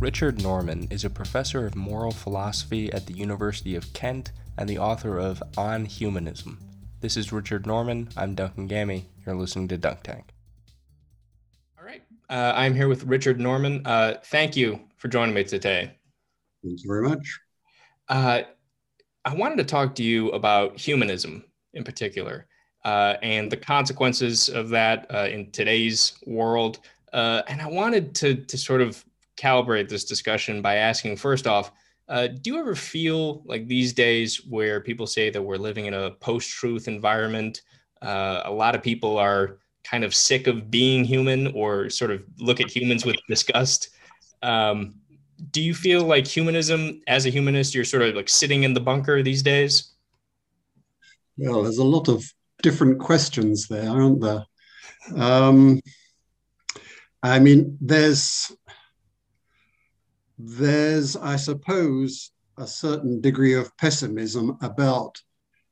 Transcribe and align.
Richard 0.00 0.42
Norman 0.42 0.88
is 0.90 1.04
a 1.04 1.10
professor 1.10 1.66
of 1.66 1.76
moral 1.76 2.10
philosophy 2.10 2.92
at 2.92 3.06
the 3.06 3.14
University 3.14 3.74
of 3.76 3.92
Kent 3.92 4.32
and 4.58 4.68
the 4.68 4.78
author 4.78 5.18
of 5.18 5.42
On 5.56 5.84
Humanism. 5.84 6.58
This 7.00 7.16
is 7.16 7.32
Richard 7.32 7.66
Norman. 7.66 8.08
I'm 8.16 8.34
Duncan 8.34 8.66
Gammy. 8.66 9.06
You're 9.24 9.36
listening 9.36 9.68
to 9.68 9.78
Dunk 9.78 10.02
Tank. 10.02 10.32
All 11.78 11.84
right. 11.84 12.02
Uh, 12.28 12.52
I'm 12.56 12.74
here 12.74 12.88
with 12.88 13.04
Richard 13.04 13.38
Norman. 13.38 13.82
Uh, 13.84 14.14
thank 14.24 14.56
you 14.56 14.80
for 14.96 15.08
joining 15.08 15.34
me 15.34 15.44
today. 15.44 15.96
Thank 16.62 16.82
you 16.82 16.88
very 16.88 17.08
much. 17.08 17.40
Uh, 18.08 18.42
I 19.24 19.34
wanted 19.34 19.58
to 19.58 19.64
talk 19.64 19.94
to 19.94 20.02
you 20.02 20.30
about 20.30 20.78
humanism 20.78 21.44
in 21.72 21.84
particular 21.84 22.46
uh, 22.84 23.14
and 23.22 23.50
the 23.50 23.56
consequences 23.56 24.48
of 24.48 24.68
that 24.70 25.06
uh, 25.14 25.28
in 25.30 25.50
today's 25.52 26.18
world. 26.26 26.80
Uh, 27.12 27.42
and 27.48 27.62
I 27.62 27.68
wanted 27.68 28.14
to, 28.16 28.34
to 28.34 28.58
sort 28.58 28.80
of 28.80 29.04
calibrate 29.36 29.88
this 29.88 30.04
discussion 30.04 30.62
by 30.62 30.76
asking 30.76 31.16
first 31.16 31.46
off, 31.46 31.72
uh, 32.08 32.26
do 32.26 32.52
you 32.52 32.58
ever 32.58 32.74
feel 32.74 33.42
like 33.46 33.66
these 33.66 33.92
days 33.92 34.44
where 34.46 34.80
people 34.80 35.06
say 35.06 35.30
that 35.30 35.42
we're 35.42 35.56
living 35.56 35.86
in 35.86 35.94
a 35.94 36.10
post 36.10 36.50
truth 36.50 36.86
environment? 36.86 37.62
Uh, 38.02 38.42
a 38.44 38.52
lot 38.52 38.74
of 38.74 38.82
people 38.82 39.16
are 39.18 39.58
kind 39.84 40.04
of 40.04 40.14
sick 40.14 40.46
of 40.46 40.70
being 40.70 41.04
human 41.04 41.48
or 41.48 41.88
sort 41.88 42.10
of 42.10 42.22
look 42.38 42.60
at 42.60 42.74
humans 42.74 43.04
with 43.04 43.16
disgust. 43.28 43.90
Um, 44.42 44.94
do 45.50 45.62
you 45.62 45.74
feel 45.74 46.04
like 46.04 46.26
humanism, 46.26 47.00
as 47.06 47.26
a 47.26 47.30
humanist, 47.30 47.74
you're 47.74 47.84
sort 47.84 48.02
of 48.02 48.14
like 48.14 48.28
sitting 48.28 48.64
in 48.64 48.74
the 48.74 48.80
bunker 48.80 49.22
these 49.22 49.42
days? 49.42 49.92
Well, 51.36 51.62
there's 51.62 51.78
a 51.78 51.84
lot 51.84 52.08
of 52.08 52.24
different 52.62 52.98
questions 52.98 53.66
there, 53.66 53.88
aren't 53.88 54.20
there? 54.20 54.44
Um, 55.16 55.80
I 57.22 57.38
mean, 57.38 57.76
there's 57.80 58.52
there's, 60.38 61.16
I 61.16 61.36
suppose, 61.36 62.32
a 62.56 62.66
certain 62.66 63.20
degree 63.20 63.54
of 63.54 63.76
pessimism 63.76 64.56
about 64.60 65.20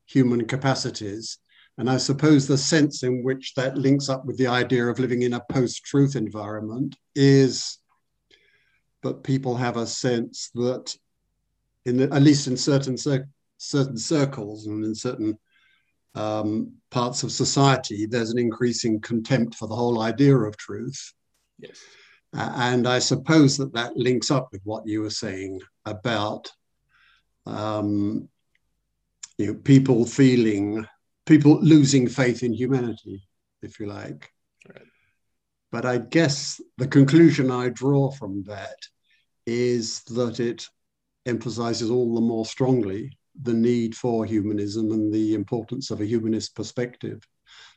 human 0.05 0.45
capacities. 0.45 1.37
And 1.77 1.89
I 1.89 1.97
suppose 1.97 2.47
the 2.47 2.57
sense 2.57 3.03
in 3.03 3.23
which 3.23 3.53
that 3.55 3.77
links 3.77 4.09
up 4.09 4.25
with 4.25 4.37
the 4.37 4.47
idea 4.47 4.85
of 4.85 4.99
living 4.99 5.23
in 5.23 5.33
a 5.33 5.43
post 5.49 5.83
truth 5.83 6.15
environment 6.15 6.95
is 7.15 7.79
that 9.01 9.23
people 9.23 9.55
have 9.55 9.77
a 9.77 9.87
sense 9.87 10.49
that, 10.53 10.95
in 11.85 11.97
the, 11.97 12.03
at 12.13 12.21
least 12.21 12.47
in 12.47 12.55
certain, 12.55 12.95
cir- 12.95 13.27
certain 13.57 13.97
circles 13.97 14.67
and 14.67 14.85
in 14.85 14.95
certain 14.95 15.37
um, 16.15 16.73
parts 16.91 17.23
of 17.23 17.31
society, 17.31 18.05
there's 18.05 18.29
an 18.29 18.39
increasing 18.39 19.01
contempt 19.01 19.55
for 19.55 19.67
the 19.67 19.75
whole 19.75 20.01
idea 20.01 20.37
of 20.37 20.55
truth. 20.57 21.13
Yes. 21.59 21.79
Uh, 22.35 22.51
and 22.55 22.87
I 22.87 22.99
suppose 22.99 23.57
that 23.57 23.73
that 23.73 23.95
links 23.95 24.31
up 24.31 24.49
with 24.51 24.61
what 24.63 24.87
you 24.87 25.01
were 25.01 25.09
saying 25.09 25.61
about 25.85 26.51
um, 27.45 28.27
you 29.37 29.47
know, 29.47 29.53
people 29.55 30.05
feeling, 30.05 30.85
people 31.25 31.59
losing 31.61 32.07
faith 32.07 32.43
in 32.43 32.53
humanity, 32.53 33.23
if 33.61 33.79
you 33.79 33.87
like. 33.87 34.31
Right. 34.67 34.85
But 35.71 35.85
I 35.85 35.97
guess 35.97 36.61
the 36.77 36.87
conclusion 36.87 37.51
I 37.51 37.69
draw 37.69 38.11
from 38.11 38.43
that 38.43 38.77
is 39.45 40.03
that 40.03 40.39
it 40.39 40.67
emphasizes 41.25 41.89
all 41.89 42.15
the 42.15 42.21
more 42.21 42.45
strongly 42.45 43.17
the 43.41 43.53
need 43.53 43.95
for 43.95 44.25
humanism 44.25 44.91
and 44.91 45.11
the 45.11 45.33
importance 45.33 45.89
of 45.91 46.01
a 46.01 46.05
humanist 46.05 46.55
perspective 46.55 47.21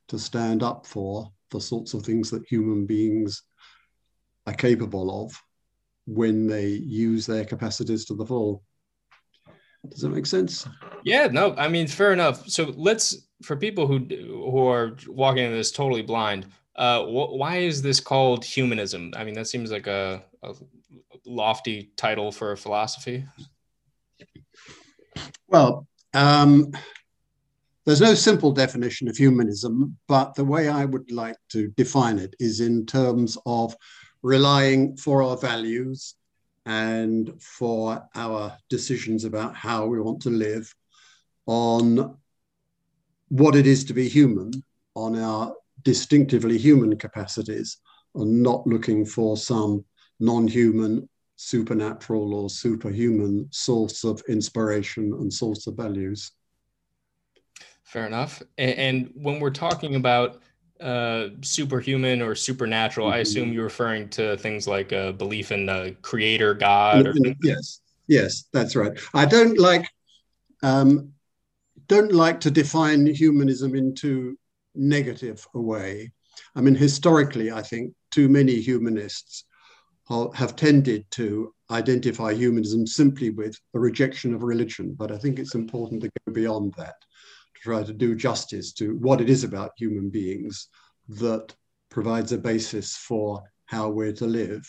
to 0.08 0.18
stand 0.18 0.62
up 0.62 0.86
for 0.86 1.30
the 1.50 1.60
sorts 1.60 1.94
of 1.94 2.02
things 2.02 2.30
that 2.30 2.44
human 2.46 2.86
beings 2.86 3.42
are 4.46 4.54
capable 4.54 5.24
of 5.24 5.32
when 6.06 6.46
they 6.46 6.68
use 6.68 7.26
their 7.26 7.44
capacities 7.44 8.04
to 8.06 8.14
the 8.14 8.24
full. 8.24 8.62
Does 9.88 10.00
that 10.00 10.10
make 10.10 10.26
sense? 10.26 10.66
Yeah, 11.04 11.26
no, 11.26 11.54
I 11.56 11.68
mean, 11.68 11.86
fair 11.86 12.12
enough. 12.12 12.48
So 12.48 12.72
let's, 12.76 13.28
for 13.42 13.56
people 13.56 13.86
who 13.86 13.98
who 13.98 14.66
are 14.66 14.96
walking 15.06 15.44
in 15.44 15.52
this 15.52 15.70
totally 15.70 16.02
blind, 16.02 16.46
uh, 16.76 17.02
wh- 17.04 17.34
why 17.34 17.58
is 17.58 17.82
this 17.82 18.00
called 18.00 18.44
humanism? 18.44 19.12
I 19.16 19.24
mean, 19.24 19.34
that 19.34 19.46
seems 19.46 19.70
like 19.70 19.86
a, 19.86 20.22
a 20.42 20.54
lofty 21.24 21.92
title 21.96 22.32
for 22.32 22.52
a 22.52 22.56
philosophy. 22.56 23.24
Well, 25.48 25.86
um, 26.14 26.72
there's 27.84 28.00
no 28.00 28.14
simple 28.14 28.50
definition 28.50 29.06
of 29.08 29.16
humanism, 29.16 29.96
but 30.08 30.34
the 30.34 30.44
way 30.44 30.68
I 30.68 30.84
would 30.84 31.12
like 31.12 31.36
to 31.50 31.68
define 31.76 32.18
it 32.18 32.34
is 32.40 32.60
in 32.60 32.86
terms 32.86 33.38
of 33.46 33.76
relying 34.26 34.96
for 34.96 35.22
our 35.22 35.36
values 35.36 36.16
and 36.64 37.40
for 37.40 38.08
our 38.16 38.58
decisions 38.68 39.24
about 39.24 39.54
how 39.54 39.86
we 39.86 40.00
want 40.00 40.20
to 40.20 40.30
live 40.30 40.74
on 41.46 42.16
what 43.28 43.54
it 43.54 43.68
is 43.68 43.84
to 43.84 43.94
be 43.94 44.08
human, 44.08 44.50
on 44.96 45.16
our 45.16 45.54
distinctively 45.84 46.58
human 46.58 46.96
capacities, 46.96 47.76
and 48.16 48.42
not 48.42 48.66
looking 48.66 49.04
for 49.04 49.36
some 49.36 49.84
non 50.18 50.48
human, 50.48 51.08
supernatural, 51.36 52.34
or 52.34 52.50
superhuman 52.50 53.46
source 53.52 54.02
of 54.02 54.20
inspiration 54.28 55.12
and 55.20 55.32
source 55.32 55.68
of 55.68 55.76
values. 55.76 56.32
Fair 57.84 58.08
enough. 58.08 58.42
And, 58.58 59.12
when 59.14 59.38
we're 59.38 59.50
talking 59.50 59.94
about 59.94 60.42
uh, 60.80 61.28
superhuman 61.42 62.22
or 62.22 62.34
supernatural, 62.34 63.08
mm-hmm. 63.08 63.16
I 63.16 63.18
assume 63.18 63.52
you're 63.52 63.64
referring 63.64 64.08
to 64.10 64.36
things 64.36 64.66
like 64.66 64.92
a 64.92 65.12
belief 65.12 65.52
in 65.52 65.66
the 65.66 65.96
creator 66.02 66.54
God. 66.54 67.06
Or- 67.06 67.14
yes, 67.42 67.80
yes, 68.06 68.44
that's 68.52 68.76
right. 68.76 68.98
I 69.14 69.26
don't 69.26 69.58
like 69.58 69.88
um, 70.62 71.12
don't 71.88 72.12
like 72.12 72.40
to 72.40 72.50
define 72.50 73.06
humanism 73.06 73.74
into 73.74 74.36
negative 74.74 75.46
a 75.54 75.60
way. 75.60 76.12
I 76.54 76.60
mean, 76.60 76.74
historically, 76.74 77.52
I 77.52 77.62
think 77.62 77.94
too 78.10 78.28
many 78.28 78.60
humanists 78.60 79.44
have 80.34 80.56
tended 80.56 81.04
to 81.10 81.52
identify 81.70 82.32
humanism 82.32 82.86
simply 82.86 83.30
with 83.30 83.58
a 83.74 83.78
rejection 83.78 84.34
of 84.34 84.42
religion, 84.42 84.94
but 84.96 85.10
I 85.10 85.18
think 85.18 85.38
it's 85.38 85.54
important 85.54 86.02
to 86.02 86.08
go 86.08 86.32
beyond 86.32 86.74
that 86.76 86.94
try 87.66 87.82
to 87.82 87.92
do 87.92 88.14
justice 88.14 88.72
to 88.72 88.96
what 88.98 89.20
it 89.20 89.28
is 89.28 89.42
about 89.44 89.72
human 89.76 90.08
beings 90.08 90.68
that 91.08 91.54
provides 91.90 92.30
a 92.32 92.38
basis 92.38 92.96
for 92.96 93.42
how 93.66 93.88
we're 93.88 94.12
to 94.12 94.26
live, 94.26 94.62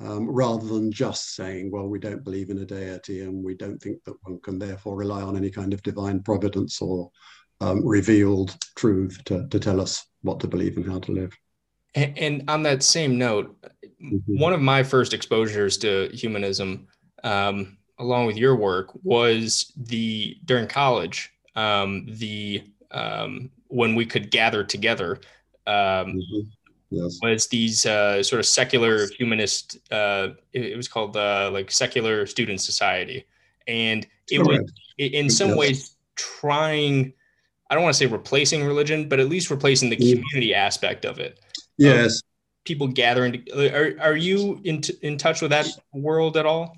um, 0.00 0.28
rather 0.28 0.66
than 0.66 0.90
just 0.90 1.34
saying, 1.34 1.70
well, 1.70 1.88
we 1.88 1.98
don't 1.98 2.24
believe 2.24 2.48
in 2.48 2.58
a 2.58 2.64
deity 2.64 3.20
and 3.20 3.44
we 3.44 3.54
don't 3.54 3.78
think 3.78 4.02
that 4.04 4.16
one 4.22 4.40
can 4.40 4.58
therefore 4.58 4.96
rely 4.96 5.20
on 5.20 5.36
any 5.36 5.50
kind 5.50 5.74
of 5.74 5.82
divine 5.82 6.22
providence 6.22 6.80
or 6.80 7.10
um, 7.60 7.86
revealed 7.86 8.56
truth 8.76 9.20
to, 9.26 9.46
to 9.48 9.60
tell 9.60 9.78
us 9.78 10.06
what 10.22 10.40
to 10.40 10.48
believe 10.48 10.78
and 10.78 10.90
how 10.90 10.98
to 11.00 11.12
live. 11.12 11.36
And, 11.94 12.18
and 12.18 12.50
on 12.50 12.62
that 12.62 12.82
same 12.82 13.18
note, 13.18 13.54
mm-hmm. 14.02 14.40
one 14.40 14.54
of 14.54 14.62
my 14.62 14.82
first 14.82 15.12
exposures 15.12 15.76
to 15.78 16.08
humanism, 16.14 16.86
um, 17.24 17.76
along 17.98 18.26
with 18.26 18.38
your 18.38 18.56
work, 18.56 18.88
was 19.04 19.70
the 19.76 20.38
during 20.46 20.66
college 20.66 21.30
um, 21.56 22.06
the 22.08 22.62
um, 22.90 23.50
when 23.68 23.94
we 23.94 24.06
could 24.06 24.30
gather 24.30 24.64
together 24.64 25.20
um, 25.66 25.74
mm-hmm. 25.74 26.40
yes. 26.90 27.18
was 27.22 27.46
these 27.48 27.86
uh, 27.86 28.22
sort 28.22 28.40
of 28.40 28.46
secular 28.46 29.06
humanist. 29.08 29.78
Uh, 29.90 30.30
it, 30.52 30.72
it, 30.72 30.76
was 30.76 30.88
called 30.88 31.16
uh, 31.16 31.50
like 31.52 31.70
secular 31.70 32.26
student 32.26 32.60
society, 32.60 33.26
and 33.66 34.06
it 34.30 34.40
was 34.40 34.60
in 34.98 35.30
some 35.30 35.50
yes. 35.50 35.56
ways 35.56 35.96
trying. 36.16 37.12
I 37.68 37.74
don't 37.74 37.84
want 37.84 37.94
to 37.94 37.98
say 37.98 38.06
replacing 38.06 38.64
religion, 38.64 39.08
but 39.08 39.20
at 39.20 39.28
least 39.28 39.50
replacing 39.50 39.90
the 39.90 39.96
mm. 39.96 40.10
community 40.10 40.54
aspect 40.54 41.04
of 41.04 41.20
it. 41.20 41.38
Yes. 41.76 42.22
people 42.64 42.88
gathering. 42.88 43.46
Are, 43.56 43.94
are 44.00 44.16
you 44.16 44.60
in, 44.64 44.80
t- 44.80 44.98
in 45.02 45.16
touch 45.16 45.40
with 45.40 45.52
that 45.52 45.68
world 45.92 46.36
at 46.36 46.46
all? 46.46 46.76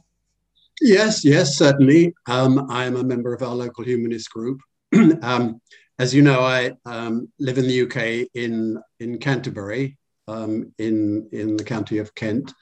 Yes, 0.82 1.25
yes, 1.25 1.56
certainly. 1.56 2.14
Um, 2.26 2.70
I 2.70 2.85
am 2.85 2.96
a 2.96 3.05
member 3.05 3.32
of 3.32 3.43
our 3.43 3.55
local 3.55 3.85
humanist 3.85 4.31
group. 4.31 4.61
um, 5.23 5.61
as 5.99 6.15
you 6.15 6.23
know, 6.23 6.41
I 6.41 6.73
um, 6.85 7.31
live 7.39 7.59
in 7.59 7.67
the 7.67 7.83
UK 7.83 8.29
in 8.35 8.81
in 9.00 9.19
Canterbury, 9.19 9.97
um, 10.29 10.73
in 10.79 11.29
in 11.33 11.56
the 11.56 11.65
county 11.65 11.99
of 11.99 12.15
Kent, 12.15 12.53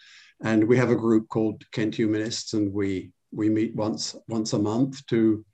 and 0.42 0.64
we 0.64 0.76
have 0.76 0.90
a 0.90 0.96
group 0.96 1.28
called 1.28 1.62
Kent 1.72 1.96
Humanists, 1.96 2.52
and 2.52 2.72
we 2.72 3.10
we 3.32 3.48
meet 3.48 3.74
once 3.74 4.14
once 4.28 4.52
a 4.52 4.58
month 4.58 5.04
to 5.06 5.44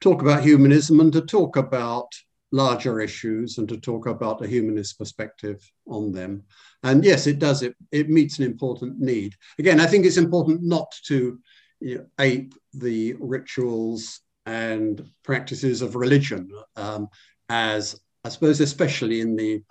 talk 0.00 0.22
about 0.22 0.42
humanism 0.42 1.00
and 1.00 1.12
to 1.12 1.22
talk 1.22 1.56
about 1.56 2.08
larger 2.50 3.00
issues 3.00 3.58
and 3.58 3.68
to 3.68 3.76
talk 3.76 4.06
about 4.06 4.42
a 4.42 4.48
humanist 4.48 4.98
perspective 4.98 5.60
on 5.86 6.12
them. 6.12 6.42
And 6.82 7.04
yes, 7.04 7.26
it 7.26 7.38
does. 7.38 7.62
It 7.62 7.76
it 7.92 8.08
meets 8.08 8.38
an 8.38 8.46
important 8.46 8.98
need. 8.98 9.34
Again, 9.58 9.78
I 9.78 9.86
think 9.86 10.06
it's 10.06 10.16
important 10.16 10.62
not 10.62 10.92
to 11.06 11.38
you 11.80 11.98
know, 11.98 12.06
ape 12.18 12.54
the 12.72 13.14
rituals 13.20 14.20
and 14.48 15.04
practices 15.22 15.82
of 15.82 15.94
religion 15.94 16.50
um, 16.76 17.08
as 17.50 18.00
I 18.24 18.30
suppose 18.30 18.60
especially 18.60 19.20
in 19.20 19.36
the 19.36 19.62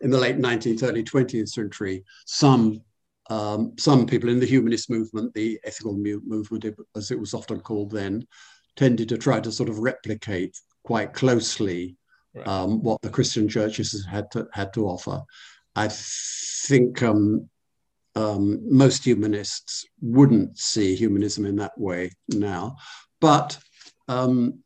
in 0.00 0.10
the 0.10 0.18
late 0.18 0.36
19th, 0.36 0.82
early 0.82 1.04
20th 1.04 1.48
century, 1.48 2.04
some 2.26 2.82
um, 3.30 3.72
some 3.78 4.04
people 4.04 4.28
in 4.28 4.40
the 4.40 4.46
humanist 4.46 4.90
movement, 4.90 5.32
the 5.32 5.58
ethical 5.64 5.96
movement, 5.96 6.66
as 6.96 7.10
it 7.12 7.18
was 7.18 7.34
often 7.34 7.60
called 7.60 7.92
then, 7.92 8.26
tended 8.76 9.08
to 9.10 9.16
try 9.16 9.38
to 9.40 9.52
sort 9.52 9.68
of 9.68 9.78
replicate 9.78 10.58
quite 10.82 11.12
closely 11.12 11.96
right. 12.34 12.46
um, 12.46 12.82
what 12.82 13.00
the 13.00 13.08
Christian 13.08 13.48
churches 13.48 14.04
had 14.10 14.30
to, 14.32 14.48
had 14.52 14.72
to 14.74 14.86
offer. 14.86 15.22
I 15.76 15.88
think 15.88 17.02
um, 17.02 17.48
um, 18.16 18.60
most 18.68 19.04
humanists 19.04 19.86
wouldn't 20.02 20.58
see 20.58 20.96
humanism 20.96 21.46
in 21.46 21.56
that 21.56 21.78
way 21.78 22.10
now, 22.28 22.76
but 23.20 23.56
um, 24.08 24.60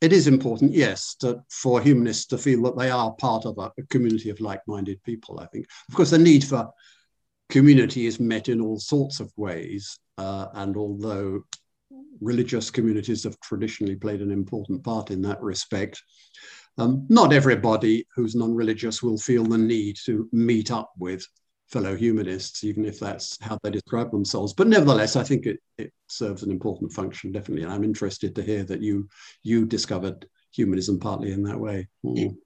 it 0.00 0.12
is 0.12 0.26
important, 0.26 0.74
yes, 0.74 1.14
to, 1.20 1.42
for 1.50 1.80
humanists 1.80 2.26
to 2.26 2.38
feel 2.38 2.62
that 2.62 2.76
they 2.76 2.90
are 2.90 3.14
part 3.14 3.46
of 3.46 3.56
a, 3.58 3.72
a 3.78 3.82
community 3.88 4.30
of 4.30 4.40
like-minded 4.40 5.02
people. 5.02 5.40
I 5.40 5.46
think, 5.46 5.66
of 5.88 5.94
course, 5.94 6.10
the 6.10 6.18
need 6.18 6.44
for 6.44 6.70
community 7.48 8.06
is 8.06 8.20
met 8.20 8.48
in 8.48 8.60
all 8.60 8.78
sorts 8.78 9.20
of 9.20 9.32
ways, 9.36 9.98
uh, 10.18 10.48
and 10.54 10.76
although 10.76 11.42
religious 12.20 12.70
communities 12.70 13.24
have 13.24 13.38
traditionally 13.40 13.96
played 13.96 14.20
an 14.20 14.30
important 14.30 14.82
part 14.82 15.10
in 15.10 15.22
that 15.22 15.40
respect. 15.42 16.02
Um, 16.78 17.06
not 17.08 17.32
everybody 17.32 18.06
who's 18.14 18.34
non 18.34 18.54
religious 18.54 19.02
will 19.02 19.18
feel 19.18 19.44
the 19.44 19.58
need 19.58 19.96
to 20.04 20.28
meet 20.32 20.70
up 20.70 20.92
with 20.98 21.26
fellow 21.68 21.96
humanists, 21.96 22.64
even 22.64 22.84
if 22.84 23.00
that's 23.00 23.36
how 23.40 23.58
they 23.62 23.70
describe 23.70 24.10
themselves. 24.10 24.52
But 24.52 24.68
nevertheless, 24.68 25.16
I 25.16 25.24
think 25.24 25.46
it, 25.46 25.58
it 25.78 25.92
serves 26.08 26.42
an 26.42 26.50
important 26.50 26.92
function, 26.92 27.32
definitely. 27.32 27.64
And 27.64 27.72
I'm 27.72 27.84
interested 27.84 28.34
to 28.34 28.42
hear 28.42 28.64
that 28.64 28.80
you 28.80 29.08
you 29.42 29.66
discovered 29.66 30.26
humanism 30.52 30.98
partly 30.98 31.32
in 31.32 31.42
that 31.44 31.58
way. 31.58 31.88
Mm. 32.04 32.36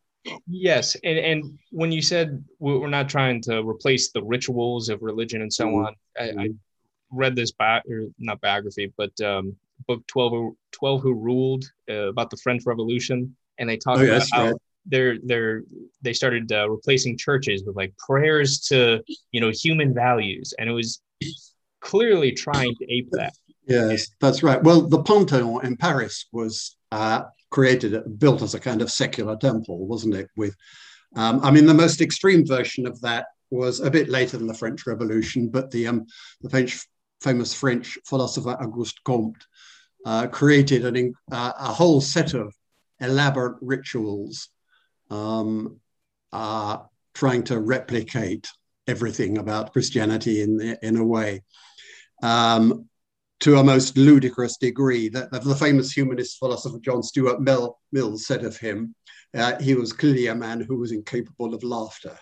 Yes, 0.47 0.97
and 1.05 1.19
and 1.19 1.59
when 1.71 1.93
you 1.93 2.03
said 2.03 2.45
we're 2.59 2.89
not 2.89 3.09
trying 3.09 3.41
to 3.43 3.63
replace 3.63 4.11
the 4.11 4.23
rituals 4.23 4.89
of 4.89 5.03
religion 5.03 5.43
and 5.43 5.53
so 5.53 5.67
mm. 5.67 5.87
on, 5.87 5.95
I, 6.19 6.23
I, 6.23 6.49
mm 6.49 6.59
read 7.11 7.37
this 7.37 7.53
back 7.53 7.85
or 7.89 8.07
not 8.19 8.41
biography, 8.41 8.93
but 8.97 9.19
um, 9.21 9.57
book 9.87 10.07
12, 10.07 10.55
12 10.73 11.03
Who 11.03 11.15
Ruled 11.15 11.65
uh, 11.89 12.09
about 12.09 12.31
the 12.31 12.37
French 12.37 12.63
Revolution, 12.67 13.37
and 13.59 13.69
they 13.69 13.77
talk 13.77 13.99
oh, 13.99 14.05
about 14.05 14.27
how 14.33 14.45
right. 14.47 14.55
They're 14.91 15.17
they're 15.25 15.63
they 16.03 16.13
started 16.13 16.51
uh, 16.53 16.69
replacing 16.69 17.17
churches 17.17 17.63
with 17.65 17.77
like 17.77 17.97
prayers 17.97 18.61
to 18.69 19.03
you 19.31 19.41
know 19.41 19.51
human 19.51 19.95
values, 19.95 20.53
and 20.59 20.69
it 20.69 20.73
was 20.73 21.01
clearly 21.81 22.33
trying 22.33 22.75
to 22.77 22.93
ape 22.93 23.09
that. 23.13 23.33
Yes, 23.67 24.09
that's 24.21 24.43
right. 24.43 24.63
Well, 24.63 24.83
the 24.83 25.03
Panthéon 25.03 25.65
in 25.65 25.77
Paris 25.77 26.27
was 26.33 26.77
uh, 26.91 27.23
created, 27.51 28.19
built 28.19 28.43
as 28.43 28.55
a 28.55 28.61
kind 28.61 28.83
of 28.83 28.91
secular 28.91 29.37
temple, 29.37 29.87
wasn't 29.87 30.15
it? 30.15 30.29
With, 30.37 30.57
um, 31.15 31.41
I 31.43 31.51
mean, 31.51 31.67
the 31.67 31.75
most 31.75 32.01
extreme 32.01 32.45
version 32.45 32.87
of 32.87 33.01
that 33.03 33.27
was 33.51 33.81
a 33.81 33.91
bit 33.91 34.09
later 34.09 34.39
than 34.39 34.47
the 34.47 34.55
French 34.55 34.87
Revolution, 34.87 35.49
but 35.49 35.71
the 35.71 35.87
um, 35.87 36.07
the 36.41 36.51
French 36.51 36.85
famous 37.21 37.53
French 37.53 37.99
philosopher 38.07 38.57
Auguste 38.61 39.01
Comte, 39.05 39.45
uh, 40.07 40.27
created 40.29 40.85
an, 40.85 41.15
uh, 41.31 41.53
a 41.59 41.73
whole 41.73 42.01
set 42.01 42.35
of 42.35 42.55
elaborate 43.01 43.57
rituals 43.61 44.49
um, 45.11 45.81
uh, 46.33 46.79
trying 47.15 47.43
to 47.45 47.59
replicate 47.59 48.49
everything 48.87 49.39
about 49.39 49.73
Christianity 49.73 50.43
in, 50.43 50.77
in 50.83 50.97
a 50.97 51.05
way. 51.05 51.43
Um, 52.23 52.87
to 53.41 53.57
a 53.57 53.65
most 53.65 53.97
ludicrous 53.97 54.59
degree. 54.59 55.09
That 55.09 55.31
the 55.31 55.55
famous 55.55 55.93
humanist 55.93 56.39
philosopher 56.39 56.79
John 56.79 57.03
Stuart 57.03 57.41
Mill, 57.41 57.79
Mills 57.91 58.27
said 58.27 58.45
of 58.45 58.59
him, 58.59 58.95
uh, 59.35 59.59
he 59.59 59.75
was 59.75 59.93
clearly 59.93 60.27
a 60.27 60.35
man 60.35 60.61
who 60.61 60.77
was 60.77 60.93
incapable 60.93 61.55
of 61.55 61.63
laughter 61.63 62.19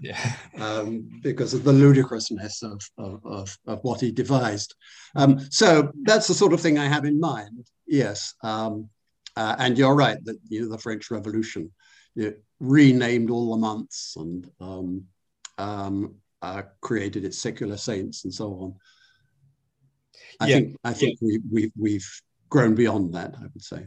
yeah. 0.00 0.32
um, 0.58 1.08
because 1.22 1.54
of 1.54 1.64
the 1.64 1.72
ludicrousness 1.72 2.62
of, 2.62 2.80
of, 2.98 3.24
of, 3.24 3.58
of 3.66 3.80
what 3.82 4.00
he 4.00 4.10
devised. 4.12 4.74
Um, 5.14 5.40
so 5.50 5.90
that's 6.02 6.28
the 6.28 6.34
sort 6.34 6.52
of 6.52 6.60
thing 6.60 6.78
I 6.78 6.86
have 6.86 7.04
in 7.04 7.20
mind, 7.20 7.66
yes. 7.86 8.34
Um, 8.42 8.88
uh, 9.36 9.56
and 9.58 9.76
you're 9.76 9.94
right 9.94 10.18
that 10.24 10.38
you 10.48 10.62
know, 10.62 10.68
the 10.70 10.78
French 10.78 11.10
Revolution 11.10 11.70
you 12.16 12.30
know, 12.30 12.34
renamed 12.58 13.30
all 13.30 13.52
the 13.52 13.58
months 13.58 14.16
and 14.16 14.50
um, 14.60 15.04
um, 15.58 16.14
uh, 16.42 16.62
created 16.80 17.24
its 17.24 17.38
secular 17.38 17.76
saints 17.76 18.24
and 18.24 18.34
so 18.34 18.52
on. 18.54 18.74
I 20.40 20.48
yeah. 20.48 20.54
think 20.56 20.76
I 20.84 20.92
think 20.92 21.18
we, 21.22 21.40
we, 21.50 21.72
we've 21.78 22.22
grown 22.48 22.74
beyond 22.74 23.14
that, 23.14 23.34
I 23.38 23.42
would 23.42 23.62
say. 23.62 23.86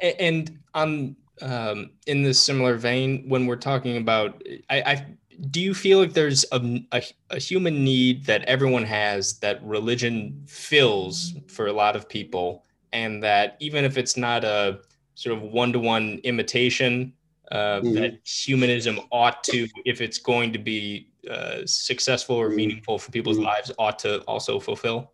And 0.00 0.58
on 0.74 1.16
um, 1.40 1.90
in 2.06 2.22
this 2.22 2.38
similar 2.38 2.76
vein 2.76 3.28
when 3.28 3.46
we're 3.46 3.56
talking 3.56 3.96
about 3.96 4.42
I, 4.70 4.82
I 4.82 5.06
do 5.50 5.60
you 5.60 5.74
feel 5.74 5.98
like 5.98 6.12
there's 6.12 6.44
a, 6.52 6.84
a, 6.92 7.02
a, 7.30 7.38
human 7.38 7.82
need 7.82 8.26
that 8.26 8.44
everyone 8.44 8.84
has 8.84 9.38
that 9.38 9.64
religion 9.64 10.44
fills 10.46 11.32
for 11.48 11.66
a 11.66 11.72
lot 11.72 11.96
of 11.96 12.08
people 12.08 12.64
and 12.92 13.22
that 13.22 13.56
even 13.58 13.84
if 13.84 13.96
it's 13.96 14.16
not 14.16 14.44
a 14.44 14.80
sort 15.14 15.36
of 15.36 15.42
one-to-one 15.42 16.20
imitation 16.22 17.12
uh, 17.52 17.80
mm-hmm. 17.80 17.94
that 17.94 18.18
humanism 18.26 18.98
ought 19.10 19.44
to 19.44 19.68
if 19.84 20.00
it's 20.00 20.18
going 20.18 20.52
to 20.52 20.58
be 20.58 21.08
uh, 21.30 21.58
successful 21.64 22.36
or 22.36 22.48
meaningful 22.48 22.98
for 22.98 23.12
people's 23.12 23.36
mm-hmm. 23.36 23.46
lives 23.46 23.70
ought 23.78 23.98
to 23.98 24.20
also 24.22 24.58
fulfill 24.58 25.12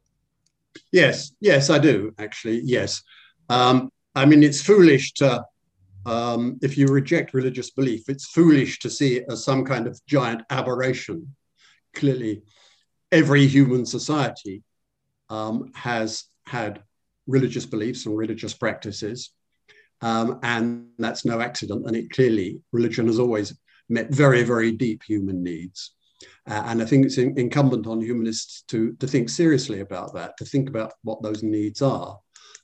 yes 0.93 1.33
yes 1.41 1.69
i 1.69 1.79
do 1.79 2.15
actually 2.19 2.61
yes 2.65 3.03
um, 3.51 3.91
i 4.15 4.25
mean 4.25 4.43
it's 4.43 4.63
foolish 4.63 5.13
to 5.13 5.45
um, 6.09 6.59
if 6.63 6.79
you 6.79 6.87
reject 6.87 7.35
religious 7.35 7.71
belief, 7.71 8.09
it's 8.09 8.27
foolish 8.27 8.79
to 8.81 8.89
see 8.89 9.17
it 9.17 9.27
as 9.31 9.45
some 9.45 9.65
kind 9.65 9.87
of 9.87 10.01
giant 10.07 10.43
aberration. 10.49 11.35
Clearly, 11.95 12.43
every 13.13 13.47
human 13.47 13.85
society 13.85 14.63
um, 15.29 15.71
has 15.75 16.25
had 16.47 16.83
religious 17.27 17.67
beliefs 17.67 18.07
and 18.07 18.17
religious 18.17 18.55
practices, 18.55 19.31
um, 20.01 20.39
and 20.43 20.89
that's 20.99 21.25
no 21.25 21.41
accident. 21.41 21.87
And 21.87 21.97
it 21.97 22.11
clearly, 22.11 22.61
religion 22.73 23.07
has 23.07 23.19
always 23.19 23.57
met 23.89 24.11
very, 24.11 24.43
very 24.43 24.73
deep 24.73 25.03
human 25.03 25.43
needs. 25.43 25.93
Uh, 26.47 26.63
and 26.67 26.83
I 26.83 26.85
think 26.85 27.07
it's 27.07 27.19
in, 27.19 27.39
incumbent 27.39 27.87
on 27.87 28.01
humanists 28.01 28.63
to, 28.69 28.93
to 28.95 29.07
think 29.07 29.29
seriously 29.29 29.81
about 29.81 30.15
that, 30.15 30.37
to 30.39 30.45
think 30.45 30.69
about 30.69 30.93
what 31.03 31.23
those 31.23 31.43
needs 31.43 31.83
are, 31.83 32.19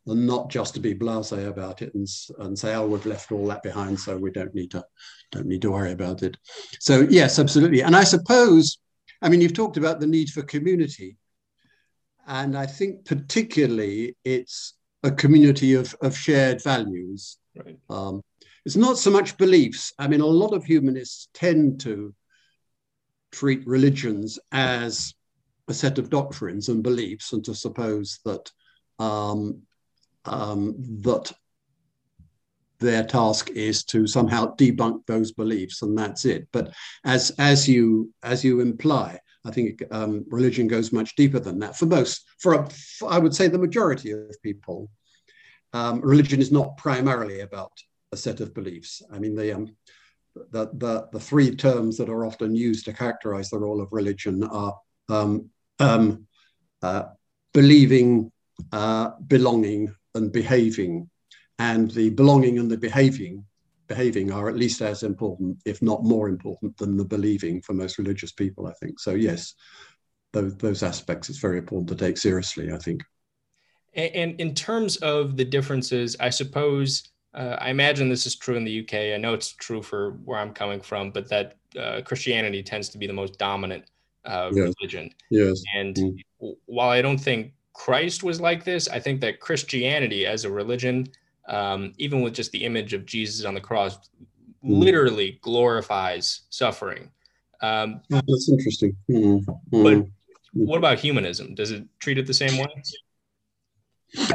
and 0.06 0.26
not 0.26 0.50
just 0.50 0.74
to 0.74 0.80
be 0.80 0.94
blasé 0.94 1.48
about 1.48 1.82
it 1.82 1.94
and, 1.94 2.06
and 2.38 2.58
say, 2.58 2.74
oh, 2.74 2.86
we've 2.86 3.06
left 3.06 3.32
all 3.32 3.46
that 3.46 3.62
behind, 3.62 3.98
so 3.98 4.16
we 4.16 4.30
don't 4.30 4.54
need 4.54 4.70
to 4.70 4.84
don't 5.32 5.46
need 5.46 5.62
to 5.62 5.70
worry 5.70 5.92
about 5.92 6.22
it. 6.22 6.36
So 6.80 7.06
yes, 7.08 7.38
absolutely. 7.38 7.82
And 7.82 7.96
I 7.96 8.04
suppose, 8.04 8.78
I 9.22 9.28
mean, 9.28 9.40
you've 9.40 9.54
talked 9.54 9.76
about 9.76 10.00
the 10.00 10.06
need 10.06 10.30
for 10.30 10.42
community, 10.42 11.16
and 12.26 12.56
I 12.56 12.66
think 12.66 13.04
particularly 13.04 14.16
it's 14.24 14.74
a 15.04 15.10
community 15.10 15.74
of, 15.74 15.94
of 16.00 16.16
shared 16.16 16.62
values. 16.62 17.36
Right. 17.54 17.78
Um, 17.88 18.22
it's 18.66 18.76
not 18.76 18.98
so 18.98 19.10
much 19.10 19.36
beliefs. 19.36 19.92
I 19.98 20.08
mean, 20.08 20.22
a 20.22 20.26
lot 20.26 20.54
of 20.54 20.64
humanists 20.64 21.28
tend 21.34 21.80
to 21.80 22.14
treat 23.30 23.66
religions 23.66 24.38
as 24.50 25.14
a 25.68 25.74
set 25.74 25.98
of 25.98 26.10
doctrines 26.10 26.68
and 26.68 26.82
beliefs, 26.82 27.32
and 27.32 27.44
to 27.44 27.54
suppose 27.54 28.18
that 28.24 28.50
um, 28.98 29.62
um, 30.24 30.74
that 31.02 31.30
their 32.78 33.04
task 33.04 33.50
is 33.50 33.84
to 33.84 34.06
somehow 34.06 34.54
debunk 34.56 35.06
those 35.06 35.32
beliefs, 35.32 35.82
and 35.82 35.96
that's 35.96 36.24
it. 36.24 36.48
But 36.52 36.72
as 37.04 37.30
as 37.38 37.68
you 37.68 38.12
as 38.22 38.44
you 38.44 38.60
imply, 38.60 39.20
I 39.44 39.50
think 39.50 39.82
um, 39.90 40.24
religion 40.28 40.66
goes 40.68 40.92
much 40.92 41.16
deeper 41.16 41.38
than 41.38 41.58
that. 41.58 41.76
For 41.76 41.86
most, 41.86 42.24
for, 42.38 42.54
a, 42.54 42.70
for 42.70 43.12
I 43.12 43.18
would 43.18 43.34
say 43.34 43.48
the 43.48 43.58
majority 43.58 44.10
of 44.12 44.42
people, 44.42 44.90
um, 45.72 46.00
religion 46.00 46.40
is 46.40 46.50
not 46.50 46.76
primarily 46.76 47.40
about 47.40 47.72
a 48.12 48.16
set 48.16 48.40
of 48.40 48.54
beliefs. 48.54 49.02
I 49.12 49.18
mean, 49.18 49.34
the, 49.34 49.54
um, 49.54 49.76
the, 50.50 50.70
the, 50.74 51.08
the 51.12 51.20
three 51.20 51.54
terms 51.54 51.98
that 51.98 52.08
are 52.08 52.24
often 52.24 52.54
used 52.54 52.86
to 52.86 52.92
characterize 52.92 53.50
the 53.50 53.58
role 53.58 53.80
of 53.80 53.92
religion 53.92 54.44
are 54.44 54.78
um, 55.08 55.50
um, 55.78 56.26
uh, 56.82 57.04
believing, 57.52 58.32
uh, 58.72 59.10
belonging, 59.26 59.94
and 60.14 60.32
behaving. 60.32 61.10
And 61.58 61.90
the 61.90 62.10
belonging 62.10 62.58
and 62.58 62.70
the 62.70 62.78
behaving 62.78 63.44
behaving 63.86 64.32
are 64.32 64.48
at 64.48 64.56
least 64.56 64.80
as 64.82 65.02
important, 65.02 65.58
if 65.64 65.82
not 65.82 66.04
more 66.04 66.28
important, 66.28 66.76
than 66.76 66.96
the 66.96 67.04
believing 67.04 67.60
for 67.60 67.74
most 67.74 67.98
religious 67.98 68.32
people, 68.32 68.66
I 68.66 68.72
think. 68.74 68.98
So 68.98 69.12
yes, 69.12 69.54
those, 70.32 70.56
those 70.56 70.82
aspects 70.82 71.28
it's 71.28 71.38
very 71.38 71.58
important 71.58 71.88
to 71.88 71.94
take 71.94 72.18
seriously, 72.18 72.72
I 72.72 72.78
think. 72.78 73.02
And 73.94 74.40
in 74.40 74.54
terms 74.54 74.96
of 74.96 75.36
the 75.36 75.44
differences, 75.44 76.16
I 76.18 76.30
suppose 76.30 77.10
uh, 77.32 77.56
I 77.60 77.70
imagine 77.70 78.08
this 78.08 78.26
is 78.26 78.34
true 78.34 78.56
in 78.56 78.64
the 78.64 78.80
UK. 78.80 79.14
I 79.14 79.16
know 79.18 79.34
it's 79.34 79.52
true 79.52 79.82
for 79.82 80.12
where 80.24 80.38
I'm 80.38 80.52
coming 80.52 80.80
from, 80.80 81.10
but 81.10 81.28
that 81.28 81.56
uh, 81.78 82.00
Christianity 82.04 82.62
tends 82.62 82.88
to 82.88 82.98
be 82.98 83.06
the 83.06 83.12
most 83.12 83.38
dominant 83.38 83.84
uh, 84.24 84.50
yes. 84.52 84.72
religion. 84.80 85.10
Yes. 85.30 85.62
And 85.76 85.94
mm. 85.94 86.56
while 86.66 86.90
I 86.90 87.02
don't 87.02 87.18
think 87.18 87.52
Christ 87.74 88.22
was 88.22 88.40
like 88.40 88.64
this. 88.64 88.88
I 88.88 88.98
think 88.98 89.20
that 89.20 89.40
Christianity 89.40 90.26
as 90.26 90.44
a 90.44 90.50
religion, 90.50 91.06
um, 91.48 91.92
even 91.98 92.22
with 92.22 92.34
just 92.34 92.52
the 92.52 92.64
image 92.64 92.92
of 92.92 93.06
Jesus 93.06 93.44
on 93.44 93.54
the 93.54 93.60
cross, 93.60 93.96
mm. 93.96 94.00
literally 94.62 95.38
glorifies 95.42 96.42
suffering. 96.50 97.10
Um, 97.60 98.00
oh, 98.12 98.20
that's 98.26 98.48
interesting. 98.48 98.96
Mm. 99.10 99.44
But 99.70 100.06
what 100.52 100.78
about 100.78 100.98
humanism? 100.98 101.54
Does 101.54 101.70
it 101.70 101.84
treat 101.98 102.18
it 102.18 102.26
the 102.26 102.34
same 102.34 102.58
way? 102.58 102.66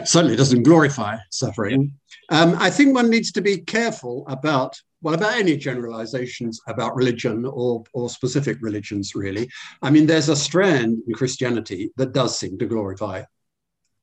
Certainly 0.04 0.36
doesn't 0.36 0.63
glorify 0.63 1.18
suffering. 1.30 1.94
Yeah. 2.32 2.42
Um, 2.42 2.56
I 2.60 2.70
think 2.70 2.94
one 2.94 3.10
needs 3.10 3.32
to 3.32 3.42
be 3.42 3.60
careful 3.60 4.25
about 4.28 4.80
well, 5.01 5.13
about 5.13 5.36
any 5.36 5.56
generalizations 5.56 6.60
about 6.68 6.96
religion 6.96 7.46
or, 7.46 7.84
or 7.94 8.10
specific 8.10 8.58
religions, 8.62 9.16
really. 9.16 9.50
I 9.82 9.89
mean, 9.89 10.06
there's 10.06 10.28
a 10.30 10.36
strand 10.36 11.01
in 11.08 11.13
Christianity 11.13 11.92
that 11.96 12.12
does 12.12 12.38
seem 12.38 12.58
to 12.60 12.66
glorify 12.66 13.24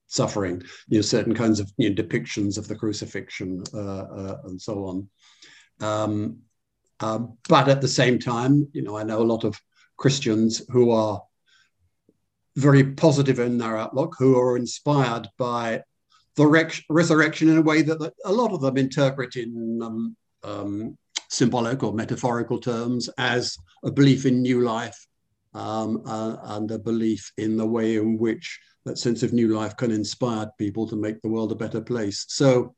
suffering, 0.07 0.63
you 0.89 0.99
know, 0.99 1.03
certain 1.03 1.35
kinds 1.35 1.61
of 1.61 1.71
you 1.77 1.91
know, 1.91 2.03
depictions 2.03 2.59
of 2.59 2.69
the 2.69 2.77
crucifixion 2.77 3.63
uh, 3.75 3.79
uh, 3.79 4.39
and 4.45 4.61
so 4.61 4.85
on. 4.85 5.09
Um, 5.81 6.39
uh, 7.01 7.21
but 7.49 7.69
at 7.69 7.81
the 7.81 7.89
same 7.89 8.19
time, 8.19 8.69
you 8.73 8.83
know, 8.83 8.97
I 8.97 9.03
know 9.03 9.21
a 9.21 9.25
lot 9.25 9.45
of 9.45 9.61
Christians 9.97 10.63
who 10.71 10.91
are 10.91 11.23
very 12.57 12.85
positive 12.95 13.39
in 13.39 13.59
their 13.59 13.77
outlook, 13.77 14.15
who 14.19 14.39
are 14.39 14.57
inspired 14.57 15.29
by 15.39 15.83
the 16.37 16.47
resurrection 16.89 17.49
in 17.49 17.59
a 17.59 17.63
way 17.63 17.83
that, 17.83 17.99
that 17.99 18.15
a 18.25 18.33
lot 18.33 18.53
of 18.53 18.61
them 18.61 18.77
interpret 18.77 19.37
in 19.37 19.81
um, 19.83 20.17
um, 20.43 20.99
symbolic 21.29 21.83
or 21.83 21.93
metaphorical 21.93 22.59
terms 22.59 23.09
as 23.19 23.57
a 23.85 23.91
belief 23.91 24.27
in 24.27 24.43
new 24.43 24.61
life 24.61 25.07
um, 25.55 26.03
uh, 26.07 26.37
and 26.43 26.71
a 26.71 26.79
belief 26.79 27.33
in 27.39 27.57
the 27.57 27.67
way 27.67 27.97
in 27.97 28.19
which 28.19 28.61
that 28.87 28.99
sense 28.99 29.23
of 29.23 29.33
new 29.33 29.49
life 29.49 29.76
can 29.76 29.90
inspire 29.90 30.49
people 30.59 30.88
to 30.88 30.97
make 30.97 31.21
the 31.21 31.28
world 31.28 31.52
a 31.52 31.57
better 31.57 31.81
place. 31.81 32.25
So, 32.28 32.75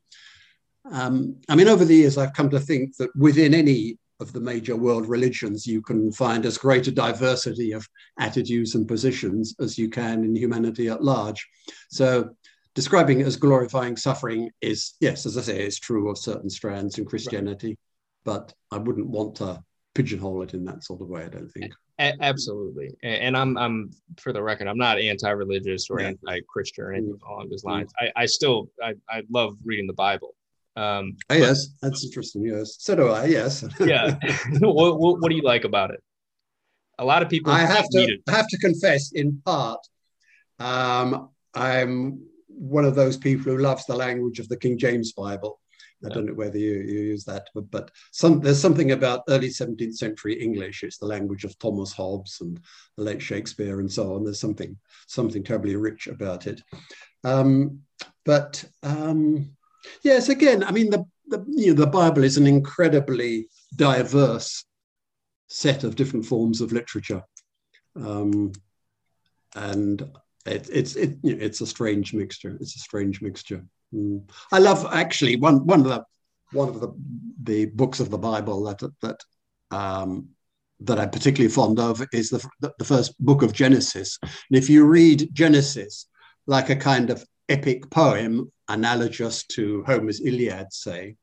um, 0.90 1.36
I 1.48 1.54
mean, 1.54 1.68
over 1.68 1.84
the 1.84 1.94
years, 1.94 2.16
I've 2.16 2.32
come 2.32 2.50
to 2.50 2.58
think 2.58 2.96
that 2.96 3.14
within 3.14 3.54
any 3.54 3.98
of 4.18 4.32
the 4.32 4.40
major 4.40 4.74
world 4.74 5.06
religions, 5.06 5.66
you 5.66 5.82
can 5.82 6.10
find 6.10 6.46
as 6.46 6.58
great 6.58 6.86
a 6.88 6.90
diversity 6.90 7.72
of 7.72 7.86
attitudes 8.18 8.74
and 8.74 8.88
positions 8.88 9.54
as 9.60 9.78
you 9.78 9.90
can 9.90 10.24
in 10.24 10.34
humanity 10.34 10.88
at 10.88 11.04
large. 11.04 11.46
So, 11.90 12.30
describing 12.74 13.20
it 13.20 13.26
as 13.26 13.36
glorifying 13.36 13.96
suffering 13.96 14.50
is, 14.62 14.94
yes, 15.00 15.26
as 15.26 15.36
I 15.36 15.42
say, 15.42 15.60
it's 15.60 15.78
true 15.78 16.10
of 16.10 16.16
certain 16.16 16.48
strands 16.48 16.98
in 16.98 17.04
Christianity, 17.04 17.68
right. 17.68 17.78
but 18.24 18.54
I 18.72 18.78
wouldn't 18.78 19.08
want 19.08 19.36
to 19.36 19.62
pigeonhole 19.98 20.42
it 20.42 20.54
in 20.54 20.64
that 20.64 20.84
sort 20.84 21.00
of 21.00 21.08
way. 21.08 21.24
I 21.24 21.28
don't 21.28 21.48
think. 21.48 21.72
A- 21.98 22.16
absolutely, 22.20 22.94
and 23.02 23.36
I'm, 23.36 23.58
I'm 23.58 23.90
for 24.16 24.32
the 24.32 24.40
record, 24.40 24.68
I'm 24.68 24.78
not 24.78 24.98
anti-religious 24.98 25.90
or 25.90 26.00
yeah. 26.00 26.08
anti-Christian 26.08 26.84
or 26.84 26.92
anything 26.92 27.14
mm-hmm. 27.14 27.32
along 27.32 27.48
those 27.50 27.64
lines. 27.64 27.92
Mm-hmm. 28.00 28.16
I, 28.16 28.22
I 28.22 28.26
still, 28.26 28.70
I, 28.80 28.94
I 29.10 29.22
love 29.28 29.56
reading 29.64 29.88
the 29.88 29.94
Bible. 29.94 30.36
Um, 30.76 31.16
oh, 31.28 31.34
yes, 31.34 31.70
that's 31.82 32.04
interesting. 32.04 32.44
Yes, 32.44 32.76
so 32.78 32.94
do 32.94 33.08
I. 33.08 33.24
Yes. 33.24 33.64
yeah. 33.80 34.16
what, 34.60 35.00
what, 35.00 35.20
what, 35.20 35.28
do 35.28 35.34
you 35.34 35.42
like 35.42 35.64
about 35.64 35.90
it? 35.90 36.00
A 37.00 37.04
lot 37.04 37.22
of 37.22 37.28
people. 37.28 37.52
I 37.52 37.60
have 37.60 37.88
to 37.88 38.18
I 38.28 38.32
have 38.32 38.46
to 38.46 38.58
confess, 38.58 39.10
in 39.10 39.42
part, 39.44 39.80
um, 40.60 41.30
I'm 41.54 42.20
one 42.46 42.84
of 42.84 42.94
those 42.94 43.16
people 43.16 43.52
who 43.52 43.58
loves 43.58 43.86
the 43.86 43.96
language 43.96 44.38
of 44.38 44.48
the 44.48 44.56
King 44.56 44.78
James 44.78 45.12
Bible. 45.12 45.58
I 46.04 46.10
don't 46.10 46.26
know 46.26 46.34
whether 46.34 46.58
you, 46.58 46.74
you 46.74 47.00
use 47.00 47.24
that, 47.24 47.48
but, 47.54 47.70
but 47.70 47.90
some, 48.12 48.40
there's 48.40 48.60
something 48.60 48.92
about 48.92 49.24
early 49.28 49.48
17th 49.48 49.96
century 49.96 50.40
English. 50.40 50.84
It's 50.84 50.98
the 50.98 51.06
language 51.06 51.44
of 51.44 51.58
Thomas 51.58 51.92
Hobbes 51.92 52.38
and 52.40 52.60
the 52.96 53.04
late 53.04 53.20
Shakespeare 53.20 53.80
and 53.80 53.90
so 53.90 54.14
on. 54.14 54.24
There's 54.24 54.40
something 54.40 54.76
something 55.08 55.42
terribly 55.42 55.74
rich 55.74 56.06
about 56.06 56.46
it. 56.46 56.62
Um, 57.24 57.80
but 58.24 58.64
um, 58.82 59.56
yes, 60.02 60.28
again, 60.28 60.62
I 60.62 60.70
mean, 60.70 60.90
the, 60.90 61.04
the, 61.26 61.44
you 61.48 61.74
know, 61.74 61.84
the 61.84 61.90
Bible 61.90 62.22
is 62.24 62.36
an 62.36 62.46
incredibly 62.46 63.48
diverse 63.74 64.64
set 65.48 65.82
of 65.82 65.96
different 65.96 66.26
forms 66.26 66.60
of 66.60 66.72
literature. 66.72 67.22
Um, 67.96 68.52
and 69.56 70.02
it, 70.46 70.68
it's 70.72 70.94
it, 70.94 71.18
you 71.22 71.34
know, 71.34 71.44
it's 71.44 71.60
a 71.60 71.66
strange 71.66 72.14
mixture. 72.14 72.56
It's 72.60 72.76
a 72.76 72.80
strange 72.80 73.20
mixture. 73.20 73.64
Mm. 73.94 74.28
I 74.52 74.58
love 74.58 74.86
actually 74.92 75.36
one 75.36 75.66
one 75.66 75.80
of 75.80 75.86
the 75.86 76.04
one 76.52 76.68
of 76.68 76.80
the 76.80 76.92
the 77.42 77.66
books 77.66 78.00
of 78.00 78.10
the 78.10 78.18
Bible 78.18 78.64
that 78.64 78.80
that 79.00 79.24
um, 79.70 80.28
that 80.80 80.98
I'm 80.98 81.10
particularly 81.10 81.52
fond 81.52 81.78
of 81.78 82.02
is 82.12 82.30
the 82.30 82.46
the 82.78 82.84
first 82.84 83.18
book 83.24 83.42
of 83.42 83.52
Genesis. 83.52 84.18
And 84.22 84.32
if 84.50 84.68
you 84.68 84.84
read 84.84 85.30
Genesis 85.32 86.06
like 86.46 86.70
a 86.70 86.76
kind 86.76 87.10
of 87.10 87.24
epic 87.48 87.90
poem 87.90 88.52
analogous 88.68 89.44
to 89.44 89.82
Homer's 89.84 90.20
Iliad, 90.20 90.72
say, 90.72 91.16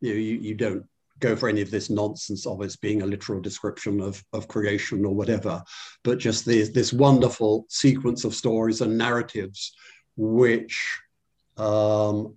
you 0.00 0.14
you, 0.14 0.54
don't 0.54 0.84
go 1.20 1.36
for 1.36 1.48
any 1.48 1.62
of 1.62 1.70
this 1.70 1.88
nonsense 1.88 2.46
of 2.46 2.60
it 2.62 2.76
being 2.82 3.02
a 3.02 3.06
literal 3.06 3.40
description 3.40 4.00
of, 4.00 4.22
of 4.32 4.48
creation 4.48 5.04
or 5.04 5.14
whatever, 5.14 5.62
but 6.02 6.18
just 6.18 6.44
this, 6.44 6.70
this 6.70 6.92
wonderful 6.92 7.64
sequence 7.68 8.24
of 8.24 8.34
stories 8.34 8.80
and 8.80 8.98
narratives 8.98 9.72
which 10.16 10.98
um, 11.56 12.34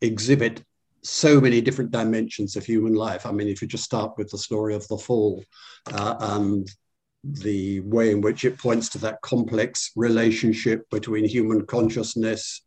exhibit 0.00 0.62
so 1.02 1.40
many 1.40 1.60
different 1.60 1.90
dimensions 1.90 2.56
of 2.56 2.64
human 2.64 2.94
life. 2.94 3.26
I 3.26 3.32
mean, 3.32 3.48
if 3.48 3.62
you 3.62 3.68
just 3.68 3.84
start 3.84 4.18
with 4.18 4.30
the 4.30 4.38
story 4.38 4.74
of 4.74 4.86
the 4.88 4.98
fall 4.98 5.42
uh, 5.92 6.16
and 6.20 6.70
the 7.22 7.80
way 7.80 8.10
in 8.10 8.20
which 8.20 8.44
it 8.44 8.58
points 8.58 8.88
to 8.90 8.98
that 8.98 9.20
complex 9.22 9.92
relationship 9.96 10.88
between 10.90 11.24
human 11.24 11.66
consciousness, 11.66 12.62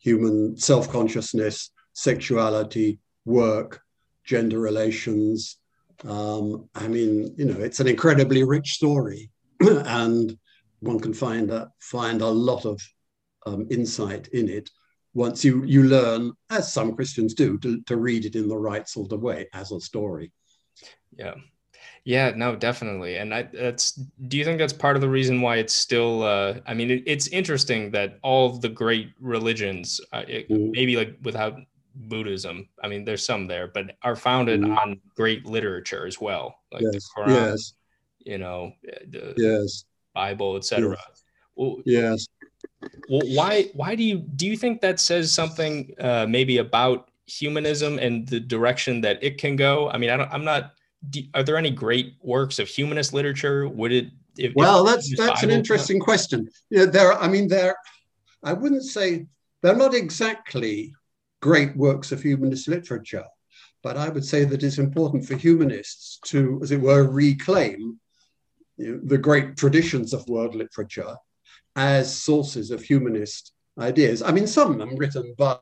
human 0.00 0.56
self 0.56 0.90
consciousness, 0.90 1.70
sexuality, 1.92 2.98
work, 3.24 3.80
gender 4.24 4.58
relations. 4.58 5.58
Um, 6.06 6.68
I 6.74 6.88
mean, 6.88 7.34
you 7.36 7.46
know, 7.46 7.60
it's 7.60 7.80
an 7.80 7.88
incredibly 7.88 8.44
rich 8.44 8.72
story, 8.72 9.30
and 9.60 10.38
one 10.80 11.00
can 11.00 11.12
find 11.12 11.50
a, 11.50 11.70
find 11.80 12.20
a 12.20 12.28
lot 12.28 12.64
of 12.64 12.80
um, 13.46 13.66
insight 13.70 14.28
in 14.28 14.48
it 14.48 14.70
once 15.18 15.44
you 15.44 15.64
you 15.64 15.82
learn, 15.82 16.32
as 16.48 16.72
some 16.72 16.94
Christians 16.94 17.34
do, 17.34 17.58
to, 17.58 17.82
to 17.82 17.96
read 17.96 18.24
it 18.24 18.36
in 18.36 18.46
the 18.48 18.56
right 18.70 18.88
sort 18.88 19.12
of 19.12 19.20
way 19.20 19.48
as 19.52 19.72
a 19.72 19.80
story. 19.80 20.32
Yeah. 21.10 21.34
Yeah, 22.04 22.32
no, 22.34 22.56
definitely. 22.56 23.16
And 23.16 23.34
I, 23.34 23.42
that's, 23.52 23.92
do 24.28 24.38
you 24.38 24.44
think 24.44 24.58
that's 24.58 24.72
part 24.72 24.96
of 24.96 25.02
the 25.02 25.08
reason 25.08 25.42
why 25.42 25.56
it's 25.56 25.74
still, 25.74 26.22
uh, 26.22 26.54
I 26.66 26.72
mean, 26.72 26.90
it, 26.90 27.02
it's 27.06 27.28
interesting 27.28 27.90
that 27.90 28.18
all 28.22 28.46
of 28.48 28.60
the 28.60 28.68
great 28.68 29.08
religions, 29.20 30.00
uh, 30.12 30.24
it, 30.26 30.48
mm. 30.48 30.70
maybe 30.72 30.96
like 30.96 31.16
without 31.22 31.54
Buddhism. 31.94 32.68
I 32.82 32.88
mean, 32.88 33.04
there's 33.04 33.24
some 33.24 33.46
there, 33.46 33.68
but 33.68 33.96
are 34.02 34.16
founded 34.16 34.60
mm. 34.60 34.76
on 34.78 35.00
great 35.16 35.44
literature 35.44 36.06
as 36.06 36.20
well, 36.20 36.60
like 36.72 36.82
yes. 36.82 36.92
the 36.94 37.00
Quran, 37.16 37.50
yes. 37.50 37.72
you 38.20 38.38
know, 38.38 38.72
the 39.08 39.34
yes. 39.36 39.84
Bible, 40.14 40.56
etc. 40.56 40.90
Yes. 40.90 41.22
Well, 41.56 41.76
yes. 41.84 42.28
Well, 43.08 43.22
why 43.34 43.70
why 43.74 43.94
do 43.94 44.02
you 44.02 44.18
do 44.18 44.46
you 44.46 44.56
think 44.56 44.80
that 44.80 45.00
says 45.00 45.32
something 45.32 45.94
uh, 45.98 46.26
maybe 46.28 46.58
about 46.58 47.10
humanism 47.26 47.98
and 47.98 48.26
the 48.26 48.40
direction 48.40 49.00
that 49.02 49.22
it 49.22 49.38
can 49.38 49.56
go? 49.56 49.90
I 49.90 49.98
mean, 49.98 50.10
I 50.10 50.16
don't, 50.16 50.32
I'm 50.32 50.44
not. 50.44 50.74
Do, 51.10 51.22
are 51.34 51.42
there 51.42 51.56
any 51.56 51.70
great 51.70 52.14
works 52.22 52.58
of 52.58 52.68
humanist 52.68 53.12
literature? 53.12 53.68
Would 53.68 53.92
it? 53.92 54.06
If, 54.36 54.52
well, 54.54 54.86
if 54.86 54.94
that's 54.94 55.16
that's 55.16 55.40
Bible, 55.40 55.52
an 55.52 55.58
interesting 55.58 56.00
question. 56.00 56.48
Yeah, 56.70 56.84
there. 56.84 57.12
I 57.14 57.28
mean, 57.28 57.48
there. 57.48 57.76
I 58.44 58.52
wouldn't 58.52 58.84
say 58.84 59.26
they're 59.62 59.76
not 59.76 59.94
exactly 59.94 60.94
great 61.40 61.76
works 61.76 62.12
of 62.12 62.22
humanist 62.22 62.68
literature. 62.68 63.24
But 63.82 63.96
I 63.96 64.08
would 64.08 64.24
say 64.24 64.44
that 64.44 64.62
it's 64.62 64.78
important 64.78 65.24
for 65.24 65.36
humanists 65.36 66.18
to, 66.26 66.58
as 66.62 66.72
it 66.72 66.80
were, 66.80 67.08
reclaim 67.08 68.00
you 68.76 68.92
know, 68.92 69.00
the 69.04 69.18
great 69.18 69.56
traditions 69.56 70.12
of 70.12 70.28
world 70.28 70.54
literature 70.54 71.14
as 71.78 72.12
sources 72.12 72.72
of 72.72 72.82
humanist 72.82 73.52
ideas. 73.78 74.20
I 74.20 74.32
mean, 74.32 74.48
some 74.48 74.72
of 74.72 74.78
them 74.78 74.96
written 74.96 75.32
by 75.38 75.58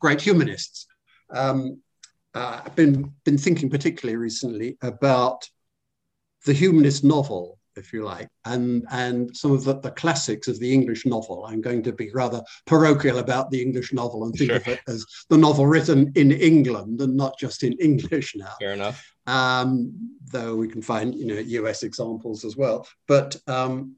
great 0.00 0.20
humanists. 0.20 0.88
Um, 1.30 1.80
uh, 2.34 2.62
I've 2.66 2.74
been, 2.74 3.12
been 3.24 3.38
thinking 3.38 3.70
particularly 3.70 4.16
recently 4.16 4.76
about 4.82 5.48
the 6.44 6.52
humanist 6.52 7.04
novel 7.04 7.60
if 7.76 7.92
you 7.92 8.04
like, 8.04 8.28
and, 8.44 8.84
and 8.90 9.36
some 9.36 9.52
of 9.52 9.64
the, 9.64 9.74
the, 9.80 9.90
classics 9.90 10.46
of 10.46 10.58
the 10.60 10.72
English 10.72 11.06
novel. 11.06 11.44
I'm 11.44 11.60
going 11.60 11.82
to 11.84 11.92
be 11.92 12.10
rather 12.12 12.40
parochial 12.66 13.18
about 13.18 13.50
the 13.50 13.60
English 13.60 13.92
novel 13.92 14.24
and 14.24 14.34
think 14.34 14.50
sure. 14.50 14.58
of 14.58 14.68
it 14.68 14.80
as 14.86 15.04
the 15.28 15.38
novel 15.38 15.66
written 15.66 16.12
in 16.14 16.30
England 16.30 17.00
and 17.00 17.16
not 17.16 17.36
just 17.36 17.64
in 17.64 17.72
English 17.74 18.36
now. 18.36 18.54
Fair 18.60 18.74
enough. 18.74 19.04
Um, 19.26 19.92
though 20.30 20.54
we 20.54 20.68
can 20.68 20.82
find, 20.82 21.16
you 21.16 21.26
know, 21.26 21.38
US 21.38 21.82
examples 21.82 22.44
as 22.44 22.56
well. 22.56 22.86
But 23.08 23.36
um, 23.48 23.96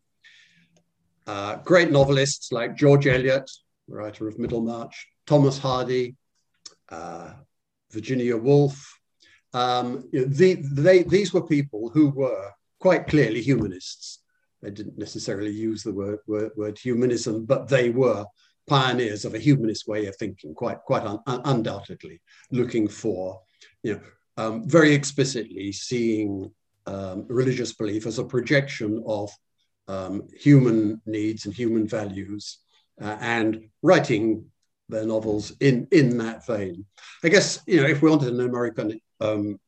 uh, 1.27 1.57
great 1.57 1.91
novelists 1.91 2.53
like 2.53 2.77
George 2.77 3.07
Eliot, 3.07 3.51
writer 3.89 4.29
of 4.29 4.39
Middlemarch, 4.39 5.07
Thomas 5.27 5.59
Hardy, 5.59 6.17
uh, 6.89 7.33
Virginia 7.91 8.37
Woolf. 8.37 9.01
Um, 9.53 10.09
you 10.13 10.21
know, 10.21 10.27
the, 10.27 10.55
they, 10.55 11.03
these 11.03 11.33
were 11.33 11.47
people 11.47 11.91
who 11.91 12.11
were 12.11 12.51
quite 12.79 13.07
clearly 13.07 13.43
humanists. 13.43 14.23
They 14.63 14.71
didn't 14.71 14.99
necessarily 14.99 15.51
use 15.53 15.83
the 15.83 15.93
word, 15.93 16.19
word, 16.27 16.51
word 16.57 16.79
humanism, 16.79 17.45
but 17.45 17.69
they 17.69 17.91
were 17.91 18.25
pioneers 18.67 19.25
of 19.25 19.35
a 19.35 19.39
humanist 19.39 19.87
way 19.87 20.07
of 20.07 20.17
thinking, 20.17 20.55
quite, 20.55 20.79
quite 20.81 21.05
un, 21.05 21.21
un, 21.27 21.41
undoubtedly, 21.45 22.21
looking 22.51 22.89
for, 22.89 23.41
you 23.83 23.95
know, 23.95 24.01
um, 24.39 24.69
very 24.69 24.93
explicitly 24.93 25.73
seeing 25.73 26.51
um, 26.87 27.25
religious 27.29 27.73
belief 27.73 28.07
as 28.07 28.19
a 28.19 28.25
projection 28.25 29.03
of 29.07 29.31
um, 29.89 30.29
human 30.37 31.01
needs 31.07 31.47
and 31.47 31.55
human 31.55 31.87
values 31.87 32.59
uh, 33.01 33.17
and 33.21 33.69
writing 33.83 34.47
their 34.89 35.07
novels 35.07 35.53
in, 35.61 35.87
in 35.91 36.19
that 36.19 36.47
vein. 36.47 36.85
I 37.25 37.29
guess, 37.29 37.61
you 37.67 37.81
know, 37.81 37.89
if 37.89 38.03
we 38.03 38.11
wanted 38.11 38.33
an 38.33 38.41
American 38.41 39.01
um, 39.21 39.59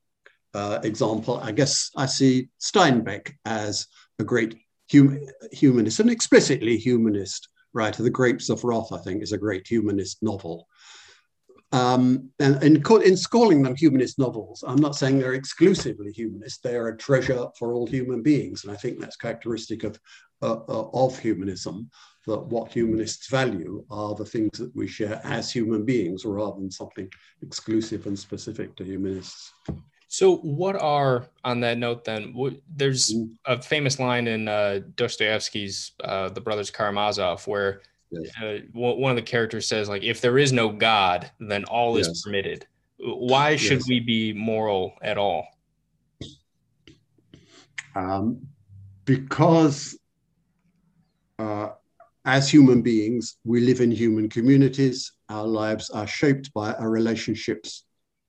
uh, 0.55 0.81
example, 0.83 1.39
I 1.39 1.53
guess 1.53 1.91
I 1.97 2.07
see 2.07 2.49
Steinbeck 2.61 3.33
as 3.45 3.87
a 4.19 4.25
great 4.25 4.57
hum- 4.93 5.27
humanist, 5.53 6.01
an 6.01 6.09
explicitly 6.09 6.77
humanist 6.77 7.49
writer. 7.73 8.03
The 8.03 8.11
Grapes 8.11 8.49
of 8.49 8.65
Wrath, 8.65 8.93
I 8.93 8.99
think, 8.99 9.23
is 9.23 9.33
a 9.33 9.39
great 9.39 9.67
humanist 9.67 10.19
novel. 10.23 10.67
Um, 11.73 12.31
and 12.39 12.63
in, 12.63 12.77
in 12.77 13.17
calling 13.31 13.63
them 13.63 13.77
humanist 13.77 14.19
novels, 14.19 14.65
I'm 14.67 14.81
not 14.81 14.97
saying 14.97 15.19
they're 15.19 15.35
exclusively 15.35 16.13
humanist. 16.13 16.63
They 16.63 16.77
are 16.77 16.89
a 16.89 16.97
treasure 16.97 17.47
for 17.59 17.75
all 17.75 17.87
human 17.87 18.23
beings, 18.23 18.65
and 18.65 18.73
I 18.73 18.77
think 18.77 18.99
that's 18.99 19.17
characteristic 19.17 19.85
of 19.85 19.99
uh, 20.41 20.61
uh, 20.69 20.89
of 20.95 21.19
humanism. 21.19 21.91
That 22.27 22.47
what 22.47 22.73
humanists 22.73 23.29
value 23.29 23.85
are 23.91 24.15
the 24.15 24.25
things 24.25 24.59
that 24.59 24.75
we 24.75 24.87
share 24.87 25.21
as 25.25 25.51
human 25.51 25.85
beings, 25.85 26.25
rather 26.25 26.59
than 26.59 26.71
something 26.71 27.11
exclusive 27.43 28.07
and 28.07 28.19
specific 28.19 28.75
to 28.77 28.85
humanists. 28.85 29.53
So, 30.09 30.37
what 30.37 30.81
are 30.81 31.27
on 31.45 31.61
that 31.61 31.77
note 31.77 32.05
then? 32.05 32.35
There's 32.75 33.13
mm. 33.13 33.31
a 33.45 33.61
famous 33.61 33.99
line 33.99 34.27
in 34.27 34.49
uh, 34.49 34.81
Dostoevsky's 34.95 35.93
uh, 36.03 36.31
*The 36.31 36.41
Brothers 36.41 36.71
Karamazov* 36.71 37.47
where 37.47 37.83
yes. 38.11 38.31
uh, 38.43 38.59
one 38.73 39.11
of 39.11 39.17
the 39.17 39.23
characters 39.23 39.67
says, 39.67 39.89
"Like, 39.89 40.03
if 40.03 40.21
there 40.21 40.39
is 40.39 40.53
no 40.53 40.71
God, 40.71 41.31
then 41.39 41.65
all 41.65 41.97
yes. 41.97 42.09
is 42.09 42.23
permitted." 42.23 42.67
Why 42.99 43.57
should 43.57 43.81
yes. 43.81 43.89
we 43.89 44.01
be 44.01 44.33
moral 44.33 44.95
at 45.03 45.19
all? 45.19 45.47
Um, 47.95 48.49
because 49.05 49.99
uh, 51.39 51.71
as 52.25 52.51
human 52.51 52.83
beings, 52.83 53.37
we 53.45 53.61
live 53.61 53.81
in 53.81 53.91
human 53.91 54.29
communities. 54.29 55.13
Our 55.29 55.47
lives 55.47 55.91
are 55.91 56.07
shaped 56.07 56.53
by 56.53 56.73
our 56.75 56.91
relationships 56.91 57.85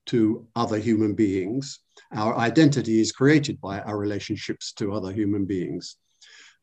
to 0.08 0.48
other 0.56 0.78
human 0.78 1.14
beings. 1.14 1.80
Our 2.14 2.38
identity 2.38 3.02
is 3.02 3.12
created 3.12 3.60
by 3.62 3.82
our 3.82 3.98
relationships 3.98 4.72
to 4.74 4.94
other 4.94 5.12
human 5.12 5.46
beings. 5.46 5.98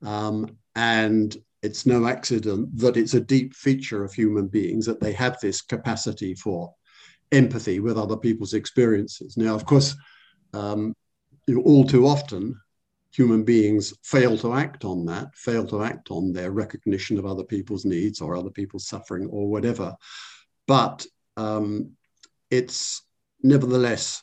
Um, 0.03 0.57
and 0.75 1.37
it's 1.67 1.85
no 1.85 2.07
accident 2.07 2.63
that 2.79 2.97
it's 2.97 3.15
a 3.15 3.21
deep 3.35 3.53
feature 3.55 4.05
of 4.05 4.13
human 4.15 4.47
beings 4.47 4.87
that 4.87 5.01
they 5.01 5.13
have 5.13 5.39
this 5.41 5.61
capacity 5.61 6.33
for 6.35 6.73
empathy 7.33 7.81
with 7.81 7.99
other 7.99 8.17
people's 8.17 8.55
experiences. 8.55 9.37
Now, 9.37 9.55
of 9.55 9.67
course, 9.67 9.97
um, 10.55 10.95
all 11.65 11.85
too 11.85 12.07
often, 12.07 12.59
human 13.11 13.43
beings 13.43 13.95
fail 14.05 14.39
to 14.39 14.55
act 14.55 14.85
on 14.85 15.07
that, 15.07 15.35
fail 15.35 15.67
to 15.67 15.83
act 15.83 16.11
on 16.11 16.33
their 16.33 16.53
recognition 16.53 17.19
of 17.19 17.27
other 17.27 17.45
people's 17.45 17.85
needs 17.85 18.21
or 18.21 18.37
other 18.37 18.51
people's 18.51 18.87
suffering 18.87 19.27
or 19.27 19.49
whatever. 19.49 19.95
But 20.69 21.05
um, 21.37 21.97
it's 22.49 23.03
nevertheless, 23.43 24.23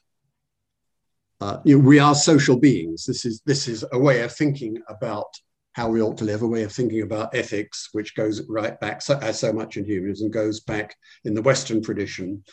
uh, 1.42 1.58
you 1.66 1.78
know, 1.78 1.86
we 1.86 2.00
are 2.00 2.16
social 2.16 2.58
beings. 2.58 3.06
This 3.06 3.26
is 3.26 3.42
this 3.46 3.68
is 3.68 3.84
a 3.92 4.00
way 4.00 4.22
of 4.22 4.34
thinking 4.34 4.82
about 4.88 5.32
how 5.74 5.90
we 5.90 6.02
ought 6.02 6.18
to 6.20 6.26
live, 6.26 6.42
a 6.42 6.48
way 6.48 6.64
of 6.64 6.72
thinking 6.72 7.02
about 7.02 7.36
ethics, 7.36 7.90
which 7.92 8.16
goes 8.16 8.48
right 8.48 8.80
back, 8.80 9.02
so, 9.02 9.18
as 9.20 9.40
so 9.40 9.52
much 9.52 9.78
in 9.78 9.86
humanism, 9.86 10.30
goes 10.30 10.60
back 10.60 10.96
in 11.26 11.34
the 11.34 11.42
Western 11.42 11.82
tradition 11.82 12.44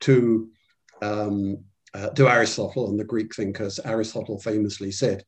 to 0.00 0.50
um, 1.02 1.64
uh, 1.94 2.10
to 2.10 2.28
Aristotle 2.28 2.88
and 2.88 2.98
the 2.98 3.04
Greek 3.04 3.34
thinkers. 3.34 3.80
Aristotle 3.84 4.38
famously 4.40 4.90
said, 4.90 5.24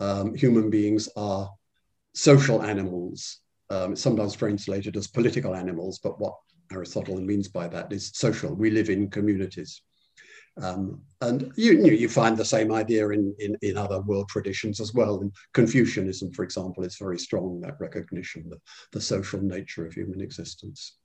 um, 0.00 0.34
"Human 0.34 0.70
beings 0.70 1.08
are 1.16 1.50
social 2.14 2.62
animals." 2.62 3.40
Um, 3.68 3.96
sometimes 3.96 4.36
translated 4.36 4.96
as 4.96 5.08
political 5.08 5.56
animals, 5.56 5.98
but 5.98 6.20
what 6.20 6.34
Aristotle 6.72 7.20
means 7.20 7.48
by 7.48 7.66
that 7.68 7.92
is 7.92 8.12
social. 8.14 8.54
We 8.54 8.70
live 8.70 8.90
in 8.90 9.10
communities. 9.10 9.82
Um, 10.62 11.02
and 11.20 11.52
you, 11.56 11.72
you, 11.84 11.92
you 11.92 12.08
find 12.08 12.36
the 12.36 12.44
same 12.44 12.72
idea 12.72 13.08
in, 13.10 13.34
in, 13.38 13.56
in 13.62 13.76
other 13.76 14.00
world 14.00 14.28
traditions 14.28 14.80
as 14.80 14.94
well. 14.94 15.20
In 15.20 15.30
Confucianism, 15.52 16.32
for 16.32 16.44
example, 16.44 16.84
is 16.84 16.96
very 16.96 17.18
strong 17.18 17.60
that 17.60 17.80
recognition 17.80 18.50
of 18.52 18.60
the 18.92 19.00
social 19.00 19.40
nature 19.40 19.86
of 19.86 19.92
human 19.92 20.20
existence. 20.20 20.96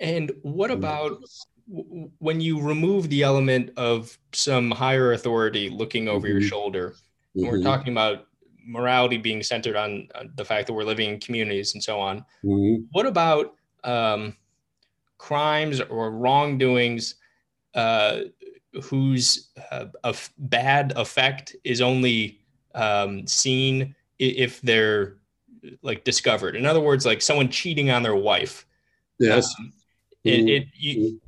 And 0.00 0.32
what 0.42 0.70
about 0.70 1.22
when 2.18 2.40
you 2.40 2.60
remove 2.60 3.08
the 3.08 3.22
element 3.22 3.70
of 3.76 4.18
some 4.32 4.70
higher 4.70 5.12
authority 5.12 5.70
looking 5.70 6.08
over 6.08 6.26
mm-hmm. 6.26 6.38
your 6.38 6.48
shoulder? 6.48 6.94
Mm-hmm. 7.36 7.48
We're 7.48 7.62
talking 7.62 7.92
about 7.92 8.26
morality 8.66 9.18
being 9.18 9.42
centered 9.42 9.76
on, 9.76 10.08
the 10.36 10.44
fact 10.44 10.66
that 10.66 10.72
we're 10.72 10.84
living 10.84 11.10
in 11.10 11.20
communities 11.20 11.74
and 11.74 11.82
so 11.82 11.98
on. 12.00 12.18
Mm-hmm. 12.44 12.84
What 12.92 13.06
about 13.06 13.54
um, 13.84 14.36
crimes 15.18 15.80
or 15.80 16.10
wrongdoings 16.10 17.16
uh, 17.74 18.20
whose 18.82 19.48
uh, 19.70 19.86
bad 20.38 20.92
effect 20.96 21.56
is 21.64 21.80
only 21.80 22.40
um, 22.74 23.26
seen 23.26 23.94
if 24.18 24.60
they're 24.62 25.16
like 25.82 26.04
discovered. 26.04 26.56
In 26.56 26.66
other 26.66 26.80
words, 26.80 27.04
like 27.04 27.22
someone 27.22 27.48
cheating 27.48 27.90
on 27.90 28.02
their 28.02 28.16
wife. 28.16 28.66
Yes. 29.18 29.52
Um, 29.58 29.72
it, 30.24 30.48
it 30.48 30.68
you, 30.74 31.20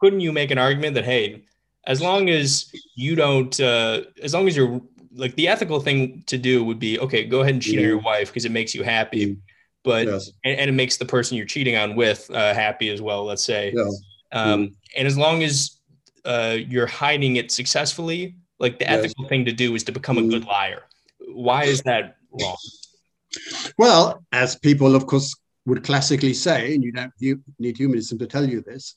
couldn't 0.00 0.20
you 0.20 0.32
make 0.32 0.50
an 0.50 0.58
argument 0.58 0.94
that 0.94 1.04
hey, 1.04 1.44
as 1.84 2.00
long 2.00 2.28
as 2.28 2.72
you 2.94 3.14
don't, 3.14 3.58
uh, 3.60 4.02
as 4.22 4.34
long 4.34 4.48
as 4.48 4.56
you're 4.56 4.80
like 5.12 5.34
the 5.34 5.48
ethical 5.48 5.80
thing 5.80 6.22
to 6.26 6.38
do 6.38 6.64
would 6.64 6.78
be 6.78 6.98
okay, 7.00 7.24
go 7.24 7.40
ahead 7.40 7.54
and 7.54 7.62
cheat 7.62 7.78
on 7.78 7.84
your 7.84 7.98
wife 7.98 8.28
because 8.28 8.44
it 8.44 8.52
makes 8.52 8.74
you 8.74 8.82
happy, 8.82 9.36
but 9.82 10.06
yes. 10.06 10.30
and, 10.44 10.58
and, 10.58 10.70
it 10.70 10.72
makes 10.72 10.96
the 10.98 11.04
person 11.04 11.36
you're 11.36 11.46
cheating 11.46 11.76
on 11.76 11.96
with 11.96 12.30
uh, 12.30 12.54
happy 12.54 12.90
as 12.90 13.02
well. 13.02 13.24
Let's 13.24 13.42
say, 13.42 13.72
yeah. 13.74 13.90
um, 14.32 14.76
and 14.96 15.06
as 15.06 15.18
long 15.18 15.42
as 15.42 15.79
uh, 16.24 16.56
you're 16.58 16.86
hiding 16.86 17.36
it 17.36 17.50
successfully, 17.50 18.36
like 18.58 18.78
the 18.78 18.84
yes. 18.84 19.04
ethical 19.04 19.28
thing 19.28 19.44
to 19.44 19.52
do 19.52 19.74
is 19.74 19.84
to 19.84 19.92
become 19.92 20.18
a 20.18 20.22
good 20.22 20.42
mm. 20.42 20.48
liar. 20.48 20.82
Why 21.32 21.64
is 21.64 21.82
that 21.82 22.16
wrong? 22.30 22.56
Well, 23.78 24.24
as 24.32 24.56
people, 24.56 24.94
of 24.94 25.06
course, 25.06 25.34
would 25.66 25.84
classically 25.84 26.34
say, 26.34 26.74
and 26.74 26.82
you 26.82 26.92
don't 26.92 27.12
you 27.18 27.42
need 27.58 27.76
humanism 27.76 28.18
to 28.18 28.26
tell 28.26 28.48
you 28.48 28.60
this, 28.62 28.94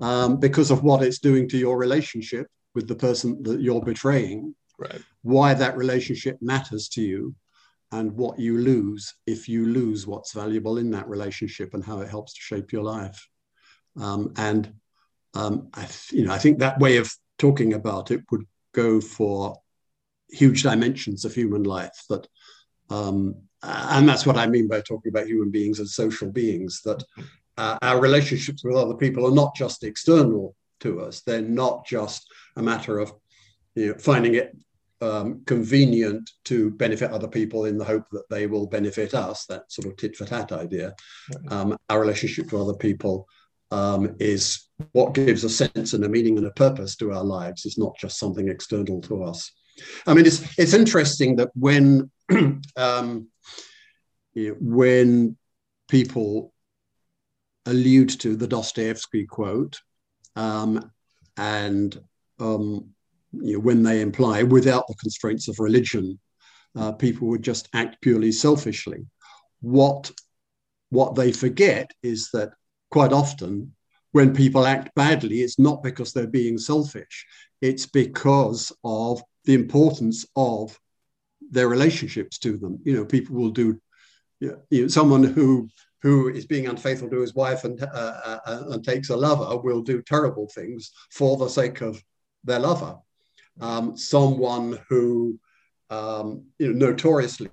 um, 0.00 0.38
because 0.38 0.70
of 0.70 0.82
what 0.82 1.02
it's 1.02 1.18
doing 1.18 1.48
to 1.48 1.58
your 1.58 1.78
relationship 1.78 2.46
with 2.74 2.88
the 2.88 2.94
person 2.94 3.42
that 3.44 3.60
you're 3.60 3.82
betraying, 3.82 4.54
right. 4.78 5.00
why 5.22 5.54
that 5.54 5.76
relationship 5.76 6.36
matters 6.40 6.88
to 6.88 7.02
you, 7.02 7.34
and 7.92 8.12
what 8.12 8.38
you 8.38 8.58
lose 8.58 9.14
if 9.26 9.48
you 9.48 9.66
lose 9.66 10.06
what's 10.06 10.32
valuable 10.32 10.78
in 10.78 10.90
that 10.90 11.08
relationship 11.08 11.72
and 11.74 11.84
how 11.84 12.00
it 12.00 12.08
helps 12.08 12.34
to 12.34 12.40
shape 12.40 12.72
your 12.72 12.82
life. 12.82 13.28
Um, 13.98 14.32
and 14.36 14.72
um, 15.36 15.68
I, 15.74 15.86
you 16.10 16.24
know, 16.24 16.32
I 16.32 16.38
think 16.38 16.58
that 16.58 16.78
way 16.78 16.96
of 16.96 17.12
talking 17.38 17.74
about 17.74 18.10
it 18.10 18.22
would 18.30 18.46
go 18.72 19.00
for 19.00 19.60
huge 20.30 20.62
dimensions 20.62 21.24
of 21.24 21.34
human 21.34 21.62
life. 21.62 22.04
That, 22.08 22.26
um, 22.88 23.34
and 23.62 24.08
that's 24.08 24.24
what 24.24 24.38
I 24.38 24.46
mean 24.46 24.66
by 24.66 24.80
talking 24.80 25.10
about 25.10 25.26
human 25.26 25.50
beings 25.50 25.78
as 25.78 25.94
social 25.94 26.30
beings. 26.30 26.80
That 26.84 27.04
uh, 27.58 27.76
our 27.82 28.00
relationships 28.00 28.64
with 28.64 28.76
other 28.76 28.94
people 28.94 29.26
are 29.26 29.34
not 29.34 29.54
just 29.54 29.84
external 29.84 30.56
to 30.80 31.00
us; 31.02 31.20
they're 31.20 31.42
not 31.42 31.86
just 31.86 32.26
a 32.56 32.62
matter 32.62 32.98
of 32.98 33.12
you 33.74 33.88
know, 33.88 33.98
finding 33.98 34.36
it 34.36 34.56
um, 35.02 35.42
convenient 35.44 36.30
to 36.44 36.70
benefit 36.70 37.10
other 37.10 37.28
people 37.28 37.66
in 37.66 37.76
the 37.76 37.84
hope 37.84 38.04
that 38.12 38.28
they 38.30 38.46
will 38.46 38.66
benefit 38.66 39.12
us. 39.12 39.44
That 39.46 39.70
sort 39.70 39.88
of 39.88 39.96
tit 39.98 40.16
for 40.16 40.24
tat 40.24 40.52
idea. 40.52 40.94
Um, 41.48 41.76
our 41.90 42.00
relationship 42.00 42.48
to 42.50 42.62
other 42.62 42.74
people 42.74 43.26
um, 43.70 44.16
is 44.18 44.68
what 44.92 45.14
gives 45.14 45.44
a 45.44 45.50
sense 45.50 45.92
and 45.92 46.04
a 46.04 46.08
meaning 46.08 46.36
and 46.38 46.46
a 46.46 46.52
purpose 46.52 46.96
to 46.96 47.12
our 47.12 47.24
lives. 47.24 47.64
It's 47.64 47.78
not 47.78 47.96
just 47.98 48.18
something 48.18 48.48
external 48.48 49.00
to 49.02 49.24
us. 49.24 49.50
I 50.06 50.14
mean, 50.14 50.26
it's 50.26 50.58
it's 50.58 50.74
interesting 50.74 51.36
that 51.36 51.50
when 51.54 52.10
um, 52.76 53.28
you 54.34 54.50
know, 54.50 54.56
when 54.60 55.36
people 55.88 56.52
allude 57.66 58.10
to 58.20 58.36
the 58.36 58.46
Dostoevsky 58.46 59.26
quote, 59.26 59.80
um, 60.36 60.90
and 61.36 61.98
um, 62.38 62.90
you 63.32 63.54
know, 63.54 63.60
when 63.60 63.82
they 63.82 64.00
imply 64.00 64.42
without 64.42 64.86
the 64.88 64.94
constraints 64.94 65.48
of 65.48 65.58
religion, 65.58 66.18
uh, 66.76 66.92
people 66.92 67.28
would 67.28 67.42
just 67.42 67.68
act 67.74 68.00
purely 68.02 68.32
selfishly. 68.32 69.06
What 69.60 70.10
what 70.90 71.16
they 71.16 71.32
forget 71.32 71.90
is 72.02 72.30
that 72.32 72.50
quite 72.90 73.12
often 73.12 73.72
when 74.12 74.34
people 74.34 74.66
act 74.66 74.94
badly, 74.94 75.42
it's 75.42 75.58
not 75.58 75.82
because 75.82 76.12
they're 76.12 76.26
being 76.26 76.56
selfish, 76.56 77.26
it's 77.60 77.86
because 77.86 78.72
of 78.82 79.22
the 79.44 79.54
importance 79.54 80.24
of 80.36 80.78
their 81.50 81.68
relationships 81.68 82.38
to 82.38 82.56
them. 82.56 82.78
You 82.84 82.94
know, 82.94 83.04
people 83.04 83.36
will 83.36 83.50
do, 83.50 83.80
you 84.40 84.56
know, 84.70 84.88
someone 84.88 85.22
who 85.22 85.68
who 86.02 86.28
is 86.28 86.46
being 86.46 86.66
unfaithful 86.66 87.10
to 87.10 87.20
his 87.20 87.34
wife 87.34 87.64
and 87.64 87.82
uh, 87.82 87.86
uh, 87.92 88.38
uh, 88.46 88.64
and 88.70 88.84
takes 88.84 89.10
a 89.10 89.16
lover 89.16 89.56
will 89.58 89.82
do 89.82 90.00
terrible 90.02 90.48
things 90.54 90.92
for 91.10 91.36
the 91.36 91.48
sake 91.48 91.80
of 91.80 92.02
their 92.44 92.60
lover. 92.60 92.96
Um, 93.60 93.96
someone 93.96 94.78
who, 94.88 95.38
um, 95.90 96.44
you 96.58 96.72
know, 96.72 96.86
notoriously 96.86 97.50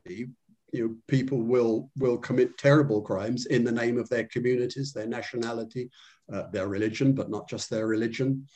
you 0.73 0.87
know, 0.87 0.95
people 1.07 1.41
will 1.41 1.89
will 1.97 2.17
commit 2.17 2.57
terrible 2.57 3.01
crimes 3.01 3.45
in 3.45 3.63
the 3.63 3.71
name 3.71 3.97
of 3.97 4.09
their 4.09 4.25
communities, 4.25 4.91
their 4.91 5.07
nationality, 5.07 5.89
uh, 6.33 6.43
their 6.51 6.67
religion, 6.67 7.13
but 7.13 7.29
not 7.29 7.47
just 7.47 7.69
their 7.69 7.87
religion. 7.87 8.47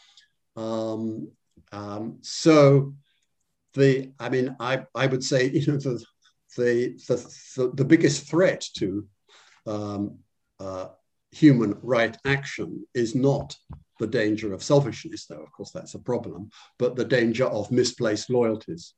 Um, 0.56 1.32
um, 1.72 2.18
so 2.22 2.94
the, 3.74 4.12
I 4.20 4.30
mean, 4.30 4.56
I, 4.60 4.86
I 4.96 5.06
would 5.08 5.24
say, 5.24 5.50
you 5.50 5.66
know, 5.68 5.78
the, 5.78 6.04
the, 6.58 7.28
the, 7.56 7.72
the 7.76 7.86
biggest 7.86 8.30
threat 8.30 8.66
to 8.78 9.08
um, 9.66 10.20
uh, 10.60 10.88
human 11.32 11.78
right 11.82 12.18
action 12.26 12.86
is 12.94 13.14
not 13.14 13.56
the 14.00 14.08
danger 14.08 14.54
of 14.54 14.64
selfishness, 14.64 15.26
though, 15.26 15.42
of 15.42 15.52
course, 15.52 15.72
that's 15.72 15.96
a 15.96 16.00
problem, 16.00 16.50
but 16.80 16.96
the 16.96 17.06
danger 17.06 17.46
of 17.46 17.72
misplaced 17.72 18.30
loyalties. 18.30 18.94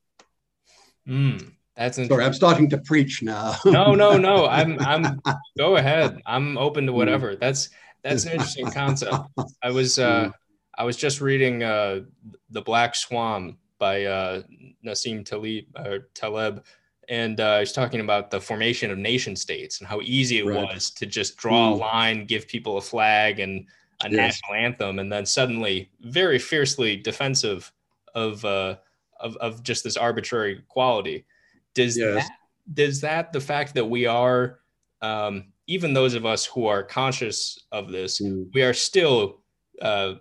Mm, 1.08 1.52
that's 1.76 1.96
sorry. 1.96 2.24
I'm 2.24 2.34
starting 2.34 2.68
to 2.70 2.78
preach 2.78 3.22
now. 3.22 3.56
no, 3.64 3.94
no, 3.94 4.16
no. 4.16 4.46
I'm. 4.48 4.78
I'm. 4.80 5.20
Go 5.56 5.76
ahead. 5.76 6.20
I'm 6.26 6.58
open 6.58 6.86
to 6.86 6.92
whatever. 6.92 7.36
That's 7.36 7.70
that's 8.02 8.24
an 8.24 8.32
interesting 8.32 8.70
concept. 8.70 9.16
I 9.62 9.70
was. 9.70 9.98
Uh. 9.98 10.30
I 10.78 10.84
was 10.84 10.96
just 10.96 11.20
reading 11.20 11.62
uh, 11.62 12.00
the 12.48 12.62
Black 12.62 12.94
Swan 12.94 13.58
by 13.78 14.04
uh, 14.04 14.42
Nassim 14.82 15.26
Taleb, 15.26 15.66
or 15.76 16.08
Taleb 16.14 16.64
and 17.10 17.40
uh, 17.40 17.58
he's 17.58 17.72
talking 17.72 18.00
about 18.00 18.30
the 18.30 18.40
formation 18.40 18.90
of 18.92 18.96
nation 18.96 19.34
states 19.34 19.80
and 19.80 19.88
how 19.88 20.00
easy 20.02 20.38
it 20.38 20.46
right. 20.46 20.72
was 20.72 20.90
to 20.92 21.06
just 21.06 21.36
draw 21.36 21.70
a 21.70 21.74
line, 21.74 22.24
give 22.24 22.46
people 22.46 22.78
a 22.78 22.80
flag 22.80 23.40
and 23.40 23.66
a 24.04 24.08
yes. 24.08 24.12
national 24.12 24.54
anthem, 24.54 25.00
and 25.00 25.12
then 25.12 25.26
suddenly 25.26 25.90
very 26.02 26.38
fiercely 26.38 26.96
defensive 26.96 27.72
of 28.14 28.44
uh, 28.44 28.76
of, 29.18 29.36
of 29.38 29.62
just 29.64 29.82
this 29.82 29.96
arbitrary 29.96 30.62
quality. 30.68 31.26
Does 31.74 31.96
yes. 31.96 32.28
that 32.28 32.30
does 32.74 33.00
that 33.00 33.32
the 33.32 33.40
fact 33.40 33.74
that 33.74 33.84
we 33.84 34.06
are 34.06 34.60
um, 35.02 35.46
even 35.66 35.94
those 35.94 36.14
of 36.14 36.26
us 36.26 36.44
who 36.44 36.66
are 36.66 36.82
conscious 36.82 37.58
of 37.72 37.90
this, 37.90 38.20
mm. 38.20 38.46
we 38.52 38.62
are 38.62 38.74
still 38.74 39.40
uh, 39.80 40.14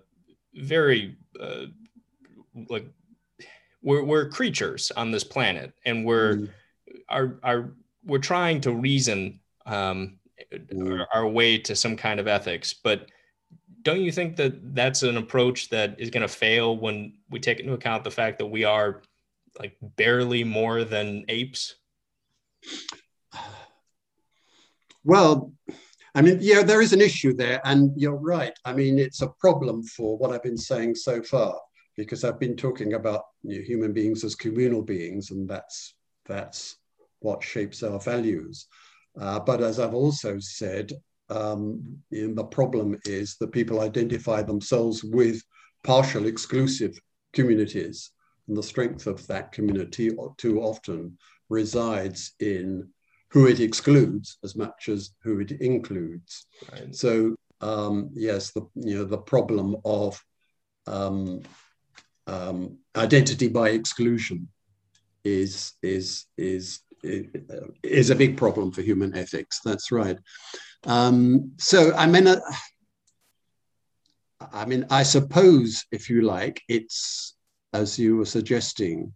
very 0.56 1.18
uh, 1.40 1.66
like 2.70 2.86
we're, 3.82 4.04
we're 4.04 4.30
creatures 4.30 4.92
on 4.96 5.12
this 5.12 5.24
planet 5.24 5.74
and 5.86 6.06
we're 6.06 6.36
mm 6.36 6.50
are 7.10 7.40
are 7.44 7.72
we're 8.06 8.20
trying 8.20 8.62
to 8.62 8.72
reason 8.72 9.40
um, 9.66 10.18
mm. 10.54 11.06
our 11.14 11.28
way 11.28 11.58
to 11.58 11.76
some 11.76 11.96
kind 11.96 12.20
of 12.20 12.28
ethics, 12.28 12.74
but 12.74 13.10
don't 13.82 14.02
you 14.02 14.12
think 14.12 14.36
that 14.36 14.76
that's 14.76 15.04
an 15.04 15.18
approach 15.18 15.70
that 15.70 16.00
is 16.00 16.10
going 16.10 16.22
to 16.22 16.34
fail 16.34 16.78
when 16.78 17.14
we 17.30 17.40
take 17.40 17.60
into 17.60 17.74
account 17.74 18.04
the 18.04 18.12
fact 18.12 18.38
that 18.40 18.46
we 18.46 18.64
are 18.64 19.02
like 19.60 19.78
barely 19.98 20.44
more 20.44 20.84
than 20.84 21.26
apes? 21.28 21.76
Well, 25.04 25.54
I 26.16 26.22
mean, 26.22 26.40
yeah, 26.42 26.64
there 26.64 26.82
is 26.82 26.94
an 26.94 27.02
issue 27.02 27.34
there, 27.34 27.62
and 27.64 27.92
you're 27.96 28.16
right. 28.16 28.54
I 28.66 28.74
mean, 28.74 28.98
it's 28.98 29.22
a 29.22 29.34
problem 29.40 29.84
for 29.84 30.18
what 30.18 30.32
I've 30.32 30.44
been 30.44 30.58
saying 30.58 30.96
so 30.96 31.22
far, 31.22 31.56
because 31.96 32.24
I've 32.24 32.40
been 32.40 32.56
talking 32.56 32.94
about 32.94 33.24
you 33.44 33.60
know, 33.60 33.64
human 33.64 33.94
beings 33.94 34.24
as 34.24 34.36
communal 34.36 34.82
beings, 34.82 35.32
and 35.32 35.48
that's 35.48 35.96
that's 36.26 36.78
what 37.20 37.44
shapes 37.44 37.84
our 37.84 38.00
values. 38.00 38.68
Uh, 39.20 39.40
but 39.40 39.62
as 39.62 39.80
I've 39.80 39.94
also 39.94 40.40
said, 40.40 40.94
um, 41.30 42.00
the 42.12 42.44
problem 42.44 42.98
is 43.06 43.36
that 43.40 43.52
people 43.52 43.82
identify 43.82 44.42
themselves 44.42 45.04
with 45.04 45.42
partial 45.84 46.26
exclusive 46.26 47.00
communities. 47.34 48.12
And 48.50 48.58
the 48.58 48.64
strength 48.64 49.06
of 49.06 49.26
that 49.28 49.52
community 49.52 50.10
too 50.38 50.60
often 50.62 51.18
resides 51.50 52.34
in 52.40 52.90
who 53.30 53.46
it 53.46 53.60
excludes 53.60 54.40
as 54.44 54.56
much 54.56 54.90
as 54.90 55.12
who 55.24 55.40
it 55.40 55.52
includes. 55.52 56.48
Right. 56.72 56.94
So 56.96 57.36
um, 57.62 58.10
yes, 58.14 58.52
the 58.52 58.68
you 58.74 58.96
know 58.96 59.06
the 59.06 59.20
problem 59.20 59.76
of 59.86 60.20
um, 60.88 61.44
um, 62.26 62.80
identity 62.96 63.50
by 63.50 63.70
exclusion 63.70 64.48
is 65.24 65.74
is 65.84 66.26
is 66.38 66.80
is 67.04 68.10
a 68.10 68.16
big 68.16 68.36
problem 68.36 68.72
for 68.72 68.82
human 68.82 69.16
ethics. 69.16 69.60
That's 69.64 69.92
right. 69.92 70.18
Um, 70.86 71.52
so 71.58 71.94
I 71.96 72.08
mean, 72.08 72.26
uh, 72.26 72.40
I 74.52 74.66
mean, 74.66 74.88
I 74.90 75.04
suppose, 75.04 75.86
if 75.92 76.10
you 76.10 76.22
like, 76.24 76.64
it's 76.68 77.36
as 77.74 78.00
you 78.00 78.18
were 78.18 78.26
suggesting, 78.26 79.14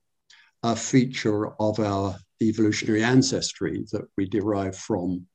a 0.64 0.76
feature 0.76 1.50
of 1.62 1.80
our 1.80 2.16
evolutionary 2.42 3.04
ancestry 3.04 3.86
that 3.92 4.06
we 4.18 4.26
derive 4.26 4.76
from 4.78 5.26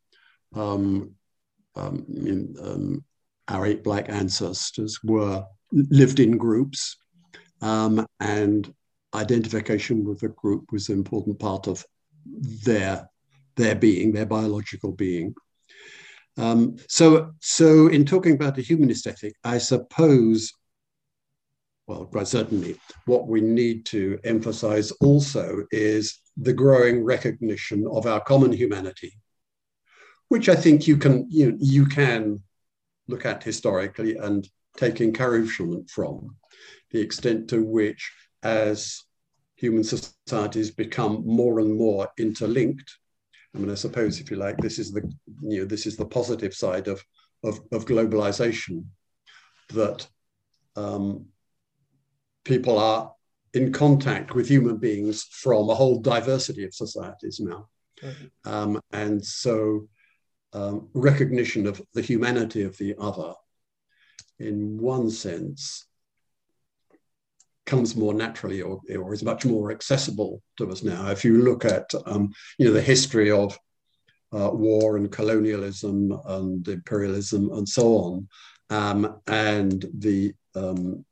um, 0.55 1.13
um, 1.77 2.05
in, 2.09 2.55
um, 2.63 3.05
our 3.49 3.67
ape 3.67 3.85
black 3.85 4.09
ancestors 4.09 4.99
were 5.03 5.45
lived 5.73 6.21
in 6.21 6.37
groups 6.37 6.97
um, 7.61 8.07
and 8.21 8.73
identification 9.15 10.05
with 10.05 10.23
a 10.23 10.29
group 10.29 10.71
was 10.73 10.89
an 10.89 10.97
important 10.97 11.39
part 11.39 11.67
of 11.67 11.85
their 12.65 13.09
their 13.57 13.75
being, 13.75 14.13
their 14.13 14.27
biological 14.27 14.93
being. 14.93 15.35
Um, 16.37 16.77
so, 16.89 17.33
so 17.41 17.89
in 17.89 18.05
talking 18.05 18.35
about 18.35 18.55
the 18.55 18.63
humanist 18.63 19.07
ethic, 19.09 19.35
I 19.43 19.59
suppose, 19.59 20.53
well, 21.89 22.05
quite 22.05 22.29
certainly, 22.29 22.77
what 23.07 23.29
we 23.29 23.41
need 23.41 23.87
to 23.87 24.21
emphasize 24.23 24.91
also 25.01 25.65
is 25.71 26.21
the 26.37 26.53
growing 26.53 27.03
recognition 27.03 27.87
of 27.91 28.07
our 28.07 28.21
common 28.21 28.53
humanity, 28.53 29.19
which 30.29 30.51
I 30.51 30.55
think 30.55 30.87
you 30.87 30.99
can 30.99 31.27
you, 31.31 31.57
you 31.59 31.87
can 31.87 32.43
look 33.09 33.25
at 33.25 33.43
historically 33.43 34.17
and 34.17 34.47
take 34.77 35.01
encouragement 35.01 35.89
from 35.89 36.37
the 36.91 37.01
extent 37.01 37.49
to 37.51 37.65
which, 37.65 38.13
as 38.43 39.03
human 39.57 39.83
societies 39.83 40.71
become 40.71 41.23
more 41.27 41.59
and 41.59 41.75
more 41.75 42.07
interlinked. 42.19 42.99
I 43.57 43.59
mean, 43.59 43.71
I 43.71 43.75
suppose, 43.75 44.21
if 44.21 44.31
you 44.31 44.37
like, 44.37 44.59
this 44.59 44.79
is 44.79 44.93
the 44.93 45.11
you 45.43 45.61
know 45.61 45.65
this 45.65 45.87
is 45.87 45.97
the 45.97 46.05
positive 46.05 46.53
side 46.53 46.87
of 46.87 47.03
of, 47.43 47.61
of 47.73 47.87
globalization, 47.87 48.85
that 49.71 50.07
um, 50.77 51.25
people 52.49 52.79
are 52.79 53.13
in 53.55 53.73
contact 53.73 54.35
with 54.35 54.49
human 54.49 54.79
beings 54.79 55.23
from 55.31 55.69
a 55.69 55.75
whole 55.75 56.01
diversity 56.01 56.65
of 56.65 56.75
societies 56.75 57.39
now, 57.41 57.69
mm-hmm. 58.03 58.51
um, 58.51 58.81
and 58.93 59.25
so 59.25 59.87
um, 60.53 60.89
recognition 60.95 61.67
of 61.67 61.81
the 61.95 62.03
humanity 62.03 62.63
of 62.63 62.77
the 62.79 62.95
other, 62.99 63.35
in 64.39 64.79
one 64.79 65.11
sense, 65.11 65.87
comes 67.67 67.95
more 67.95 68.15
naturally 68.15 68.63
or, 68.63 68.81
or 68.99 69.13
is 69.13 69.23
much 69.23 69.45
more 69.45 69.71
accessible 69.71 70.43
to 70.57 70.71
us 70.71 70.83
now. 70.83 71.11
If 71.11 71.23
you 71.25 71.43
look 71.43 71.67
at 71.67 71.91
um, 72.07 72.33
you 72.59 72.67
know 72.67 72.73
the 72.73 72.81
history 72.81 73.31
of 73.31 73.59
uh, 74.33 74.51
war 74.53 74.97
and 74.97 75.13
colonialism 75.13 76.19
and 76.27 76.67
imperialism 76.67 77.51
and 77.53 77.69
so 77.69 77.87
on, 77.99 78.29
um, 78.71 79.21
and 79.27 79.85
the 79.99 80.35
um, 80.55 81.05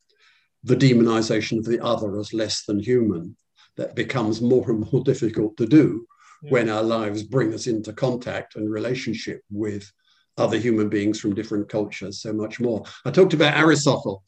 the 0.65 0.77
demonization 0.77 1.59
of 1.59 1.65
the 1.65 1.83
other 1.83 2.19
as 2.19 2.33
less 2.33 2.65
than 2.65 2.79
human, 2.79 3.37
that 3.77 3.95
becomes 3.95 4.41
more 4.41 4.71
and 4.71 4.91
more 4.93 5.03
difficult 5.05 5.57
to 5.57 5.67
do 5.67 6.07
yeah. 6.43 6.51
when 6.51 6.69
our 6.69 6.83
lives 6.83 7.23
bring 7.23 7.55
us 7.55 7.67
into 7.67 7.93
contact 7.93 8.57
and 8.57 8.71
relationship 8.71 9.43
with 9.51 9.91
other 10.39 10.59
human 10.59 10.89
beings 10.89 11.19
from 11.19 11.35
different 11.35 11.69
cultures 11.69 12.21
so 12.21 12.33
much 12.33 12.61
more. 12.61 12.85
I 13.05 13.11
talked 13.11 13.33
about 13.33 13.57
Aristotle 13.57 14.23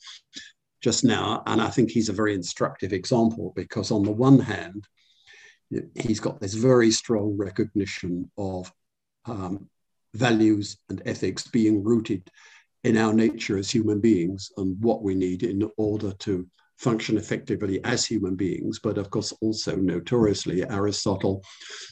just 0.80 1.04
now. 1.04 1.42
And 1.46 1.60
I 1.60 1.68
think 1.68 1.90
he's 1.90 2.08
a 2.08 2.14
very 2.14 2.34
instructive 2.34 2.92
example 2.92 3.52
because, 3.56 3.90
on 3.90 4.02
the 4.02 4.12
one 4.12 4.38
hand, 4.38 4.86
he's 5.94 6.20
got 6.20 6.40
this 6.40 6.54
very 6.54 6.90
strong 6.90 7.36
recognition 7.36 8.30
of 8.38 8.72
um, 9.26 9.68
values 10.14 10.78
and 10.88 11.02
ethics 11.04 11.46
being 11.48 11.84
rooted 11.84 12.30
in 12.84 12.96
our 12.96 13.12
nature 13.12 13.58
as 13.58 13.70
human 13.70 14.00
beings 14.00 14.50
and 14.56 14.80
what 14.80 15.02
we 15.02 15.14
need 15.14 15.42
in 15.42 15.68
order 15.76 16.12
to 16.12 16.46
function 16.78 17.16
effectively 17.16 17.82
as 17.84 18.04
human 18.04 18.36
beings. 18.36 18.78
But 18.78 18.98
of 18.98 19.10
course, 19.10 19.32
also 19.40 19.76
notoriously, 19.76 20.64
Aristotle 20.68 21.42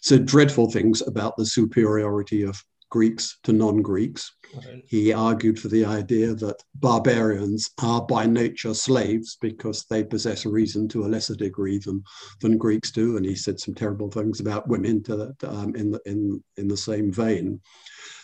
said 0.02 0.26
dreadful 0.26 0.70
things 0.70 1.02
about 1.02 1.36
the 1.36 1.46
superiority 1.46 2.42
of 2.42 2.62
Greeks 2.90 3.38
to 3.42 3.52
non 3.52 3.82
Greeks. 3.82 4.32
Right. 4.54 4.82
He 4.86 5.12
argued 5.12 5.58
for 5.58 5.68
the 5.68 5.84
idea 5.84 6.34
that 6.34 6.62
barbarians 6.76 7.70
are 7.82 8.00
by 8.06 8.26
nature 8.26 8.74
slaves 8.74 9.36
because 9.40 9.84
they 9.90 10.04
possess 10.04 10.46
reason 10.46 10.86
to 10.88 11.04
a 11.04 11.08
lesser 11.08 11.34
degree 11.34 11.78
than, 11.78 12.04
than 12.40 12.56
Greeks 12.56 12.92
do. 12.92 13.16
And 13.16 13.26
he 13.26 13.34
said 13.34 13.58
some 13.58 13.74
terrible 13.74 14.10
things 14.10 14.38
about 14.38 14.68
women 14.68 15.02
to, 15.04 15.34
um, 15.42 15.74
in, 15.74 15.90
the, 15.90 16.00
in, 16.06 16.42
in 16.56 16.68
the 16.68 16.76
same 16.76 17.12
vein. 17.12 17.60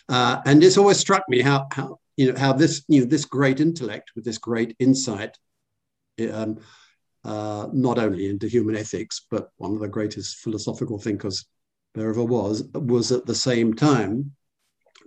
Uh, 0.09 0.41
and 0.47 0.63
it's 0.63 0.79
always 0.79 0.99
struck 0.99 1.25
me 1.29 1.41
how, 1.41 1.67
how, 1.73 1.99
you 2.17 2.33
know, 2.33 2.39
how 2.39 2.53
this, 2.53 2.85
you 2.89 3.01
know, 3.01 3.07
this 3.07 3.25
great 3.25 3.61
intellect 3.61 4.13
with 4.15 4.25
this 4.25 4.39
great 4.39 4.77
insight, 4.79 5.37
um, 6.31 6.59
uh, 7.25 7.69
not 7.73 7.99
only 7.99 8.29
into 8.29 8.49
human 8.49 8.77
ethics, 8.77 9.27
but 9.31 9.51
one 9.57 9.73
of 9.73 9.81
the 9.81 9.89
greatest 9.89 10.39
philosophical 10.39 10.99
thinkers 10.99 11.47
there 11.95 12.11
ever 12.11 12.25
was, 12.25 12.65
was 12.75 13.13
at 13.13 13.27
the 13.27 13.35
same 13.35 13.75
time 13.75 14.33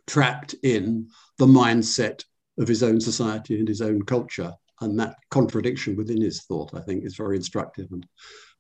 trapped 0.07 0.55
in 0.63 1.09
the 1.37 1.45
mindset 1.45 2.23
of 2.57 2.67
his 2.67 2.83
own 2.83 3.01
society 3.01 3.59
and 3.59 3.67
his 3.67 3.81
own 3.81 4.01
culture. 4.03 4.53
And 4.81 4.99
that 4.99 5.15
contradiction 5.29 5.95
within 5.95 6.21
his 6.21 6.43
thought, 6.43 6.73
I 6.73 6.81
think, 6.81 7.05
is 7.05 7.15
very 7.15 7.37
instructive 7.37 7.87
and 7.91 8.05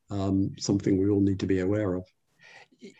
um, 0.09 0.51
something 0.57 0.97
we 0.97 1.09
all 1.09 1.21
need 1.21 1.39
to 1.39 1.47
be 1.47 1.59
aware 1.59 1.93
of. 1.95 2.05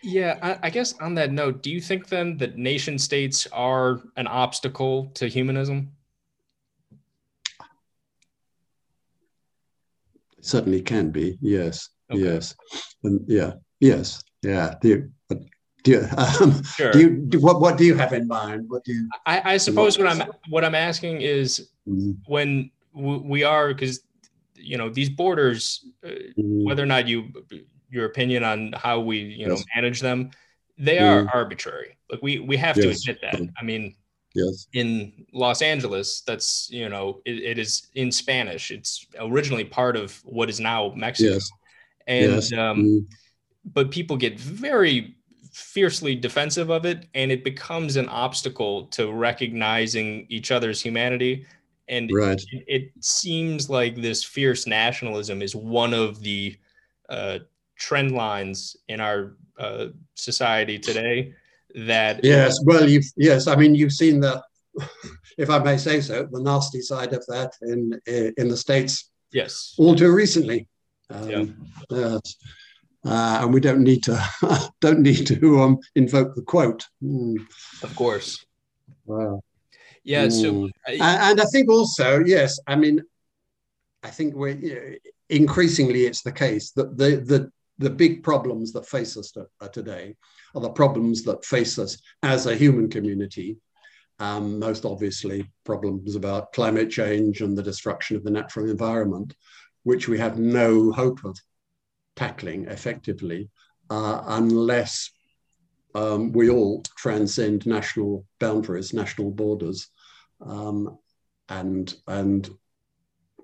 Yeah, 0.04 0.40
I, 0.42 0.68
I, 0.68 0.70
guess 0.70 0.94
on 1.00 1.16
that 1.16 1.32
note, 1.32 1.64
do 1.64 1.72
you 1.72 1.82
think 1.82 2.08
then 2.08 2.38
that 2.38 2.58
nation 2.58 2.98
states 2.98 3.48
are 3.52 4.02
an 4.16 4.28
obstacle 4.28 5.12
to 5.16 5.28
humanism? 5.28 5.92
certainly 10.46 10.82
can 10.82 11.10
be. 11.10 11.38
Yes, 11.42 11.90
okay. 12.12 12.22
yes, 12.22 12.56
and 13.04 13.20
yeah, 13.28 13.54
yes, 13.80 14.24
yeah. 14.44 14.76
Do 14.82 14.88
you, 14.88 15.12
do 15.84 15.92
you, 15.92 16.08
um, 16.18 16.64
sure. 16.64 16.92
do 16.92 17.00
you 17.00 17.10
do, 17.10 17.40
what? 17.40 17.60
What 17.60 17.78
do 17.78 17.84
you 17.84 17.96
have 17.96 18.14
in 18.14 18.28
mind? 18.28 18.66
What 18.70 18.84
do 18.84 18.94
you? 18.94 19.10
I, 19.26 19.54
I 19.54 19.58
suppose 19.58 19.98
what, 19.98 20.06
what 20.06 20.22
I'm 20.22 20.32
what 20.50 20.66
I'm 20.66 20.76
asking 20.76 21.22
is 21.22 21.70
mm-hmm. 21.88 22.12
when 22.28 22.72
we 22.94 23.44
are 23.44 23.74
because 23.74 24.02
you 24.56 24.78
know 24.78 24.90
these 24.90 25.10
borders, 25.10 25.86
uh, 26.06 26.10
mm-hmm. 26.10 26.64
whether 26.64 26.84
or 26.84 26.88
not 26.88 27.08
you 27.08 27.32
your 27.90 28.06
opinion 28.06 28.44
on 28.44 28.74
how 28.74 29.00
we 29.00 29.18
you 29.20 29.48
yes. 29.48 29.50
know 29.50 29.64
manage 29.76 30.02
them, 30.02 30.32
they 30.78 31.00
are 31.00 31.22
mm-hmm. 31.22 31.38
arbitrary. 31.38 31.98
Like 32.12 32.22
we 32.22 32.40
we 32.40 32.58
have 32.58 32.78
yes. 32.78 33.04
to 33.04 33.12
admit 33.12 33.22
that. 33.22 33.50
I 33.60 33.64
mean, 33.64 33.96
yes. 34.34 34.68
in 34.74 35.26
Los 35.34 35.62
Angeles, 35.62 36.22
that's 36.22 36.70
you 36.70 36.90
know 36.90 37.22
it, 37.26 37.44
it 37.44 37.60
is 37.60 37.88
in 37.96 38.12
Spanish. 38.12 38.72
It's 38.72 39.06
originally 39.20 39.66
part 39.66 39.96
of 39.96 40.20
what 40.26 40.50
is 40.50 40.60
now 40.60 40.94
Mexico, 40.96 41.34
yes. 41.34 41.50
and 42.08 42.32
yes. 42.34 42.54
Um, 42.54 42.84
mm. 42.84 43.06
but 43.74 43.92
people 43.92 44.18
get 44.18 44.40
very 44.40 45.16
fiercely 45.52 46.16
defensive 46.16 46.70
of 46.70 46.86
it, 46.86 47.08
and 47.14 47.32
it 47.32 47.44
becomes 47.44 47.96
an 47.96 48.10
obstacle 48.10 48.88
to 48.88 49.12
recognizing 49.12 50.26
each 50.30 50.52
other's 50.52 50.82
humanity. 50.82 51.46
And 51.88 52.10
right. 52.14 52.42
it, 52.52 52.64
it 52.68 52.92
seems 53.00 53.70
like 53.70 53.96
this 53.96 54.24
fierce 54.24 54.68
nationalism 54.68 55.42
is 55.42 55.56
one 55.56 55.94
of 55.94 56.20
the 56.20 56.58
uh, 57.10 57.40
trend 57.78 58.12
lines 58.12 58.78
in 58.88 59.00
our 59.00 59.36
uh, 59.60 59.88
society 60.16 60.80
today 60.80 61.34
that 61.76 62.24
yes 62.24 62.58
well 62.64 62.88
you've 62.88 63.06
yes 63.18 63.48
i 63.48 63.56
mean 63.56 63.76
you've 63.76 63.92
seen 63.92 64.20
the 64.20 64.42
if 65.38 65.50
i 65.50 65.60
may 65.60 65.78
say 65.78 66.00
so 66.00 66.28
the 66.32 66.42
nasty 66.42 66.82
side 66.82 67.14
of 67.14 67.26
that 67.28 67.52
in 67.62 68.00
in 68.38 68.48
the 68.48 68.56
states 68.56 69.12
yes 69.32 69.76
all 69.78 69.96
too 69.96 70.14
recently 70.14 70.68
um, 71.10 71.30
yeah. 71.30 71.46
Uh, 71.92 72.20
uh, 73.06 73.40
and 73.42 73.54
we 73.54 73.60
don't 73.60 73.84
need 73.84 74.02
to 74.04 74.18
don't 74.82 75.02
need 75.02 75.28
to 75.28 75.62
um, 75.62 75.78
invoke 75.96 76.34
the 76.36 76.42
quote 76.42 76.88
mm. 77.04 77.36
of 77.84 77.96
course 77.96 78.46
wow 79.06 79.42
yeah 80.04 80.26
mm. 80.26 80.32
so 80.32 80.70
I, 80.88 81.32
and, 81.32 81.42
i 81.42 81.46
think 81.46 81.70
also 81.70 82.24
yes 82.24 82.58
i 82.68 82.76
mean 82.76 83.04
i 84.02 84.10
think 84.10 84.34
we're 84.34 84.98
increasingly 85.30 86.06
it's 86.06 86.22
the 86.22 86.32
case 86.32 86.72
that 86.72 86.98
the 86.98 87.18
the 87.18 87.52
the 87.78 87.90
big 87.90 88.24
problems 88.24 88.72
that 88.74 88.88
face 88.88 89.18
us 89.18 89.36
uh, 89.38 89.68
today 89.68 90.16
are 90.54 90.62
the 90.62 90.70
problems 90.70 91.24
that 91.24 91.44
face 91.44 91.78
us 91.78 91.98
as 92.24 92.46
a 92.46 92.56
human 92.56 92.90
community. 92.90 93.58
Um, 94.20 94.60
most 94.60 94.86
obviously, 94.86 95.52
problems 95.66 96.16
about 96.16 96.54
climate 96.54 96.90
change 96.90 97.42
and 97.42 97.58
the 97.58 97.64
destruction 97.64 98.16
of 98.16 98.24
the 98.24 98.32
natural 98.32 98.70
environment, 98.70 99.36
which 99.84 100.08
we 100.08 100.18
have 100.18 100.40
no 100.40 100.92
hope 100.92 101.26
of 101.26 101.38
tackling 102.16 102.66
effectively 102.68 103.50
uh, 103.90 104.22
unless 104.28 105.12
um, 105.96 106.32
we 106.32 106.50
all 106.50 106.82
transcend 106.98 107.66
national 107.66 108.26
boundaries, 108.40 108.94
national 108.94 109.32
borders, 109.32 109.90
um, 110.42 110.98
and 111.50 111.94
and 112.08 112.50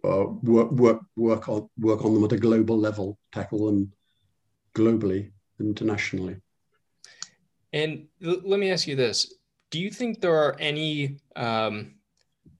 uh, 0.03 0.25
work 0.41 0.71
work 0.71 1.01
work 1.15 1.49
on 1.49 1.69
work 1.77 2.03
on 2.03 2.13
them 2.13 2.23
at 2.23 2.31
a 2.31 2.37
global 2.37 2.77
level, 2.77 3.17
tackle 3.31 3.67
them 3.67 3.91
globally, 4.75 5.31
internationally. 5.59 6.37
And 7.73 8.07
l- 8.23 8.41
let 8.43 8.59
me 8.59 8.71
ask 8.71 8.87
you 8.87 8.95
this: 8.95 9.33
Do 9.69 9.79
you 9.79 9.89
think 9.89 10.21
there 10.21 10.35
are 10.35 10.55
any 10.59 11.17
um, 11.35 11.95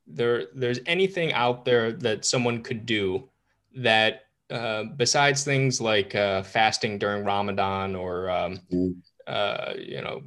there 0.07 0.47
there's 0.53 0.79
anything 0.85 1.33
out 1.33 1.65
there 1.65 1.91
that 1.93 2.25
someone 2.25 2.63
could 2.63 2.85
do 2.85 3.29
that 3.75 4.23
uh, 4.49 4.83
besides 4.83 5.43
things 5.43 5.79
like 5.79 6.13
uh, 6.15 6.43
fasting 6.43 6.97
during 6.97 7.23
Ramadan 7.23 7.95
or 7.95 8.29
um, 8.29 8.59
mm. 8.71 8.95
uh, 9.27 9.73
you 9.77 10.01
know 10.01 10.21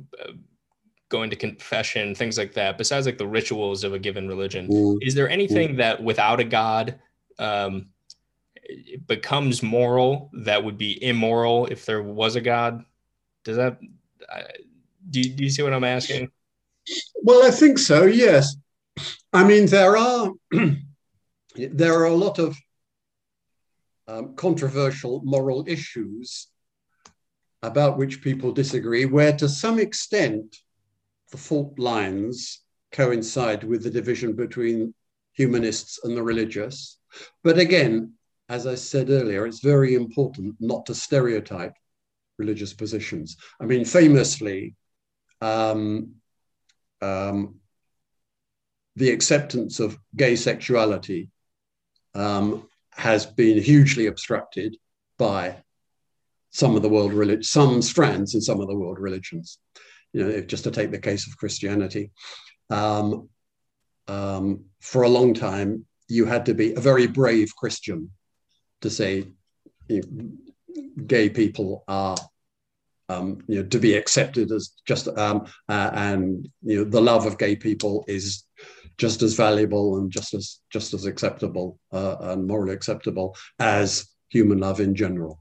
going 1.10 1.30
to 1.30 1.36
confession, 1.36 2.14
things 2.14 2.38
like 2.38 2.54
that. 2.54 2.76
Besides 2.78 3.06
like 3.06 3.18
the 3.18 3.26
rituals 3.26 3.84
of 3.84 3.92
a 3.92 3.98
given 3.98 4.26
religion, 4.26 4.68
mm. 4.68 4.98
is 5.02 5.14
there 5.14 5.28
anything 5.28 5.74
mm. 5.74 5.76
that 5.78 6.02
without 6.02 6.40
a 6.40 6.44
God 6.44 6.98
um, 7.38 7.86
it 8.64 9.06
becomes 9.06 9.62
moral 9.62 10.30
that 10.32 10.64
would 10.64 10.78
be 10.78 11.02
immoral 11.02 11.66
if 11.66 11.84
there 11.86 12.02
was 12.02 12.36
a 12.36 12.40
god? 12.40 12.84
Does 13.44 13.56
that 13.56 13.78
do 15.10 15.20
you, 15.20 15.30
do 15.30 15.44
you 15.44 15.50
see 15.50 15.62
what 15.62 15.72
i'm 15.72 15.84
asking? 15.84 16.30
Well 17.22 17.46
i 17.46 17.50
think 17.50 17.78
so 17.78 18.04
yes. 18.04 18.56
I 19.32 19.44
mean 19.44 19.66
there 19.66 19.96
are 19.96 20.30
there 21.56 21.94
are 21.94 22.06
a 22.06 22.14
lot 22.14 22.38
of 22.38 22.56
um, 24.06 24.34
controversial 24.34 25.22
moral 25.24 25.64
issues 25.66 26.48
about 27.62 27.96
which 27.96 28.22
people 28.22 28.52
disagree 28.52 29.06
where 29.06 29.34
to 29.36 29.48
some 29.48 29.78
extent 29.78 30.56
the 31.30 31.38
fault 31.38 31.78
lines 31.78 32.60
coincide 32.92 33.64
with 33.64 33.82
the 33.82 33.90
division 33.90 34.34
between 34.34 34.94
humanists 35.32 36.04
and 36.04 36.16
the 36.16 36.22
religious. 36.22 36.98
But 37.42 37.58
again 37.58 38.12
as 38.48 38.66
I 38.66 38.74
said 38.74 39.10
earlier, 39.10 39.46
it's 39.46 39.60
very 39.60 39.94
important 39.94 40.56
not 40.60 40.86
to 40.86 40.94
stereotype 40.94 41.74
religious 42.38 42.72
positions. 42.72 43.36
I 43.60 43.64
mean, 43.64 43.84
famously, 43.84 44.74
um, 45.40 46.16
um, 47.00 47.56
the 48.96 49.10
acceptance 49.10 49.80
of 49.80 49.98
gay 50.14 50.36
sexuality 50.36 51.30
um, 52.14 52.68
has 52.90 53.26
been 53.26 53.60
hugely 53.60 54.06
obstructed 54.06 54.76
by 55.18 55.62
some 56.50 56.76
of 56.76 56.82
the 56.82 56.88
world 56.88 57.12
religions, 57.12 57.50
some 57.50 57.82
strands 57.82 58.34
in 58.34 58.40
some 58.40 58.60
of 58.60 58.68
the 58.68 58.76
world 58.76 58.98
religions. 58.98 59.58
You 60.12 60.24
know, 60.24 60.40
just 60.42 60.64
to 60.64 60.70
take 60.70 60.92
the 60.92 60.98
case 60.98 61.26
of 61.26 61.36
Christianity, 61.36 62.12
um, 62.70 63.28
um, 64.06 64.66
for 64.80 65.02
a 65.02 65.08
long 65.08 65.34
time 65.34 65.86
you 66.08 66.26
had 66.26 66.46
to 66.46 66.54
be 66.54 66.74
a 66.74 66.80
very 66.80 67.06
brave 67.06 67.56
Christian 67.56 68.10
to 68.82 68.90
say 68.90 69.28
you 69.88 70.02
know, 70.02 71.04
gay 71.06 71.28
people 71.28 71.84
are 71.88 72.16
um, 73.08 73.42
you 73.48 73.62
know, 73.62 73.68
to 73.68 73.78
be 73.78 73.94
accepted 73.94 74.50
as 74.50 74.70
just 74.86 75.08
um, 75.08 75.46
uh, 75.68 75.90
and 75.92 76.48
you 76.62 76.78
know 76.78 76.84
the 76.84 77.00
love 77.00 77.26
of 77.26 77.38
gay 77.38 77.54
people 77.54 78.04
is 78.08 78.44
just 78.96 79.22
as 79.22 79.34
valuable 79.34 79.98
and 79.98 80.10
just 80.10 80.34
as 80.34 80.60
just 80.70 80.94
as 80.94 81.04
acceptable 81.04 81.78
uh, 81.92 82.16
and 82.20 82.46
morally 82.46 82.72
acceptable 82.72 83.36
as 83.58 84.08
human 84.30 84.58
love 84.58 84.80
in 84.80 84.94
general. 84.94 85.40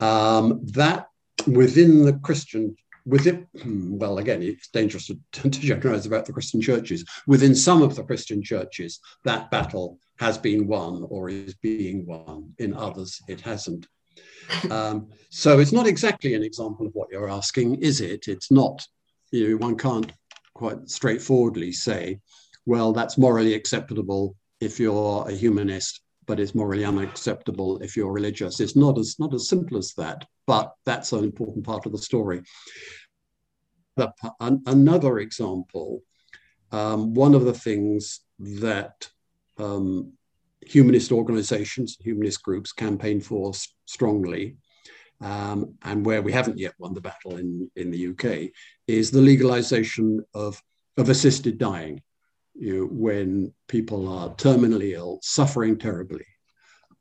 Um, 0.00 0.60
that 0.72 1.06
within 1.46 2.04
the 2.04 2.14
Christian 2.14 2.76
within 3.06 3.46
well 3.98 4.18
again 4.18 4.42
it's 4.42 4.68
dangerous 4.68 5.06
to, 5.32 5.50
to 5.50 5.50
generalize 5.50 6.06
about 6.06 6.26
the 6.26 6.32
Christian 6.32 6.60
churches. 6.60 7.04
Within 7.26 7.54
some 7.54 7.82
of 7.82 7.94
the 7.94 8.04
Christian 8.04 8.42
churches, 8.42 9.00
that 9.24 9.50
battle 9.50 9.98
has 10.18 10.38
been 10.38 10.66
won 10.66 11.06
or 11.08 11.28
is 11.28 11.54
being 11.54 12.06
won. 12.06 12.54
In 12.58 12.74
others, 12.74 13.20
it 13.28 13.40
hasn't. 13.40 13.86
Um, 14.70 15.08
so 15.30 15.58
it's 15.58 15.72
not 15.72 15.86
exactly 15.86 16.34
an 16.34 16.42
example 16.42 16.86
of 16.86 16.94
what 16.94 17.08
you're 17.10 17.30
asking, 17.30 17.76
is 17.76 18.00
it? 18.00 18.28
It's 18.28 18.50
not, 18.50 18.86
you 19.32 19.50
know, 19.50 19.56
one 19.56 19.76
can't 19.76 20.12
quite 20.54 20.88
straightforwardly 20.88 21.72
say, 21.72 22.20
well, 22.66 22.92
that's 22.92 23.18
morally 23.18 23.54
acceptable 23.54 24.36
if 24.60 24.78
you're 24.78 25.28
a 25.28 25.32
humanist, 25.32 26.00
but 26.26 26.40
it's 26.40 26.54
morally 26.54 26.84
unacceptable 26.84 27.78
if 27.78 27.96
you're 27.96 28.12
religious. 28.12 28.60
It's 28.60 28.76
not 28.76 28.98
as 28.98 29.16
not 29.18 29.34
as 29.34 29.48
simple 29.48 29.76
as 29.76 29.92
that, 29.94 30.26
but 30.46 30.74
that's 30.84 31.12
an 31.12 31.24
important 31.24 31.64
part 31.64 31.86
of 31.86 31.92
the 31.92 31.98
story. 31.98 32.42
The, 33.96 34.12
another 34.66 35.18
example, 35.18 36.02
um, 36.72 37.14
one 37.14 37.34
of 37.34 37.44
the 37.44 37.54
things 37.54 38.20
that 38.38 39.08
um, 39.58 40.12
humanist 40.60 41.12
organizations, 41.12 41.96
humanist 42.00 42.42
groups 42.42 42.72
campaign 42.72 43.20
for 43.20 43.52
strongly, 43.86 44.56
um, 45.20 45.74
and 45.82 46.04
where 46.04 46.22
we 46.22 46.32
haven't 46.32 46.58
yet 46.58 46.74
won 46.78 46.92
the 46.92 47.00
battle 47.00 47.36
in, 47.36 47.70
in 47.76 47.90
the 47.90 48.08
UK, 48.08 48.50
is 48.88 49.10
the 49.10 49.20
legalization 49.20 50.24
of, 50.34 50.60
of 50.96 51.08
assisted 51.08 51.58
dying. 51.58 52.02
You 52.56 52.80
know, 52.80 52.86
when 52.86 53.52
people 53.68 54.08
are 54.08 54.30
terminally 54.34 54.92
ill, 54.92 55.20
suffering 55.22 55.78
terribly. 55.78 56.26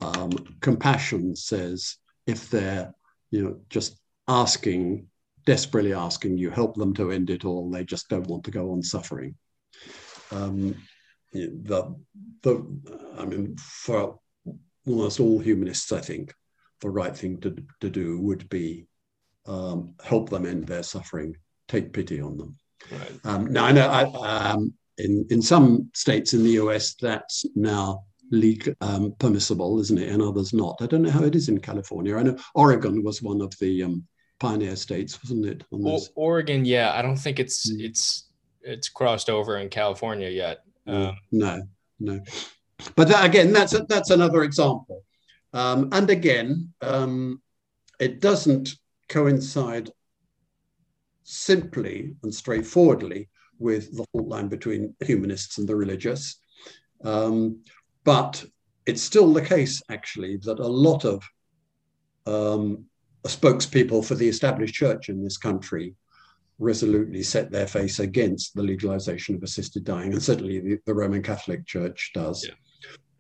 Um, 0.02 0.32
compassion 0.62 1.36
says 1.36 1.98
if 2.26 2.50
they're 2.50 2.94
you 3.34 3.44
know, 3.44 3.60
just 3.68 3.98
asking 4.28 5.08
desperately 5.46 5.92
asking 5.92 6.38
you 6.38 6.52
help 6.52 6.76
them 6.76 6.94
to 6.94 7.12
end 7.12 7.32
it 7.32 7.44
all. 7.44 7.70
They 7.70 7.84
just 7.84 8.08
don't 8.08 8.28
want 8.28 8.44
to 8.46 8.52
go 8.52 8.72
on 8.72 8.84
suffering. 8.84 9.36
Um, 10.32 10.76
the, 11.32 11.96
the, 12.44 12.66
I 13.18 13.26
mean, 13.26 13.58
for 13.58 14.20
almost 14.86 15.20
all 15.20 15.40
humanists, 15.40 15.92
I 15.92 16.00
think 16.00 16.32
the 16.82 16.92
right 16.92 17.18
thing 17.18 17.42
to, 17.42 17.56
to 17.82 17.90
do 17.90 18.20
would 18.20 18.48
be 18.50 18.86
um, 19.48 19.96
help 20.04 20.30
them 20.30 20.46
end 20.46 20.68
their 20.68 20.84
suffering, 20.84 21.36
take 21.68 21.92
pity 21.92 22.22
on 22.22 22.38
them. 22.38 22.56
Right. 22.92 23.20
Um, 23.24 23.52
now, 23.52 23.66
I 23.66 23.72
know 23.72 23.88
I, 23.88 24.52
um, 24.52 24.74
in, 25.00 25.26
in 25.32 25.42
some 25.42 25.90
states 25.96 26.34
in 26.34 26.44
the 26.44 26.52
US, 26.52 26.94
that's 27.02 27.46
now 27.56 28.04
legal, 28.32 28.74
um, 28.82 29.14
permissible, 29.20 29.80
isn't 29.80 30.00
it? 30.00 30.10
And 30.10 30.22
others 30.22 30.54
not. 30.54 30.78
I 30.82 30.88
don't 30.88 31.04
know 31.04 31.12
how 31.12 31.24
it 31.24 31.36
is 31.36 31.50
in 31.50 31.60
California. 31.60 32.18
I 32.18 32.24
know 32.24 32.38
Oregon 32.56 33.04
was 33.04 33.22
one 33.22 33.42
of 33.42 33.54
the 33.60 33.84
um, 33.84 34.08
pioneer 34.40 34.76
states, 34.76 35.22
wasn't 35.24 35.46
it? 35.46 35.64
O- 35.72 36.00
Oregon, 36.16 36.66
yeah. 36.66 36.94
I 36.94 37.02
don't 37.02 37.18
think 37.18 37.40
it's 37.40 37.72
mm. 37.72 37.82
it's 37.82 38.30
it's 38.62 38.90
crossed 38.90 39.30
over 39.30 39.58
in 39.58 39.70
California 39.70 40.30
yet. 40.30 40.64
Um, 40.88 41.18
no, 41.32 41.64
no. 42.00 42.22
But 42.96 43.08
that, 43.10 43.26
again, 43.26 43.54
that's 43.54 43.74
a, 43.74 43.86
that's 43.88 44.10
another 44.10 44.44
example. 44.44 45.04
Um, 45.54 45.90
and 45.92 46.10
again, 46.10 46.74
um, 46.82 47.42
it 48.00 48.20
doesn't 48.20 48.76
coincide 49.08 49.92
simply 51.24 52.16
and 52.24 52.34
straightforwardly 52.34 53.30
with 53.60 53.96
the 53.96 54.06
fault 54.12 54.28
line 54.28 54.48
between 54.48 54.96
humanists 55.00 55.58
and 55.58 55.68
the 55.68 55.76
religious. 55.76 56.38
Um, 57.04 57.62
but 58.04 58.44
it's 58.86 59.02
still 59.02 59.32
the 59.32 59.42
case, 59.42 59.82
actually, 59.90 60.38
that 60.38 60.60
a 60.60 60.68
lot 60.68 61.06
of 61.06 61.24
um, 62.26 62.86
spokespeople 63.26 64.06
for 64.06 64.16
the 64.16 64.28
established 64.28 64.74
church 64.74 65.10
in 65.10 65.24
this 65.24 65.38
country 65.38 65.96
resolutely 66.60 67.24
set 67.24 67.52
their 67.52 67.68
face 67.68 68.00
against 68.00 68.56
the 68.56 68.64
legalization 68.64 69.36
of 69.36 69.44
assisted 69.44 69.84
dying, 69.84 70.14
and 70.14 70.22
certainly 70.22 70.60
the, 70.60 70.80
the 70.86 70.94
Roman 70.94 71.22
Catholic 71.22 71.66
Church 71.66 72.12
does. 72.14 72.46
Yeah. 72.48 72.54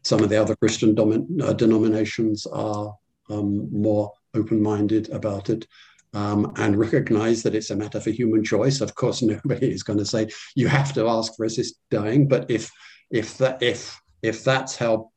Some 0.04 0.22
of 0.22 0.30
the 0.30 0.42
other 0.42 0.56
Christian 0.56 0.96
domin- 0.96 1.42
uh, 1.42 1.54
denominations 1.54 2.46
are 2.46 2.94
um, 3.30 3.70
more 3.72 4.12
open 4.34 4.62
minded 4.62 5.10
about 5.10 5.50
it. 5.50 5.68
Um, 6.16 6.54
and 6.58 6.78
recognize 6.78 7.42
that 7.42 7.56
it's 7.56 7.72
a 7.72 7.76
matter 7.76 8.00
for 8.00 8.12
human 8.12 8.44
choice. 8.44 8.82
Of 8.82 8.94
course, 8.94 9.22
nobody 9.24 9.72
is 9.72 9.82
going 9.82 9.98
to 9.98 10.06
say 10.06 10.28
you 10.54 10.68
have 10.68 10.94
to 10.94 11.08
ask 11.08 11.36
for 11.36 11.46
assisted 11.46 11.82
dying, 11.90 12.28
but 12.28 12.52
if 12.52 12.70
if 13.10 13.36
that 13.40 13.64
if 13.64 14.00
if 14.24 14.44
that's 14.44 14.76
how 14.76 15.12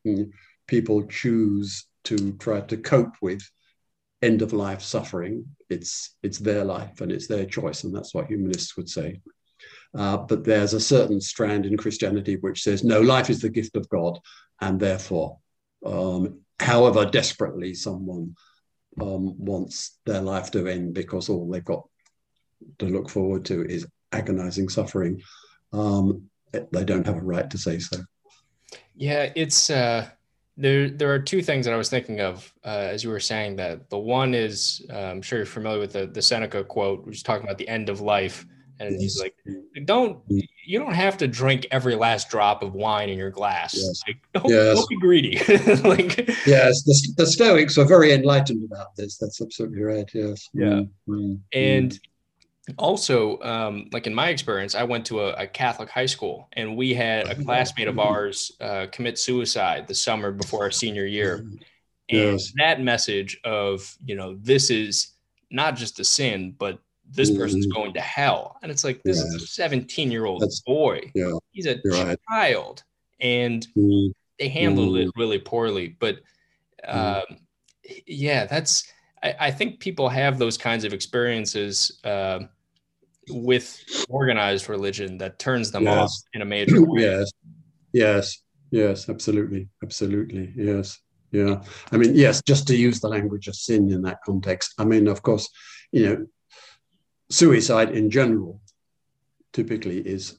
people 0.67 1.07
choose 1.07 1.85
to 2.03 2.33
try 2.33 2.61
to 2.61 2.77
cope 2.77 3.15
with 3.21 3.41
end 4.21 4.41
of 4.41 4.53
life 4.53 4.81
suffering, 4.81 5.45
it's 5.69 6.15
it's 6.21 6.37
their 6.37 6.63
life 6.63 7.01
and 7.01 7.11
it's 7.11 7.27
their 7.27 7.45
choice, 7.45 7.83
and 7.83 7.95
that's 7.95 8.13
what 8.13 8.27
humanists 8.27 8.75
would 8.77 8.89
say. 8.89 9.21
Uh, 9.97 10.17
but 10.17 10.43
there's 10.43 10.73
a 10.73 10.79
certain 10.79 11.21
strand 11.21 11.65
in 11.65 11.77
Christianity 11.77 12.35
which 12.35 12.61
says 12.61 12.83
no, 12.83 13.01
life 13.01 13.29
is 13.29 13.41
the 13.41 13.49
gift 13.49 13.75
of 13.75 13.89
God, 13.89 14.19
and 14.61 14.79
therefore, 14.79 15.37
um, 15.85 16.41
however 16.59 17.05
desperately 17.05 17.73
someone 17.73 18.35
um, 18.99 19.37
wants 19.37 19.99
their 20.05 20.21
life 20.21 20.51
to 20.51 20.67
end 20.67 20.93
because 20.93 21.29
all 21.29 21.49
they've 21.49 21.63
got 21.63 21.83
to 22.79 22.85
look 22.85 23.09
forward 23.09 23.45
to 23.45 23.63
is 23.63 23.87
agonizing 24.11 24.67
suffering, 24.69 25.21
um, 25.71 26.29
they 26.51 26.83
don't 26.83 27.05
have 27.05 27.17
a 27.17 27.21
right 27.21 27.49
to 27.49 27.57
say 27.57 27.79
so. 27.79 27.97
Yeah, 28.97 29.31
it's 29.35 29.69
uh, 29.69 30.09
there. 30.57 30.89
There 30.89 31.13
are 31.13 31.19
two 31.19 31.41
things 31.41 31.65
that 31.65 31.73
I 31.73 31.77
was 31.77 31.89
thinking 31.89 32.19
of 32.19 32.51
uh, 32.65 32.89
as 32.91 33.03
you 33.03 33.11
were 33.11 33.19
saying 33.19 33.55
that. 33.57 33.89
The 33.89 33.97
one 33.97 34.33
is 34.33 34.85
uh, 34.91 34.97
I'm 34.97 35.21
sure 35.21 35.39
you're 35.39 35.45
familiar 35.45 35.79
with 35.79 35.93
the 35.93 36.07
the 36.07 36.21
Seneca 36.21 36.63
quote, 36.63 37.05
which 37.05 37.17
is 37.17 37.23
talking 37.23 37.45
about 37.45 37.59
the 37.59 37.67
end 37.67 37.89
of 37.89 38.01
life, 38.01 38.45
and 38.79 38.99
he's 38.99 39.19
like, 39.19 39.35
"Don't 39.85 40.19
you 40.27 40.79
don't 40.79 40.93
have 40.93 41.15
to 41.17 41.27
drink 41.27 41.67
every 41.69 41.95
last 41.95 42.29
drop 42.29 42.63
of 42.63 42.73
wine 42.73 43.09
in 43.09 43.19
your 43.19 43.29
glass. 43.29 43.75
Yes. 43.77 44.01
Like, 44.07 44.17
don't, 44.33 44.51
yes. 44.51 44.75
don't 44.77 44.89
be 44.89 44.99
greedy." 44.99 45.37
like, 45.83 46.27
yes, 46.47 46.83
the, 46.83 47.13
the 47.17 47.27
Stoics 47.27 47.77
were 47.77 47.85
very 47.85 48.11
enlightened 48.11 48.63
about 48.63 48.95
this. 48.95 49.17
That's 49.17 49.39
absolutely 49.41 49.83
right. 49.83 50.09
Yes. 50.11 50.49
Yeah, 50.53 50.81
mm-hmm. 51.07 51.35
and 51.53 51.99
also 52.77 53.39
um, 53.41 53.89
like 53.93 54.07
in 54.07 54.13
my 54.13 54.29
experience 54.29 54.75
i 54.75 54.83
went 54.83 55.05
to 55.05 55.21
a, 55.21 55.33
a, 55.33 55.47
catholic 55.47 55.89
high 55.89 56.05
school 56.05 56.49
and 56.53 56.75
we 56.75 56.93
had 56.93 57.27
a 57.27 57.43
classmate 57.43 57.87
of 57.87 57.99
ours 57.99 58.51
uh, 58.61 58.87
commit 58.91 59.17
suicide 59.17 59.87
the 59.87 59.93
summer 59.93 60.31
before 60.31 60.63
our 60.63 60.71
senior 60.71 61.05
year 61.05 61.45
and 62.09 62.39
yes. 62.39 62.53
that 62.57 62.81
message 62.81 63.39
of 63.43 63.95
you 64.05 64.15
know 64.15 64.37
this 64.41 64.69
is 64.69 65.13
not 65.49 65.75
just 65.75 65.99
a 65.99 66.03
sin 66.03 66.53
but 66.57 66.79
this 67.09 67.29
mm-hmm. 67.29 67.39
person's 67.39 67.67
going 67.67 67.93
to 67.93 68.01
hell 68.01 68.57
and 68.61 68.71
it's 68.71 68.83
like 68.83 69.01
this 69.03 69.17
is 69.17 69.35
a 69.35 69.39
17 69.39 70.11
year 70.11 70.25
old 70.25 70.43
boy 70.65 70.99
yeah. 71.15 71.31
he's 71.51 71.65
a 71.65 71.77
You're 71.83 72.15
child 72.29 72.83
right. 73.21 73.25
and 73.25 73.65
mm-hmm. 73.77 74.11
they 74.39 74.49
handled 74.49 74.95
mm-hmm. 74.95 75.07
it 75.07 75.13
really 75.15 75.39
poorly 75.39 75.95
but 75.99 76.17
mm-hmm. 76.87 77.33
um, 77.33 77.37
yeah 78.05 78.45
that's 78.45 78.91
I, 79.23 79.35
I, 79.39 79.51
think 79.51 79.79
people 79.79 80.09
have 80.09 80.37
those 80.37 80.57
kinds 80.57 80.83
of 80.83 80.93
experiences 80.93 81.99
uh, 82.03 82.39
with 83.29 83.83
organized 84.09 84.69
religion 84.69 85.17
that 85.19 85.39
turns 85.39 85.71
them 85.71 85.83
yes. 85.83 85.97
off 85.97 86.11
in 86.33 86.41
a 86.41 86.45
major 86.45 86.83
way. 86.83 87.01
Yes, 87.01 87.31
yes, 87.93 88.41
yes, 88.71 89.09
absolutely, 89.09 89.69
absolutely, 89.83 90.53
yes, 90.55 90.99
yeah. 91.31 91.61
I 91.91 91.97
mean, 91.97 92.15
yes, 92.15 92.41
just 92.45 92.67
to 92.67 92.75
use 92.75 92.99
the 92.99 93.09
language 93.09 93.47
of 93.47 93.55
sin 93.55 93.91
in 93.91 94.01
that 94.03 94.19
context. 94.25 94.73
I 94.77 94.85
mean, 94.85 95.07
of 95.07 95.21
course, 95.21 95.49
you 95.91 96.05
know, 96.05 96.27
suicide 97.29 97.91
in 97.91 98.09
general 98.09 98.61
typically 99.53 99.99
is 99.99 100.37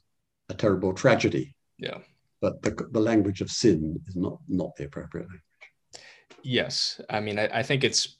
a 0.48 0.54
terrible 0.54 0.92
tragedy. 0.92 1.54
Yeah. 1.78 1.98
But 2.40 2.62
the, 2.62 2.70
the 2.90 3.00
language 3.00 3.40
of 3.40 3.50
sin 3.50 4.00
is 4.06 4.14
not 4.14 4.38
not 4.48 4.76
the 4.76 4.84
appropriate 4.84 5.24
language. 5.24 5.42
Yes, 6.42 7.00
I 7.10 7.20
mean, 7.20 7.38
I, 7.38 7.48
I 7.52 7.62
think 7.62 7.82
it's 7.82 8.16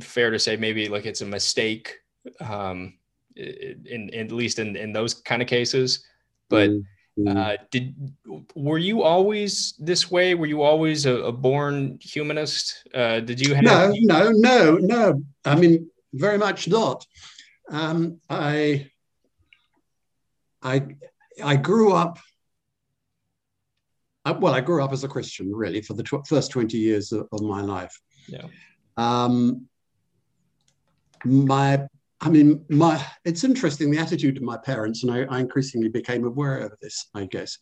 fair 0.00 0.30
to 0.30 0.38
say 0.38 0.56
maybe 0.56 0.88
like 0.88 1.06
it's 1.06 1.20
a 1.20 1.26
mistake 1.26 1.98
um, 2.40 2.98
in, 3.36 4.08
in, 4.08 4.14
at 4.14 4.32
least 4.32 4.58
in, 4.58 4.76
in 4.76 4.92
those 4.92 5.14
kind 5.14 5.42
of 5.42 5.48
cases. 5.48 6.04
But 6.48 6.70
mm-hmm. 6.70 7.36
uh, 7.36 7.56
did 7.70 7.94
were 8.54 8.78
you 8.78 9.02
always 9.02 9.74
this 9.78 10.10
way? 10.10 10.34
Were 10.34 10.46
you 10.46 10.62
always 10.62 11.06
a, 11.06 11.14
a 11.14 11.32
born 11.32 11.98
humanist? 12.00 12.86
Uh, 12.94 13.20
did 13.20 13.40
you 13.40 13.54
have? 13.54 13.64
No, 13.64 13.92
no, 14.00 14.30
no, 14.30 14.76
no. 14.76 15.22
I 15.44 15.54
mean, 15.54 15.90
very 16.12 16.38
much 16.38 16.68
not. 16.68 17.06
Um, 17.70 18.20
I, 18.28 18.90
I, 20.62 20.96
I 21.42 21.56
grew 21.56 21.92
up. 21.92 22.18
I, 24.24 24.32
well, 24.32 24.54
I 24.54 24.60
grew 24.60 24.84
up 24.84 24.92
as 24.92 25.04
a 25.04 25.08
Christian, 25.08 25.52
really, 25.54 25.80
for 25.80 25.94
the 25.94 26.02
tw- 26.02 26.26
first 26.28 26.50
twenty 26.50 26.78
years 26.78 27.12
of, 27.12 27.28
of 27.32 27.42
my 27.42 27.60
life. 27.60 27.98
Yeah. 28.28 28.46
Um, 28.96 29.68
my 31.24 31.86
I 32.22 32.28
mean, 32.28 32.64
my 32.68 33.04
it's 33.24 33.42
interesting 33.42 33.90
the 33.90 33.98
attitude 33.98 34.36
of 34.36 34.44
my 34.44 34.56
parents, 34.56 35.02
and 35.02 35.12
I, 35.12 35.24
I 35.24 35.40
increasingly 35.40 35.88
became 35.88 36.24
aware 36.24 36.58
of 36.58 36.72
this. 36.80 37.08
I 37.14 37.26
guess 37.26 37.58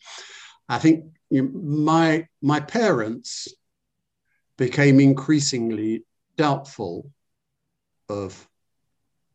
I 0.68 0.78
think 0.78 1.06
you 1.30 1.42
know, 1.42 1.50
my 1.52 2.26
my 2.42 2.60
parents 2.60 3.48
became 4.58 5.00
increasingly 5.00 6.04
doubtful 6.36 7.10
of 8.10 8.46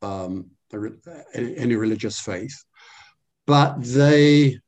um, 0.04 0.52
any 1.34 1.76
religious 1.76 2.20
faith, 2.20 2.64
but 3.48 3.82
they 3.82 4.60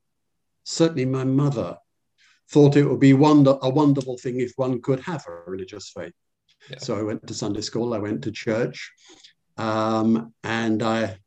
certainly 0.63 1.05
my 1.05 1.23
mother 1.23 1.77
thought 2.49 2.75
it 2.75 2.85
would 2.85 2.99
be 2.99 3.13
wonder, 3.13 3.55
a 3.61 3.69
wonderful 3.69 4.17
thing 4.17 4.39
if 4.39 4.53
one 4.55 4.81
could 4.81 4.99
have 5.01 5.23
a 5.27 5.49
religious 5.49 5.89
faith. 5.89 6.13
Yeah. 6.69 6.79
So 6.79 6.97
I 6.97 7.03
went 7.03 7.25
to 7.27 7.33
Sunday 7.33 7.61
school, 7.61 7.93
I 7.93 7.99
went 7.99 8.23
to 8.23 8.31
church, 8.31 8.91
um, 9.57 10.33
and 10.43 10.83
I, 10.83 11.17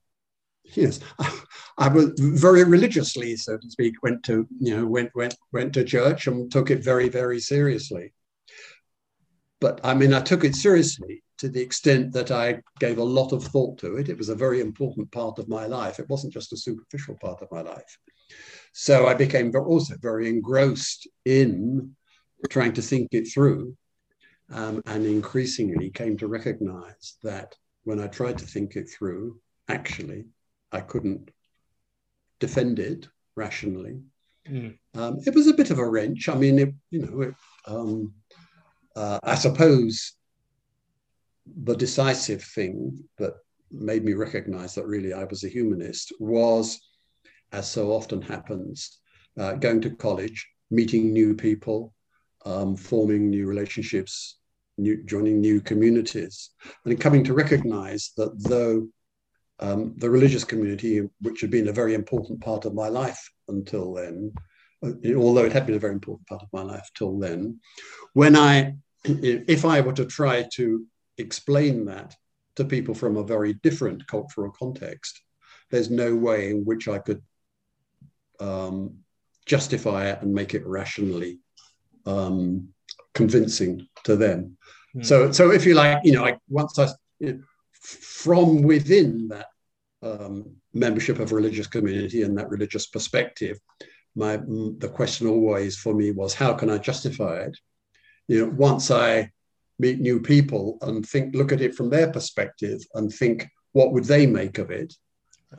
yes, 0.64 1.00
I 1.78 1.88
was 1.88 2.12
very 2.18 2.64
religiously, 2.64 3.36
so 3.36 3.56
to 3.56 3.70
speak, 3.70 4.02
went 4.02 4.22
to, 4.24 4.46
you 4.60 4.76
know, 4.76 4.86
went, 4.86 5.10
went, 5.14 5.34
went 5.52 5.72
to 5.74 5.84
church 5.84 6.26
and 6.26 6.50
took 6.50 6.70
it 6.70 6.84
very, 6.84 7.08
very 7.08 7.40
seriously. 7.40 8.12
But 9.60 9.80
I 9.84 9.94
mean, 9.94 10.14
I 10.14 10.20
took 10.20 10.44
it 10.44 10.56
seriously 10.56 11.22
to 11.38 11.48
the 11.48 11.60
extent 11.60 12.12
that 12.12 12.30
I 12.30 12.60
gave 12.78 12.98
a 12.98 13.04
lot 13.04 13.32
of 13.32 13.44
thought 13.44 13.78
to 13.78 13.96
it. 13.96 14.08
It 14.08 14.18
was 14.18 14.28
a 14.28 14.34
very 14.34 14.60
important 14.60 15.10
part 15.10 15.38
of 15.38 15.48
my 15.48 15.66
life. 15.66 15.98
It 15.98 16.08
wasn't 16.08 16.32
just 16.32 16.52
a 16.52 16.56
superficial 16.56 17.16
part 17.20 17.42
of 17.42 17.50
my 17.50 17.62
life. 17.62 17.98
So 18.72 19.06
I 19.06 19.14
became 19.14 19.52
also 19.54 19.94
very 20.00 20.28
engrossed 20.28 21.08
in 21.24 21.94
trying 22.48 22.72
to 22.74 22.82
think 22.82 23.08
it 23.12 23.24
through 23.32 23.76
um, 24.50 24.82
and 24.86 25.04
increasingly 25.06 25.90
came 25.90 26.16
to 26.18 26.26
recognize 26.26 27.16
that 27.22 27.54
when 27.84 28.00
I 28.00 28.06
tried 28.06 28.38
to 28.38 28.46
think 28.46 28.76
it 28.76 28.88
through, 28.88 29.40
actually, 29.68 30.26
I 30.72 30.80
couldn't 30.80 31.30
defend 32.38 32.78
it 32.78 33.08
rationally. 33.36 34.00
Mm. 34.48 34.78
Um, 34.94 35.18
it 35.26 35.34
was 35.34 35.46
a 35.46 35.54
bit 35.54 35.70
of 35.70 35.78
a 35.78 35.88
wrench. 35.88 36.28
I 36.28 36.34
mean, 36.34 36.58
it, 36.58 36.74
you 36.90 37.06
know, 37.06 37.20
it, 37.22 37.34
um, 37.66 38.14
uh, 38.96 39.18
I 39.22 39.34
suppose 39.34 40.14
the 41.46 41.76
decisive 41.76 42.42
thing 42.42 43.02
that 43.18 43.34
made 43.70 44.04
me 44.04 44.14
recognize 44.14 44.74
that 44.74 44.86
really 44.86 45.12
I 45.12 45.24
was 45.24 45.44
a 45.44 45.48
humanist 45.48 46.12
was, 46.18 46.80
as 47.52 47.70
so 47.70 47.92
often 47.92 48.20
happens, 48.20 48.98
uh, 49.38 49.54
going 49.54 49.80
to 49.82 49.90
college, 49.90 50.48
meeting 50.70 51.12
new 51.12 51.34
people, 51.34 51.92
um, 52.44 52.76
forming 52.76 53.30
new 53.30 53.46
relationships, 53.46 54.39
new, 54.82 55.02
joining 55.04 55.40
new 55.40 55.60
communities, 55.60 56.50
and 56.84 57.00
coming 57.00 57.24
to 57.24 57.34
recognize 57.34 58.12
that 58.16 58.32
though 58.42 58.88
um, 59.60 59.94
the 59.98 60.08
religious 60.08 60.44
community, 60.44 61.08
which 61.20 61.40
had 61.40 61.50
been 61.50 61.68
a 61.68 61.72
very 61.72 61.94
important 61.94 62.40
part 62.40 62.64
of 62.64 62.74
my 62.74 62.88
life 62.88 63.30
until 63.48 63.94
then, 63.94 64.32
uh, 64.82 64.92
although 65.16 65.44
it 65.44 65.52
had 65.52 65.66
been 65.66 65.76
a 65.76 65.80
very 65.80 65.92
important 65.92 66.26
part 66.26 66.42
of 66.42 66.48
my 66.52 66.62
life 66.62 66.88
till 66.94 67.18
then, 67.18 67.60
when 68.14 68.36
I, 68.36 68.74
if 69.04 69.64
I 69.64 69.80
were 69.82 69.92
to 69.92 70.06
try 70.06 70.48
to 70.54 70.86
explain 71.18 71.84
that 71.86 72.14
to 72.56 72.64
people 72.64 72.94
from 72.94 73.16
a 73.16 73.24
very 73.24 73.54
different 73.54 74.06
cultural 74.06 74.50
context, 74.50 75.20
there's 75.70 75.90
no 75.90 76.14
way 76.16 76.50
in 76.50 76.64
which 76.64 76.88
I 76.88 76.98
could 76.98 77.22
um, 78.40 78.98
justify 79.46 80.08
it 80.10 80.22
and 80.22 80.32
make 80.32 80.54
it 80.54 80.66
rationally 80.66 81.38
um, 82.06 82.68
convincing 83.14 83.86
to 84.04 84.16
them. 84.16 84.56
Mm. 84.96 85.04
So, 85.04 85.32
so 85.32 85.50
if 85.50 85.64
you 85.66 85.74
like, 85.74 86.00
you 86.04 86.12
know, 86.12 86.24
I, 86.24 86.36
once 86.48 86.78
I, 86.78 86.88
you 87.18 87.32
know, 87.32 87.40
from 87.80 88.62
within 88.62 89.28
that 89.28 89.46
um, 90.02 90.56
membership 90.72 91.18
of 91.18 91.32
religious 91.32 91.66
community 91.66 92.22
and 92.22 92.36
that 92.38 92.50
religious 92.50 92.86
perspective, 92.86 93.58
my 94.16 94.36
the 94.36 94.90
question 94.92 95.26
always 95.26 95.76
for 95.76 95.94
me 95.94 96.10
was, 96.10 96.34
how 96.34 96.52
can 96.54 96.70
I 96.70 96.78
justify 96.78 97.40
it? 97.40 97.56
You 98.28 98.46
know, 98.46 98.52
once 98.52 98.90
I 98.90 99.30
meet 99.78 100.00
new 100.00 100.20
people 100.20 100.78
and 100.82 101.06
think, 101.06 101.34
look 101.34 101.52
at 101.52 101.60
it 101.60 101.74
from 101.74 101.90
their 101.90 102.10
perspective 102.10 102.80
and 102.94 103.12
think, 103.12 103.48
what 103.72 103.92
would 103.92 104.04
they 104.04 104.26
make 104.26 104.58
of 104.58 104.70
it? 104.70 104.94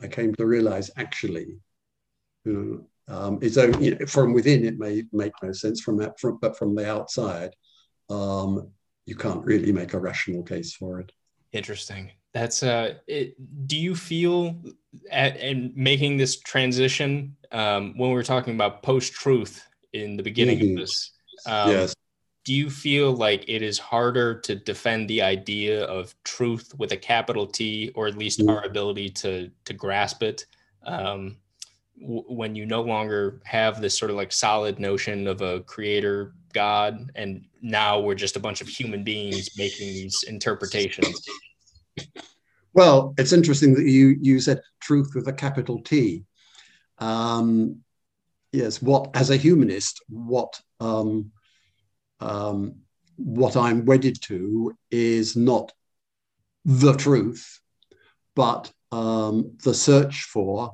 I 0.00 0.06
came 0.06 0.34
to 0.34 0.46
realize 0.46 0.90
actually, 0.96 1.56
you 2.44 2.52
know, 2.52 3.14
um, 3.14 3.38
it's 3.42 3.56
only, 3.56 3.84
you 3.84 3.94
know, 3.96 4.06
from 4.06 4.32
within 4.32 4.64
it 4.64 4.78
may 4.78 5.02
make 5.12 5.32
no 5.42 5.52
sense 5.52 5.80
from 5.80 5.96
that, 5.98 6.20
from, 6.20 6.38
but 6.40 6.56
from 6.56 6.74
the 6.74 6.88
outside, 6.88 7.54
um, 8.12 8.68
you 9.06 9.16
can't 9.16 9.44
really 9.44 9.72
make 9.72 9.94
a 9.94 9.98
rational 9.98 10.42
case 10.42 10.74
for 10.74 11.00
it. 11.00 11.12
Interesting. 11.52 12.10
That's 12.34 12.62
uh. 12.62 12.94
It, 13.06 13.34
do 13.66 13.78
you 13.78 13.94
feel 13.94 14.56
at 15.10 15.36
in 15.36 15.72
making 15.74 16.16
this 16.16 16.40
transition 16.40 17.36
um, 17.50 17.94
when 17.96 18.10
we 18.10 18.14
were 18.14 18.22
talking 18.22 18.54
about 18.54 18.82
post 18.82 19.12
truth 19.12 19.64
in 19.92 20.16
the 20.16 20.22
beginning 20.22 20.58
mm-hmm. 20.58 20.78
of 20.78 20.82
this? 20.82 21.10
Um, 21.46 21.70
yes. 21.70 21.94
Do 22.44 22.54
you 22.54 22.70
feel 22.70 23.12
like 23.12 23.44
it 23.48 23.62
is 23.62 23.78
harder 23.78 24.40
to 24.40 24.56
defend 24.56 25.08
the 25.08 25.22
idea 25.22 25.84
of 25.84 26.14
truth 26.24 26.72
with 26.76 26.90
a 26.92 26.96
capital 26.96 27.46
T, 27.46 27.92
or 27.94 28.08
at 28.08 28.16
least 28.16 28.40
mm-hmm. 28.40 28.50
our 28.50 28.64
ability 28.64 29.10
to 29.10 29.50
to 29.64 29.72
grasp 29.72 30.22
it? 30.22 30.46
Um, 30.84 31.36
when 32.04 32.54
you 32.56 32.66
no 32.66 32.82
longer 32.82 33.40
have 33.44 33.80
this 33.80 33.96
sort 33.96 34.10
of 34.10 34.16
like 34.16 34.32
solid 34.32 34.80
notion 34.80 35.28
of 35.28 35.40
a 35.40 35.60
creator 35.60 36.34
god 36.52 37.10
and 37.14 37.44
now 37.60 38.00
we're 38.00 38.14
just 38.14 38.36
a 38.36 38.40
bunch 38.40 38.60
of 38.60 38.68
human 38.68 39.04
beings 39.04 39.50
making 39.56 39.88
these 39.88 40.24
interpretations. 40.28 41.26
Well 42.72 43.14
it's 43.18 43.32
interesting 43.32 43.74
that 43.74 43.84
you 43.84 44.16
you 44.20 44.40
said 44.40 44.60
truth 44.80 45.12
with 45.14 45.28
a 45.28 45.32
capital 45.32 45.80
t. 45.82 46.24
Um, 46.98 47.82
yes 48.52 48.82
what 48.82 49.10
as 49.14 49.30
a 49.30 49.36
humanist 49.36 50.02
what 50.08 50.60
um, 50.80 51.32
um, 52.20 52.76
what 53.16 53.56
i'm 53.56 53.84
wedded 53.84 54.20
to 54.22 54.76
is 54.90 55.36
not 55.36 55.72
the 56.64 56.94
truth 56.94 57.60
but 58.36 58.72
um, 58.92 59.56
the 59.64 59.74
search 59.74 60.22
for 60.24 60.72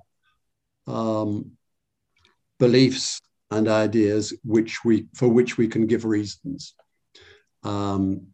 um, 0.87 1.53
beliefs 2.59 3.20
and 3.51 3.68
ideas 3.68 4.34
which 4.44 4.84
we 4.84 5.07
for 5.14 5.28
which 5.28 5.57
we 5.57 5.68
can 5.68 5.86
give 5.86 6.05
reasons. 6.05 6.74
Um, 7.62 8.28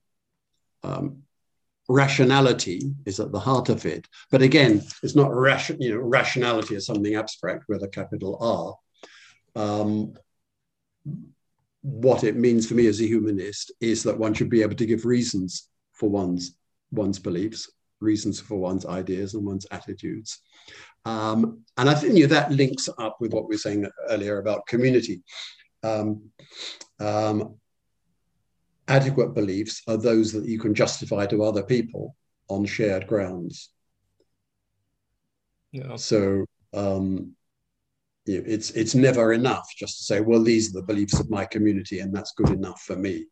um, 0.83 1.23
rationality 1.89 2.83
is 3.07 3.21
at 3.21 3.33
the 3.33 3.39
heart 3.39 3.69
of 3.69 3.87
it, 3.87 4.07
but 4.31 4.43
again, 4.43 4.83
it's 5.03 5.17
not 5.17 5.35
ration. 5.35 5.81
You 5.81 5.95
know, 5.95 6.01
rationality 6.01 6.75
is 6.75 6.87
something 6.87 7.15
abstract 7.15 7.65
with 7.69 7.83
a 7.83 7.89
capital 7.89 8.39
R. 9.57 9.63
Um, 9.63 10.15
what 11.83 12.25
it 12.25 12.35
means 12.35 12.67
for 12.67 12.75
me 12.75 12.87
as 12.87 13.01
a 13.01 13.07
humanist 13.07 13.71
is 13.81 14.03
that 14.05 14.19
one 14.19 14.33
should 14.33 14.49
be 14.49 14.63
able 14.63 14.75
to 14.75 14.87
give 14.87 15.05
reasons 15.05 15.69
for 15.93 16.09
one's 16.09 16.57
one's 16.91 17.19
beliefs, 17.19 17.71
reasons 18.05 18.41
for 18.41 18.57
one's 18.57 18.87
ideas 18.87 19.35
and 19.35 19.45
one's 19.45 19.67
attitudes, 19.71 20.41
um, 21.05 21.61
and 21.77 21.89
I 21.89 21.95
think 21.95 22.15
you 22.15 22.27
know, 22.27 22.35
that 22.35 22.53
links 22.53 22.89
up 22.99 23.17
with 23.21 23.33
what 23.33 23.49
we 23.49 23.55
were 23.55 23.59
saying 23.59 23.87
earlier 24.09 24.39
about 24.39 24.67
community. 24.67 25.23
Um, 25.83 26.31
um, 27.01 27.57
adequate 28.89 29.35
beliefs 29.35 29.83
are 29.89 29.97
those 29.97 30.33
that 30.33 30.47
you 30.47 30.59
can 30.59 30.75
justify 30.75 31.27
to 31.27 31.43
other 31.43 31.63
people 31.63 32.15
on 32.49 32.65
shared 32.65 33.07
grounds. 33.07 33.71
Yeah. 35.73 35.97
So 35.97 36.45
um, 36.73 37.35
it's 38.27 38.71
it's 38.71 38.95
never 38.95 39.33
enough 39.33 39.69
just 39.77 39.99
to 39.99 40.05
say, 40.05 40.21
well, 40.21 40.43
these 40.43 40.71
are 40.71 40.81
the 40.81 40.87
beliefs 40.87 41.19
of 41.21 41.31
my 41.31 41.45
community, 41.45 42.01
and 42.01 42.15
that's 42.15 42.33
good 42.33 42.51
enough 42.51 42.81
for 42.83 42.97
me. 42.97 43.27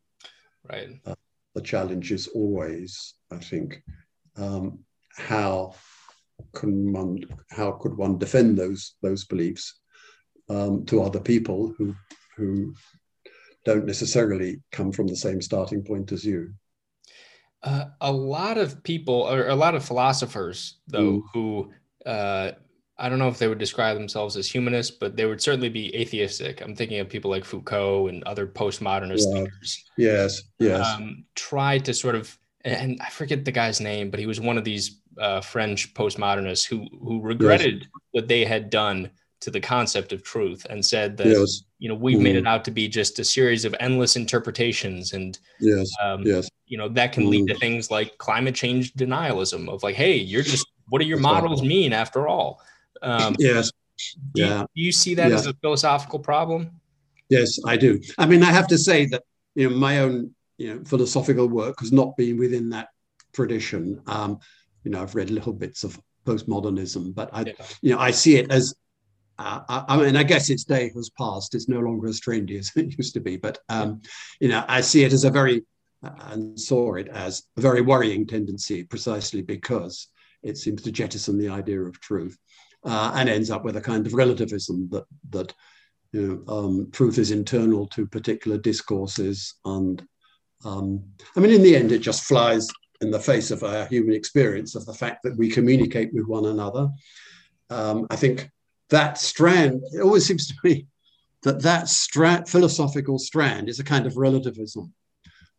Right. 0.69 0.89
Uh, 1.05 1.15
the 1.55 1.61
challenge 1.61 2.11
is 2.11 2.27
always, 2.27 3.15
I 3.31 3.37
think, 3.37 3.81
um, 4.37 4.79
how 5.15 5.75
can 6.53 6.91
one, 6.91 7.23
how 7.49 7.71
could 7.73 7.95
one 7.97 8.17
defend 8.17 8.57
those 8.57 8.95
those 9.01 9.25
beliefs 9.25 9.79
um, 10.49 10.85
to 10.85 11.01
other 11.01 11.19
people 11.19 11.73
who 11.77 11.95
who 12.35 12.73
don't 13.65 13.85
necessarily 13.85 14.61
come 14.71 14.91
from 14.91 15.07
the 15.07 15.15
same 15.15 15.41
starting 15.41 15.83
point 15.83 16.11
as 16.11 16.25
you? 16.25 16.53
Uh, 17.61 17.85
a 18.01 18.11
lot 18.11 18.57
of 18.57 18.83
people, 18.83 19.21
or 19.21 19.47
a 19.47 19.55
lot 19.55 19.73
of 19.73 19.85
philosophers, 19.85 20.79
though, 20.87 21.13
mm. 21.13 21.21
who 21.33 21.71
uh, 22.05 22.51
I 22.97 23.09
don't 23.09 23.19
know 23.19 23.29
if 23.29 23.39
they 23.39 23.47
would 23.47 23.57
describe 23.57 23.97
themselves 23.97 24.37
as 24.37 24.47
humanists, 24.47 24.95
but 24.95 25.15
they 25.15 25.25
would 25.25 25.41
certainly 25.41 25.69
be 25.69 25.95
atheistic. 25.95 26.61
I'm 26.61 26.75
thinking 26.75 26.99
of 26.99 27.09
people 27.09 27.31
like 27.31 27.43
Foucault 27.43 28.07
and 28.07 28.23
other 28.23 28.45
postmodernist 28.45 29.25
yeah. 29.27 29.33
thinkers. 29.33 29.83
Yes, 29.97 30.41
yes. 30.59 30.85
Um, 30.85 31.25
try 31.35 31.79
to 31.79 31.93
sort 31.93 32.15
of, 32.15 32.37
and 32.63 32.99
I 33.01 33.09
forget 33.09 33.45
the 33.45 33.51
guy's 33.51 33.81
name, 33.81 34.09
but 34.09 34.19
he 34.19 34.25
was 34.25 34.39
one 34.39 34.57
of 34.57 34.63
these 34.63 35.01
uh, 35.17 35.41
French 35.41 35.93
postmodernists 35.93 36.65
who 36.65 36.87
who 37.01 37.21
regretted 37.21 37.81
yes. 37.81 37.89
what 38.11 38.27
they 38.27 38.45
had 38.45 38.69
done 38.69 39.11
to 39.43 39.51
the 39.51 39.59
concept 39.59 40.13
of 40.13 40.23
truth 40.23 40.65
and 40.69 40.83
said 40.83 41.17
that 41.17 41.27
yes. 41.27 41.63
you 41.77 41.89
know 41.89 41.95
we've 41.95 42.17
mm. 42.17 42.23
made 42.23 42.35
it 42.37 42.45
mm. 42.45 42.47
out 42.47 42.63
to 42.63 42.71
be 42.71 42.87
just 42.87 43.19
a 43.19 43.25
series 43.25 43.65
of 43.65 43.75
endless 43.81 44.15
interpretations 44.15 45.11
and 45.11 45.39
yes 45.59 45.91
um, 46.01 46.23
yes 46.23 46.49
you 46.65 46.77
know 46.77 46.87
that 46.87 47.11
can 47.11 47.25
mm. 47.25 47.29
lead 47.29 47.47
to 47.47 47.53
mm. 47.53 47.59
things 47.59 47.91
like 47.91 48.17
climate 48.19 48.55
change 48.55 48.93
denialism 48.93 49.67
of 49.67 49.83
like 49.83 49.95
hey 49.95 50.15
you're 50.15 50.43
just 50.43 50.65
what 50.87 51.01
do 51.01 51.05
your 51.05 51.17
That's 51.17 51.23
models 51.23 51.59
right. 51.59 51.67
mean 51.67 51.91
after 51.91 52.25
all 52.25 52.61
um, 53.01 53.35
yes 53.37 53.69
do 54.33 54.41
yeah 54.41 54.61
you, 54.61 54.67
do 54.75 54.81
you 54.81 54.91
see 54.93 55.13
that 55.15 55.33
as 55.33 55.45
a 55.45 55.53
philosophical 55.55 56.19
problem 56.19 56.71
yes 57.27 57.59
i 57.67 57.75
do 57.75 57.99
i 58.17 58.25
mean 58.25 58.43
i 58.43 58.51
have 58.51 58.67
to 58.69 58.77
say 58.77 59.07
that 59.07 59.23
you 59.55 59.69
know 59.69 59.75
my 59.75 59.99
own 59.99 60.33
you 60.63 60.73
know 60.73 60.83
philosophical 60.85 61.47
work 61.47 61.75
has 61.79 61.91
not 61.91 62.15
been 62.17 62.37
within 62.37 62.69
that 62.69 62.87
tradition 63.33 64.01
um, 64.07 64.39
you 64.83 64.91
know, 64.91 65.01
I've 65.01 65.15
read 65.15 65.29
little 65.29 65.53
bits 65.53 65.83
of 65.83 65.99
postmodernism, 66.25 67.13
but 67.13 67.29
I, 67.33 67.41
yeah. 67.41 67.53
you 67.81 67.91
know, 67.91 67.99
I 67.99 68.11
see 68.11 68.35
it 68.35 68.51
as, 68.51 68.73
uh, 69.39 69.61
I, 69.67 69.85
I, 69.87 69.97
mean, 69.97 70.15
I 70.15 70.23
guess 70.23 70.49
its 70.49 70.63
day 70.63 70.91
has 70.95 71.09
passed. 71.09 71.55
It's 71.55 71.69
no 71.69 71.79
longer 71.79 72.07
as 72.07 72.21
trendy 72.21 72.59
as 72.59 72.71
it 72.75 72.97
used 72.97 73.13
to 73.15 73.19
be, 73.19 73.37
but, 73.37 73.59
um, 73.69 74.01
you 74.39 74.49
know, 74.49 74.63
I 74.67 74.81
see 74.81 75.03
it 75.03 75.13
as 75.13 75.23
a 75.23 75.29
very, 75.29 75.63
uh, 76.03 76.11
and 76.31 76.59
saw 76.59 76.95
it 76.95 77.07
as 77.07 77.43
a 77.57 77.61
very 77.61 77.81
worrying 77.81 78.27
tendency 78.27 78.83
precisely 78.83 79.41
because 79.41 80.07
it 80.43 80.57
seems 80.57 80.81
to 80.83 80.91
jettison 80.91 81.37
the 81.37 81.49
idea 81.49 81.81
of 81.81 81.99
truth 82.01 82.37
uh, 82.83 83.13
and 83.15 83.29
ends 83.29 83.49
up 83.49 83.63
with 83.63 83.77
a 83.77 83.81
kind 83.81 84.05
of 84.05 84.13
relativism 84.13 84.89
that, 84.91 85.05
that 85.29 85.53
you 86.11 86.43
know, 86.45 86.53
um, 86.53 86.91
truth 86.91 87.17
is 87.17 87.31
internal 87.31 87.87
to 87.87 88.05
particular 88.05 88.57
discourses. 88.57 89.55
And 89.63 90.05
um, 90.63 91.03
I 91.35 91.39
mean, 91.39 91.51
in 91.51 91.63
the 91.63 91.75
end, 91.75 91.91
it 91.91 91.99
just 91.99 92.23
flies 92.23 92.67
in 93.01 93.11
the 93.11 93.19
face 93.19 93.51
of 93.51 93.63
our 93.63 93.85
human 93.85 94.15
experience 94.15 94.75
of 94.75 94.85
the 94.85 94.93
fact 94.93 95.23
that 95.23 95.37
we 95.37 95.49
communicate 95.49 96.13
with 96.13 96.25
one 96.25 96.45
another. 96.45 96.89
Um, 97.69 98.07
I 98.09 98.15
think 98.15 98.49
that 98.89 99.17
strand, 99.17 99.81
it 99.93 100.01
always 100.01 100.25
seems 100.25 100.47
to 100.47 100.55
me 100.63 100.87
that 101.43 101.61
that 101.61 101.89
stra- 101.89 102.45
philosophical 102.47 103.19
strand 103.19 103.69
is 103.69 103.79
a 103.79 103.83
kind 103.83 104.05
of 104.05 104.17
relativism. 104.17 104.93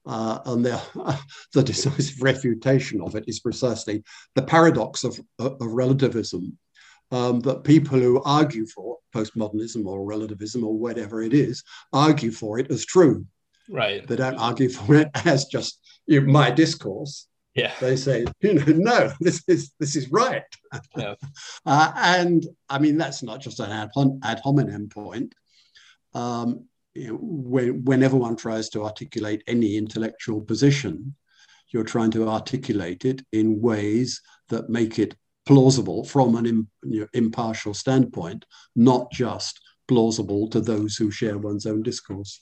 Uh, 0.07 0.39
and 0.47 0.65
the, 0.65 0.81
uh, 1.01 1.17
the 1.53 1.63
decisive 1.63 2.23
refutation 2.23 3.01
of 3.01 3.15
it 3.15 3.25
is 3.27 3.41
precisely 3.41 4.03
the 4.35 4.43
paradox 4.43 5.05
of, 5.05 5.19
of 5.39 5.57
relativism. 5.61 6.59
Um, 7.11 7.41
that 7.41 7.65
people 7.65 7.99
who 7.99 8.23
argue 8.25 8.67
for 8.67 8.97
postmodernism 9.15 9.87
or 9.87 10.05
relativism 10.05 10.65
or 10.65 10.77
whatever 10.77 11.23
it 11.23 11.33
is 11.35 11.63
argue 11.93 12.33
for 12.33 12.59
it 12.59 12.71
as 12.71 12.85
true. 12.85 13.27
Right. 13.69 14.07
They 14.07 14.17
don't 14.17 14.37
argue 14.37 14.69
for 14.69 14.95
it 14.95 15.09
as 15.25 15.47
just 15.47 15.81
you 16.07 16.21
my 16.21 16.51
discourse 16.51 17.27
Yeah. 17.55 17.73
They 17.81 17.97
say, 17.97 18.27
you 18.41 18.55
know, 18.55 18.65
no, 18.67 19.13
this 19.21 19.43
is 19.49 19.73
this 19.79 19.95
is 19.97 20.11
right. 20.11 20.43
Yeah. 20.97 21.15
uh, 21.67 21.93
and 21.97 22.45
I 22.69 22.79
mean, 22.79 22.97
that's 22.97 23.23
not 23.23 23.41
just 23.41 23.61
an 23.61 23.71
ad, 23.71 23.91
ad 24.25 24.41
hominem 24.41 24.89
point. 24.89 25.35
Um, 26.15 26.67
you 26.95 27.09
know, 27.09 27.19
when, 27.21 27.85
when 27.85 28.03
everyone 28.03 28.37
tries 28.37 28.69
to 28.71 28.85
articulate 28.85 29.43
any 29.47 29.77
intellectual 29.77 30.41
position, 30.41 31.15
you're 31.71 31.85
trying 31.85 32.11
to 32.13 32.29
articulate 32.29 33.05
it 33.05 33.23
in 33.33 33.61
ways 33.61 34.21
that 34.49 34.69
make 34.69 34.99
it 34.99 35.17
plausible 35.47 36.05
from 36.05 36.37
an 36.37 36.69
you 36.85 37.01
know, 37.01 37.07
impartial 37.13 37.75
standpoint, 37.75 38.45
not 38.75 39.11
just 39.13 39.61
plausible 39.89 40.49
to 40.49 40.61
those 40.61 40.97
who 40.97 41.11
share 41.11 41.39
one's 41.39 41.67
own 41.67 41.83
discourse. 41.83 42.41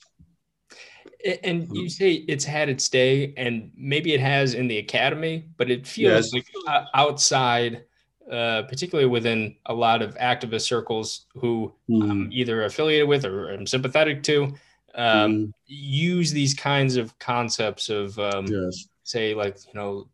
And 1.43 1.73
you 1.75 1.89
say 1.89 2.13
it's 2.27 2.45
had 2.45 2.69
its 2.69 2.89
day, 2.89 3.33
and 3.37 3.71
maybe 3.75 4.13
it 4.13 4.19
has 4.19 4.53
in 4.53 4.67
the 4.67 4.77
academy, 4.77 5.45
but 5.57 5.71
it 5.71 5.87
feels 5.87 6.33
yes. 6.33 6.33
like 6.33 6.45
uh, 6.67 6.85
outside, 6.93 7.85
uh, 8.31 8.63
particularly 8.63 9.09
within 9.09 9.55
a 9.65 9.73
lot 9.73 10.01
of 10.01 10.15
activist 10.15 10.61
circles 10.61 11.25
who 11.33 11.73
mm. 11.89 12.09
I'm 12.09 12.29
either 12.31 12.63
affiliated 12.65 13.07
with 13.07 13.25
or 13.25 13.51
I'm 13.51 13.65
sympathetic 13.65 14.23
to, 14.23 14.53
um, 14.95 15.31
mm. 15.31 15.53
use 15.65 16.31
these 16.31 16.53
kinds 16.53 16.97
of 16.97 17.17
concepts 17.19 17.89
of, 17.89 18.17
um, 18.19 18.45
yes. 18.47 18.87
say, 19.03 19.33
like, 19.33 19.57
you 19.67 19.73
know, 19.73 20.09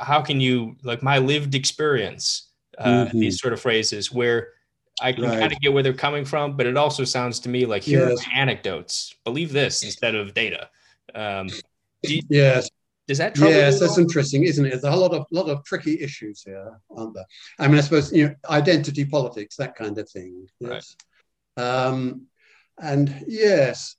how 0.00 0.20
can 0.20 0.40
you, 0.40 0.76
like, 0.82 1.02
my 1.02 1.18
lived 1.18 1.54
experience, 1.54 2.50
uh, 2.78 3.06
mm-hmm. 3.06 3.18
these 3.18 3.40
sort 3.40 3.52
of 3.52 3.60
phrases 3.60 4.12
where 4.12 4.48
I 5.00 5.12
can 5.12 5.24
right. 5.24 5.40
kind 5.40 5.52
of 5.52 5.60
get 5.60 5.72
where 5.72 5.82
they're 5.82 5.92
coming 5.92 6.24
from, 6.24 6.56
but 6.56 6.66
it 6.66 6.76
also 6.76 7.04
sounds 7.04 7.40
to 7.40 7.48
me 7.48 7.66
like 7.66 7.82
here 7.82 8.08
yes. 8.08 8.26
are 8.26 8.30
anecdotes. 8.32 9.14
Believe 9.24 9.52
this 9.52 9.82
instead 9.82 10.14
of 10.14 10.34
data. 10.34 10.68
Um, 11.14 11.48
you, 12.02 12.22
yes. 12.28 12.70
Does 13.06 13.18
that 13.18 13.36
Yes, 13.36 13.80
that's 13.80 13.98
interesting, 13.98 14.44
isn't 14.44 14.64
it? 14.64 14.70
There's 14.70 14.84
a 14.84 14.96
lot 14.96 15.12
of 15.12 15.26
lot 15.30 15.48
of 15.48 15.62
tricky 15.64 16.00
issues 16.00 16.42
here, 16.42 16.80
aren't 16.96 17.14
there? 17.14 17.26
I 17.58 17.68
mean, 17.68 17.76
I 17.76 17.82
suppose 17.82 18.12
you 18.12 18.28
know, 18.28 18.34
identity 18.48 19.04
politics, 19.04 19.56
that 19.56 19.74
kind 19.74 19.98
of 19.98 20.08
thing. 20.08 20.46
Yes. 20.58 20.96
Right. 21.56 21.64
Um, 21.66 22.26
and 22.80 23.24
yes, 23.26 23.96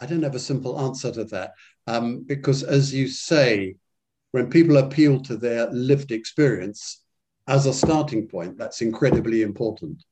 I 0.00 0.06
don't 0.06 0.22
have 0.22 0.34
a 0.34 0.40
simple 0.40 0.78
answer 0.80 1.10
to 1.12 1.24
that 1.24 1.52
um, 1.86 2.24
because, 2.26 2.62
as 2.62 2.92
you 2.92 3.08
say, 3.08 3.76
when 4.32 4.50
people 4.50 4.76
appeal 4.76 5.20
to 5.20 5.36
their 5.36 5.70
lived 5.70 6.12
experience, 6.12 6.99
as 7.50 7.66
a 7.66 7.74
starting 7.74 8.28
point, 8.28 8.56
that's 8.56 8.80
incredibly 8.80 9.42
important. 9.42 10.02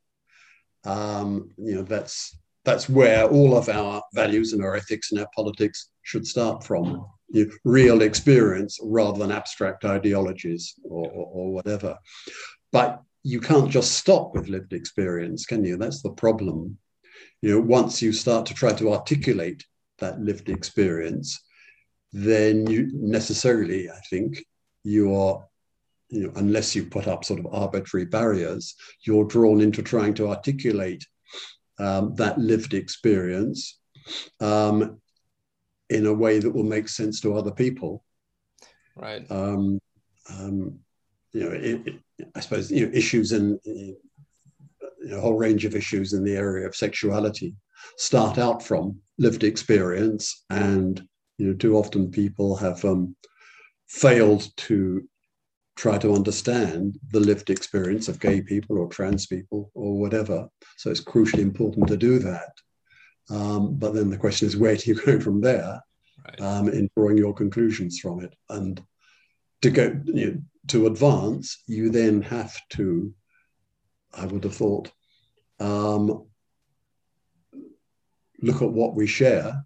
Um, 0.84 1.50
you 1.56 1.76
know, 1.76 1.82
that's 1.82 2.36
that's 2.64 2.88
where 2.88 3.24
all 3.26 3.56
of 3.56 3.68
our 3.68 4.02
values 4.12 4.52
and 4.52 4.62
our 4.62 4.74
ethics 4.74 5.12
and 5.12 5.20
our 5.20 5.28
politics 5.34 5.90
should 6.02 6.26
start 6.26 6.64
from. 6.64 7.06
You 7.30 7.46
know, 7.46 7.52
real 7.64 8.02
experience 8.02 8.78
rather 8.82 9.18
than 9.18 9.30
abstract 9.30 9.84
ideologies 9.84 10.74
or, 10.82 11.06
or, 11.06 11.26
or 11.32 11.52
whatever. 11.52 11.96
But 12.72 13.02
you 13.22 13.40
can't 13.40 13.70
just 13.70 13.92
stop 13.92 14.34
with 14.34 14.48
lived 14.48 14.72
experience, 14.72 15.46
can 15.46 15.64
you? 15.64 15.76
That's 15.76 16.02
the 16.02 16.12
problem. 16.12 16.78
You 17.42 17.50
know, 17.50 17.60
once 17.60 18.02
you 18.02 18.12
start 18.12 18.46
to 18.46 18.54
try 18.54 18.72
to 18.72 18.92
articulate 18.92 19.62
that 19.98 20.20
lived 20.20 20.48
experience, 20.48 21.38
then 22.12 22.66
you 22.66 22.90
necessarily, 22.94 23.90
I 23.90 24.00
think, 24.10 24.42
you 24.82 25.14
are 25.14 25.44
you 26.10 26.24
know, 26.24 26.32
unless 26.36 26.74
you 26.74 26.84
put 26.84 27.06
up 27.06 27.24
sort 27.24 27.40
of 27.40 27.46
arbitrary 27.52 28.06
barriers, 28.06 28.74
you're 29.02 29.24
drawn 29.24 29.60
into 29.60 29.82
trying 29.82 30.14
to 30.14 30.28
articulate 30.28 31.04
um, 31.78 32.14
that 32.16 32.38
lived 32.38 32.74
experience 32.74 33.78
um, 34.40 35.00
in 35.90 36.06
a 36.06 36.12
way 36.12 36.38
that 36.38 36.50
will 36.50 36.64
make 36.64 36.88
sense 36.88 37.20
to 37.20 37.36
other 37.36 37.52
people. 37.52 38.04
Right. 38.96 39.30
Um, 39.30 39.80
um 40.30 40.78
you 41.32 41.40
know, 41.44 41.50
it, 41.50 41.86
it, 41.86 42.28
I 42.34 42.40
suppose 42.40 42.70
you 42.70 42.86
know, 42.86 42.92
issues 42.92 43.32
in, 43.32 43.58
in 43.64 43.96
a 45.12 45.20
whole 45.20 45.36
range 45.36 45.64
of 45.64 45.74
issues 45.74 46.14
in 46.14 46.24
the 46.24 46.36
area 46.36 46.66
of 46.66 46.74
sexuality 46.74 47.54
start 47.96 48.38
out 48.38 48.62
from 48.62 48.98
lived 49.18 49.44
experience, 49.44 50.44
and 50.50 51.02
you 51.38 51.48
know, 51.48 51.54
too 51.54 51.76
often 51.76 52.10
people 52.10 52.56
have 52.56 52.84
um, 52.84 53.14
failed 53.86 54.48
to 54.56 55.06
try 55.78 55.96
to 55.96 56.12
understand 56.12 56.98
the 57.12 57.20
lived 57.20 57.50
experience 57.50 58.08
of 58.08 58.18
gay 58.18 58.40
people 58.40 58.78
or 58.78 58.88
trans 58.88 59.26
people 59.26 59.70
or 59.74 59.96
whatever. 59.96 60.48
So 60.76 60.90
it's 60.90 61.00
crucially 61.00 61.38
important 61.38 61.86
to 61.86 61.96
do 61.96 62.18
that. 62.18 62.50
Um, 63.30 63.76
but 63.76 63.94
then 63.94 64.10
the 64.10 64.16
question 64.16 64.48
is, 64.48 64.56
where 64.56 64.74
do 64.74 64.90
you 64.90 65.00
go 65.00 65.20
from 65.26 65.40
there 65.40 65.80
right. 66.26 66.40
um, 66.40 66.68
in 66.68 66.90
drawing 66.96 67.16
your 67.16 67.32
conclusions 67.32 68.00
from 68.00 68.24
it? 68.24 68.34
And 68.50 68.82
to 69.62 69.70
go 69.70 70.00
you 70.06 70.26
know, 70.26 70.38
to 70.68 70.88
advance, 70.88 71.62
you 71.68 71.90
then 71.90 72.22
have 72.22 72.56
to, 72.70 73.14
I 74.12 74.26
would 74.26 74.42
have 74.42 74.56
thought, 74.56 74.90
um, 75.60 76.26
look 78.42 78.62
at 78.62 78.72
what 78.72 78.96
we 78.96 79.06
share 79.06 79.64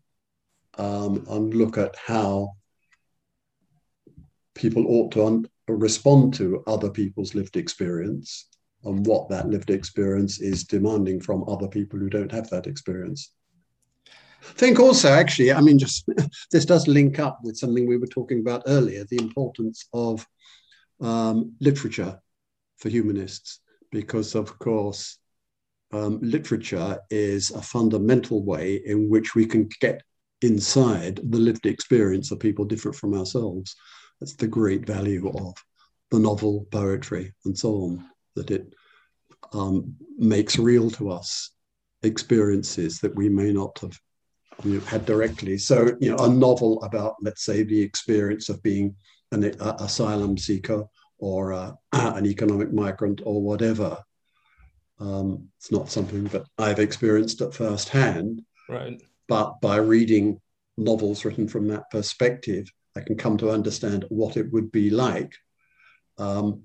um, 0.76 1.24
and 1.30 1.54
look 1.54 1.78
at 1.78 1.96
how 1.96 2.52
people 4.54 4.86
ought 4.86 5.12
to 5.12 5.24
un- 5.24 5.48
respond 5.68 6.34
to 6.34 6.62
other 6.66 6.90
people's 6.90 7.34
lived 7.34 7.56
experience 7.56 8.48
and 8.84 9.06
what 9.06 9.28
that 9.28 9.48
lived 9.48 9.70
experience 9.70 10.40
is 10.40 10.64
demanding 10.64 11.20
from 11.20 11.48
other 11.48 11.68
people 11.68 11.98
who 11.98 12.10
don't 12.10 12.32
have 12.32 12.50
that 12.50 12.66
experience. 12.66 13.32
think 14.42 14.80
also, 14.80 15.08
actually, 15.08 15.52
I 15.52 15.60
mean, 15.60 15.78
just 15.78 16.04
this 16.50 16.64
does 16.64 16.88
link 16.88 17.18
up 17.18 17.38
with 17.44 17.56
something 17.56 17.86
we 17.86 17.96
were 17.96 18.06
talking 18.06 18.40
about 18.40 18.64
earlier 18.66 19.04
the 19.04 19.18
importance 19.18 19.86
of 19.92 20.26
um, 21.00 21.52
literature 21.60 22.20
for 22.78 22.88
humanists, 22.88 23.60
because, 23.90 24.34
of 24.34 24.58
course, 24.58 25.18
um, 25.92 26.18
literature 26.22 26.98
is 27.10 27.50
a 27.50 27.62
fundamental 27.62 28.42
way 28.42 28.82
in 28.84 29.08
which 29.08 29.34
we 29.34 29.46
can 29.46 29.68
get 29.80 30.02
inside 30.40 31.20
the 31.22 31.38
lived 31.38 31.66
experience 31.66 32.30
of 32.30 32.40
people 32.40 32.64
different 32.64 32.96
from 32.96 33.14
ourselves. 33.14 33.76
That's 34.20 34.34
the 34.34 34.46
great 34.46 34.86
value 34.86 35.28
of 35.30 35.54
the 36.10 36.18
novel, 36.18 36.66
poetry, 36.70 37.32
and 37.44 37.58
so 37.58 37.74
on, 37.74 38.04
that 38.36 38.50
it 38.50 38.74
um, 39.52 39.94
makes 40.18 40.58
real 40.58 40.90
to 40.92 41.10
us 41.10 41.50
experiences 42.02 43.00
that 43.00 43.14
we 43.14 43.28
may 43.28 43.52
not 43.52 43.78
have 43.80 43.98
you 44.64 44.74
know, 44.74 44.80
had 44.80 45.06
directly. 45.06 45.58
So, 45.58 45.96
you 46.00 46.10
know, 46.10 46.24
a 46.24 46.28
novel 46.28 46.82
about, 46.82 47.16
let's 47.20 47.44
say, 47.44 47.62
the 47.62 47.80
experience 47.80 48.48
of 48.48 48.62
being 48.62 48.94
an 49.32 49.44
a, 49.44 49.76
asylum 49.80 50.36
seeker 50.36 50.84
or 51.18 51.52
a, 51.52 51.76
an 51.92 52.26
economic 52.26 52.72
migrant 52.72 53.22
or 53.24 53.42
whatever. 53.42 53.98
Um, 54.98 55.48
it's 55.58 55.72
not 55.72 55.90
something 55.90 56.24
that 56.24 56.44
I've 56.58 56.78
experienced 56.78 57.40
at 57.40 57.54
first 57.54 57.88
hand. 57.88 58.42
Right. 58.68 59.02
But 59.28 59.60
by 59.60 59.76
reading 59.76 60.40
novels 60.76 61.24
written 61.24 61.48
from 61.48 61.68
that 61.68 61.90
perspective, 61.90 62.70
I 62.96 63.00
can 63.00 63.16
come 63.16 63.36
to 63.38 63.50
understand 63.50 64.04
what 64.08 64.36
it 64.36 64.52
would 64.52 64.70
be 64.70 64.90
like. 64.90 65.34
Um, 66.18 66.62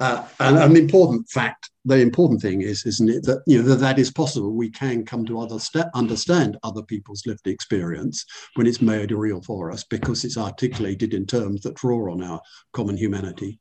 uh, 0.00 0.26
and 0.40 0.56
an 0.56 0.76
important 0.76 1.28
fact, 1.28 1.70
the 1.84 1.98
important 1.98 2.40
thing 2.40 2.62
is, 2.62 2.84
isn't 2.86 3.10
it, 3.10 3.22
that 3.24 3.42
you 3.46 3.58
know 3.58 3.68
that, 3.68 3.76
that 3.76 3.98
is 3.98 4.10
possible. 4.10 4.52
We 4.52 4.70
can 4.70 5.04
come 5.04 5.24
to 5.26 5.40
other 5.40 5.58
understand 5.94 6.56
other 6.62 6.82
people's 6.82 7.26
lived 7.26 7.46
experience 7.46 8.24
when 8.54 8.66
it's 8.66 8.82
made 8.82 9.12
real 9.12 9.42
for 9.42 9.70
us 9.70 9.84
because 9.84 10.24
it's 10.24 10.38
articulated 10.38 11.14
in 11.14 11.26
terms 11.26 11.60
that 11.62 11.76
draw 11.76 12.10
on 12.10 12.22
our 12.22 12.40
common 12.72 12.96
humanity. 12.96 13.60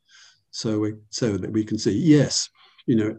So, 0.52 0.80
we, 0.80 0.94
so 1.10 1.38
that 1.38 1.52
we 1.52 1.64
can 1.64 1.78
see, 1.78 1.98
yes, 1.98 2.50
you 2.86 2.96
know, 2.96 3.18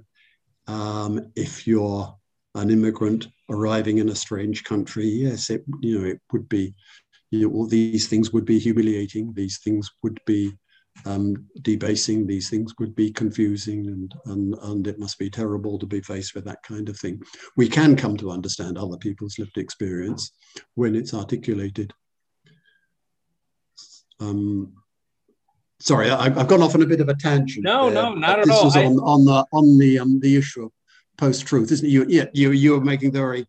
um, 0.72 1.32
if 1.36 1.66
you're 1.66 2.16
an 2.54 2.70
immigrant 2.70 3.28
arriving 3.50 3.98
in 3.98 4.08
a 4.08 4.14
strange 4.14 4.64
country, 4.64 5.06
yes, 5.06 5.50
it 5.50 5.64
you 5.80 5.98
know 5.98 6.06
it 6.06 6.20
would 6.32 6.48
be 6.48 6.74
you 7.34 7.48
know, 7.48 7.54
all 7.54 7.66
these 7.66 8.08
things 8.08 8.32
would 8.32 8.44
be 8.44 8.58
humiliating. 8.58 9.32
These 9.34 9.58
things 9.58 9.90
would 10.02 10.20
be 10.26 10.52
um, 11.04 11.46
debasing. 11.62 12.26
These 12.26 12.48
things 12.48 12.74
would 12.78 12.94
be 12.94 13.10
confusing, 13.10 13.86
and, 13.88 14.14
and 14.26 14.54
and 14.62 14.86
it 14.86 14.98
must 14.98 15.18
be 15.18 15.28
terrible 15.28 15.78
to 15.78 15.86
be 15.86 16.00
faced 16.00 16.34
with 16.34 16.44
that 16.44 16.62
kind 16.62 16.88
of 16.88 16.98
thing. 16.98 17.20
We 17.56 17.68
can 17.68 17.96
come 17.96 18.16
to 18.18 18.30
understand 18.30 18.78
other 18.78 18.96
people's 18.96 19.38
lived 19.38 19.58
experience 19.58 20.30
when 20.74 20.94
it's 20.94 21.12
articulated. 21.12 21.92
Um, 24.20 24.74
sorry, 25.80 26.10
I, 26.10 26.30
have 26.30 26.48
gone 26.48 26.62
off 26.62 26.76
on 26.76 26.82
a 26.82 26.86
bit 26.86 27.00
of 27.00 27.08
a 27.08 27.16
tangent. 27.16 27.64
No, 27.64 27.90
there, 27.90 28.02
no, 28.02 28.14
not 28.14 28.38
at 28.38 28.46
this 28.46 28.54
all. 28.54 28.64
This 28.64 28.76
was 28.76 28.84
on, 28.84 28.98
on 29.00 29.24
the 29.24 29.44
on 29.52 29.78
the 29.78 29.98
um, 29.98 30.20
the 30.20 30.36
issue 30.36 30.66
of 30.66 30.72
post 31.18 31.46
truth, 31.46 31.72
isn't 31.72 31.86
it? 31.86 31.90
You, 31.90 32.06
yeah, 32.08 32.26
you 32.32 32.52
you 32.52 32.72
were 32.72 32.84
making 32.84 33.10
the 33.10 33.18
very 33.18 33.46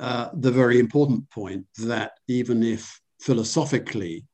uh, 0.00 0.30
the 0.32 0.50
very 0.50 0.78
important 0.78 1.28
point 1.30 1.66
that 1.78 2.12
even 2.26 2.62
if 2.62 3.00
philosophically 3.20 4.24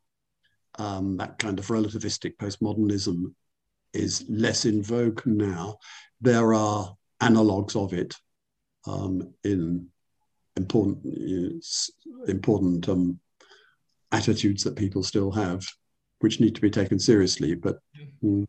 um, 0.79 1.17
that 1.17 1.39
kind 1.39 1.59
of 1.59 1.67
relativistic 1.67 2.37
postmodernism 2.37 3.35
is 3.93 4.25
less 4.29 4.64
in 4.64 4.83
vogue 4.83 5.23
now, 5.27 5.77
there 6.21 6.55
are 6.55 6.95
analogues 7.21 7.75
of 7.75 7.93
it 7.93 8.14
um, 8.87 9.35
in 9.43 9.89
important 10.57 11.05
important 12.29 12.89
um, 12.89 13.19
attitudes 14.12 14.62
that 14.62 14.77
people 14.77 15.03
still 15.03 15.33
have, 15.33 15.67
which 16.21 16.41
need 16.41 16.55
to 16.55 16.61
be 16.61 16.71
taken 16.71 16.99
seriously. 16.99 17.57
But 17.57 17.79
mm, 18.23 18.47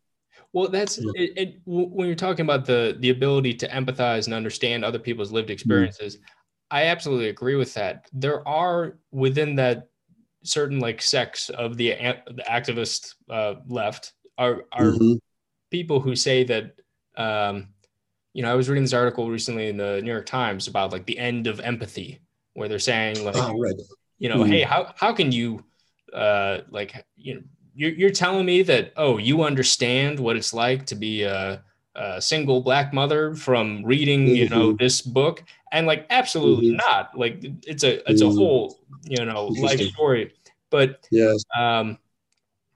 well, 0.54 0.68
that's 0.68 1.00
yeah. 1.00 1.12
it, 1.16 1.32
it, 1.36 1.62
when 1.66 2.08
you're 2.08 2.16
talking 2.16 2.46
about 2.46 2.66
the 2.66 2.96
the 3.00 3.10
ability 3.10 3.56
to 3.56 3.68
empathize 3.70 4.26
and 4.26 4.34
understand 4.34 4.86
other 4.86 5.00
people's 5.00 5.32
lived 5.32 5.50
mm. 5.50 5.54
experiences. 5.54 6.18
Mm. 6.18 6.22
I 6.70 6.86
absolutely 6.86 7.30
agree 7.30 7.56
with 7.56 7.74
that. 7.76 8.08
There 8.14 8.46
are 8.48 8.98
within 9.12 9.56
that 9.56 9.88
certain 10.44 10.80
like 10.80 11.02
sects 11.02 11.50
of 11.50 11.78
the 11.78 11.90
the 12.28 12.44
activist 12.50 13.16
uh, 13.30 13.56
left 13.68 14.14
are 14.38 14.66
are 14.72 14.92
mm-hmm. 14.92 15.14
people 15.72 16.00
who 16.00 16.16
say 16.16 16.44
that 16.44 16.76
um, 17.16 17.70
you 18.34 18.42
know 18.42 18.52
I 18.52 18.56
was 18.56 18.70
reading 18.70 18.84
this 18.84 18.94
article 18.94 19.30
recently 19.30 19.70
in 19.70 19.78
the 19.78 20.02
New 20.02 20.12
York 20.12 20.26
Times 20.26 20.68
about 20.68 20.92
like 20.92 21.06
the 21.06 21.18
end 21.18 21.48
of 21.48 21.60
empathy, 21.60 22.22
where 22.54 22.68
they're 22.68 22.80
saying 22.80 23.24
like 23.24 23.36
oh, 23.38 23.58
right. 23.58 23.76
you 24.20 24.30
know 24.30 24.40
mm-hmm. 24.40 24.52
hey 24.52 24.62
how 24.62 24.94
how 24.98 25.14
can 25.14 25.32
you 25.32 25.64
uh, 26.14 26.60
like 26.70 27.06
you 27.16 27.36
know 27.36 27.42
you're, 27.76 27.92
you're 27.92 28.10
telling 28.10 28.46
me 28.46 28.64
that 28.64 28.94
oh 28.98 29.18
you 29.18 29.44
understand 29.44 30.20
what 30.20 30.36
it's 30.36 30.54
like 30.54 30.86
to 30.88 30.96
be 30.96 31.24
a, 31.24 31.64
a 31.96 32.22
single 32.22 32.62
black 32.62 32.94
mother 32.94 33.36
from 33.36 33.84
reading 33.86 34.26
mm-hmm. 34.26 34.36
you 34.36 34.50
know 34.50 34.70
mm-hmm. 34.70 34.78
this 34.78 35.02
book 35.02 35.44
and 35.72 35.88
like 35.88 36.06
absolutely 36.10 36.68
mm-hmm. 36.68 36.78
not. 36.78 37.18
Like 37.18 37.40
it's 37.66 37.84
a 37.84 38.10
it's 38.10 38.22
a 38.22 38.26
mm-hmm. 38.26 38.38
whole 38.38 38.80
you 39.04 39.24
know 39.26 39.48
life 39.48 39.80
story. 39.80 40.34
But 40.70 41.08
yes 41.12 41.44
um 41.58 41.98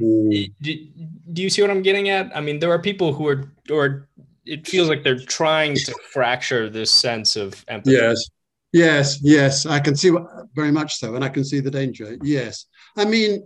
mm. 0.01 0.51
do, 0.61 0.87
do 1.33 1.41
you 1.41 1.49
see 1.49 1.61
what 1.61 1.71
i'm 1.71 1.81
getting 1.81 2.09
at? 2.09 2.35
I 2.35 2.41
mean 2.41 2.59
there 2.59 2.71
are 2.71 2.79
people 2.79 3.13
who 3.13 3.27
are 3.27 3.51
or 3.69 4.07
it 4.45 4.67
feels 4.67 4.89
like 4.89 5.03
they're 5.03 5.19
trying 5.19 5.75
to 5.75 5.93
fracture 6.11 6.69
this 6.69 6.91
sense 6.91 7.35
of 7.35 7.63
empathy. 7.67 7.97
Yes. 7.97 8.29
Yes 8.73 9.19
yes. 9.21 9.65
I 9.65 9.79
can 9.79 9.95
see 9.95 10.11
what, 10.11 10.27
very 10.55 10.71
much 10.71 10.95
so. 10.95 11.15
And 11.15 11.23
i 11.23 11.29
can 11.29 11.43
see 11.43 11.59
the 11.59 11.71
danger. 11.71 12.17
Yes. 12.23 12.65
I 12.97 13.05
mean 13.05 13.43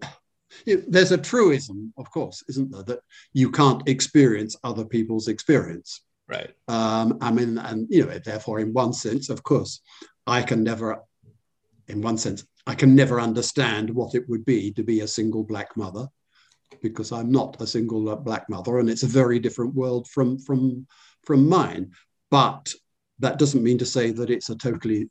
there's 0.66 1.12
a 1.12 1.18
truism, 1.18 1.91
of 1.98 2.10
course, 2.12 2.43
isn't 2.48 2.72
there, 2.72 2.84
that 2.84 3.00
you 3.34 3.52
can't 3.52 3.88
experience 3.89 4.56
other 4.64 4.86
people's 4.86 5.28
experience. 5.28 6.02
Right. 6.28 6.52
Um, 6.68 7.18
I 7.22 7.32
mean, 7.32 7.58
and 7.58 7.88
you 7.90 8.06
know, 8.06 8.18
therefore, 8.18 8.60
in 8.60 8.74
one 8.74 8.94
sense, 8.94 9.30
of 9.30 9.44
course, 9.44 9.82
I 10.26 10.42
can 10.42 10.64
never, 10.64 11.04
in 11.88 12.02
one 12.02 12.18
sense, 12.18 12.46
I 12.66 12.74
can 12.74 12.96
never 12.96 13.20
understand 13.20 13.90
what 13.90 14.16
it 14.16 14.28
would 14.28 14.44
be 14.44 14.72
to 14.72 14.84
be 14.84 15.02
a 15.02 15.08
single 15.08 15.44
black 15.44 15.78
mother, 15.78 16.08
because 16.82 17.12
I'm 17.12 17.32
not 17.32 17.62
a 17.62 17.68
single 17.68 18.16
black 18.16 18.50
mother, 18.50 18.80
and 18.80 18.90
it's 18.90 19.04
a 19.04 19.08
very 19.08 19.40
different 19.40 19.76
world 19.76 20.08
from 20.08 20.40
from 20.40 20.88
from 21.26 21.48
mine. 21.48 21.92
But 22.32 22.74
that 23.20 23.38
doesn't 23.38 23.64
mean 23.64 23.78
to 23.78 23.86
say 23.86 24.12
that 24.12 24.32
it's 24.32 24.50
a 24.50 24.56
totally 24.56 25.10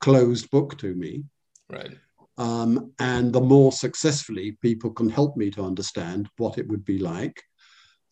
closed 0.00 0.50
book 0.50 0.76
to 0.78 0.94
me. 0.94 1.24
Right. 1.70 1.96
Um, 2.36 2.92
and 2.98 3.32
the 3.32 3.40
more 3.40 3.72
successfully 3.72 4.58
people 4.60 4.90
can 4.90 5.08
help 5.08 5.36
me 5.36 5.50
to 5.50 5.62
understand 5.62 6.28
what 6.36 6.58
it 6.58 6.68
would 6.68 6.84
be 6.84 6.98
like, 6.98 7.42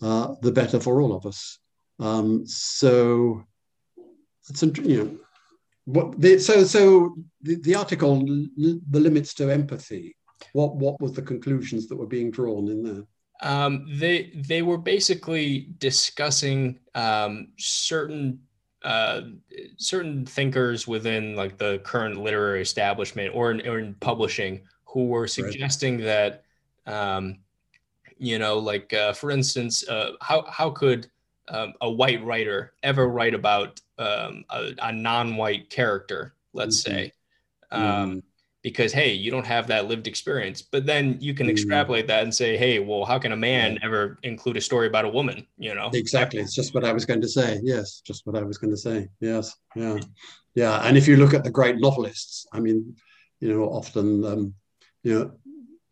uh, 0.00 0.34
the 0.42 0.52
better 0.52 0.80
for 0.80 1.00
all 1.00 1.14
of 1.14 1.26
us. 1.26 1.58
Um, 1.98 2.46
so 2.46 3.44
it's 4.48 4.62
you 4.62 5.04
know 5.04 5.16
what 5.86 6.20
the, 6.20 6.38
so 6.38 6.64
so 6.64 7.16
the, 7.42 7.56
the 7.56 7.74
article 7.74 8.20
the 8.20 9.00
limits 9.00 9.34
to 9.34 9.50
empathy. 9.50 10.16
What 10.52 10.76
what 10.76 11.00
was 11.00 11.12
the 11.12 11.22
conclusions 11.22 11.86
that 11.88 11.96
were 11.96 12.06
being 12.06 12.30
drawn 12.30 12.68
in 12.68 12.82
there? 12.82 13.04
Um, 13.42 13.86
they 13.90 14.32
they 14.34 14.62
were 14.62 14.78
basically 14.78 15.74
discussing 15.78 16.78
um, 16.94 17.48
certain 17.58 18.40
uh, 18.82 19.22
certain 19.78 20.24
thinkers 20.26 20.86
within 20.86 21.34
like 21.34 21.58
the 21.58 21.80
current 21.80 22.20
literary 22.20 22.62
establishment 22.62 23.34
or 23.34 23.50
in, 23.50 23.66
or 23.66 23.78
in 23.78 23.94
publishing 23.94 24.62
who 24.84 25.06
were 25.06 25.26
suggesting 25.26 25.96
right. 25.96 26.04
that 26.04 26.42
um, 26.86 27.38
you 28.18 28.38
know 28.38 28.58
like 28.58 28.92
uh, 28.92 29.12
for 29.12 29.30
instance 29.30 29.86
uh, 29.88 30.12
how 30.20 30.44
how 30.48 30.70
could 30.70 31.08
um, 31.48 31.74
a 31.80 31.90
white 31.90 32.24
writer 32.24 32.72
ever 32.82 33.08
write 33.08 33.34
about 33.34 33.80
um, 33.98 34.44
a, 34.50 34.72
a, 34.82 34.92
non-white 34.92 35.70
character 35.70 36.34
let's 36.52 36.82
mm-hmm. 36.82 36.92
say. 36.92 37.12
Mm-hmm. 37.72 38.18
because 38.62 38.92
hey 38.92 39.12
you 39.12 39.30
don't 39.30 39.46
have 39.46 39.66
that 39.66 39.86
lived 39.86 40.06
experience. 40.06 40.62
But 40.62 40.86
then 40.86 41.18
you 41.20 41.34
can 41.34 41.48
mm. 41.48 41.50
extrapolate 41.50 42.06
that 42.06 42.22
and 42.22 42.34
say 42.34 42.56
hey 42.56 42.78
well 42.78 43.04
how 43.04 43.18
can 43.18 43.32
a 43.32 43.36
man 43.36 43.78
ever 43.82 44.18
include 44.22 44.56
a 44.56 44.60
story 44.60 44.86
about 44.86 45.04
a 45.04 45.08
woman 45.08 45.46
you 45.58 45.74
know? 45.74 45.90
Exactly. 45.92 46.40
It's 46.40 46.54
just 46.54 46.74
what 46.74 46.84
i 46.84 46.92
was 46.92 47.04
going 47.04 47.20
to 47.22 47.28
say. 47.28 47.60
Yes 47.62 48.00
just 48.00 48.26
what 48.26 48.36
i 48.36 48.42
was 48.42 48.58
going 48.58 48.70
to 48.70 48.76
say. 48.76 49.08
Yes 49.20 49.54
yeah. 49.74 49.98
Yeah. 50.54 50.78
And 50.84 50.96
if 50.96 51.06
you 51.06 51.16
look 51.16 51.34
at 51.34 51.44
the 51.44 51.50
great 51.50 51.78
novelists 51.78 52.46
i 52.52 52.60
mean 52.60 52.96
you 53.40 53.52
know 53.52 53.64
often 53.64 54.24
um, 54.24 54.54
you 55.02 55.18
know, 55.18 55.32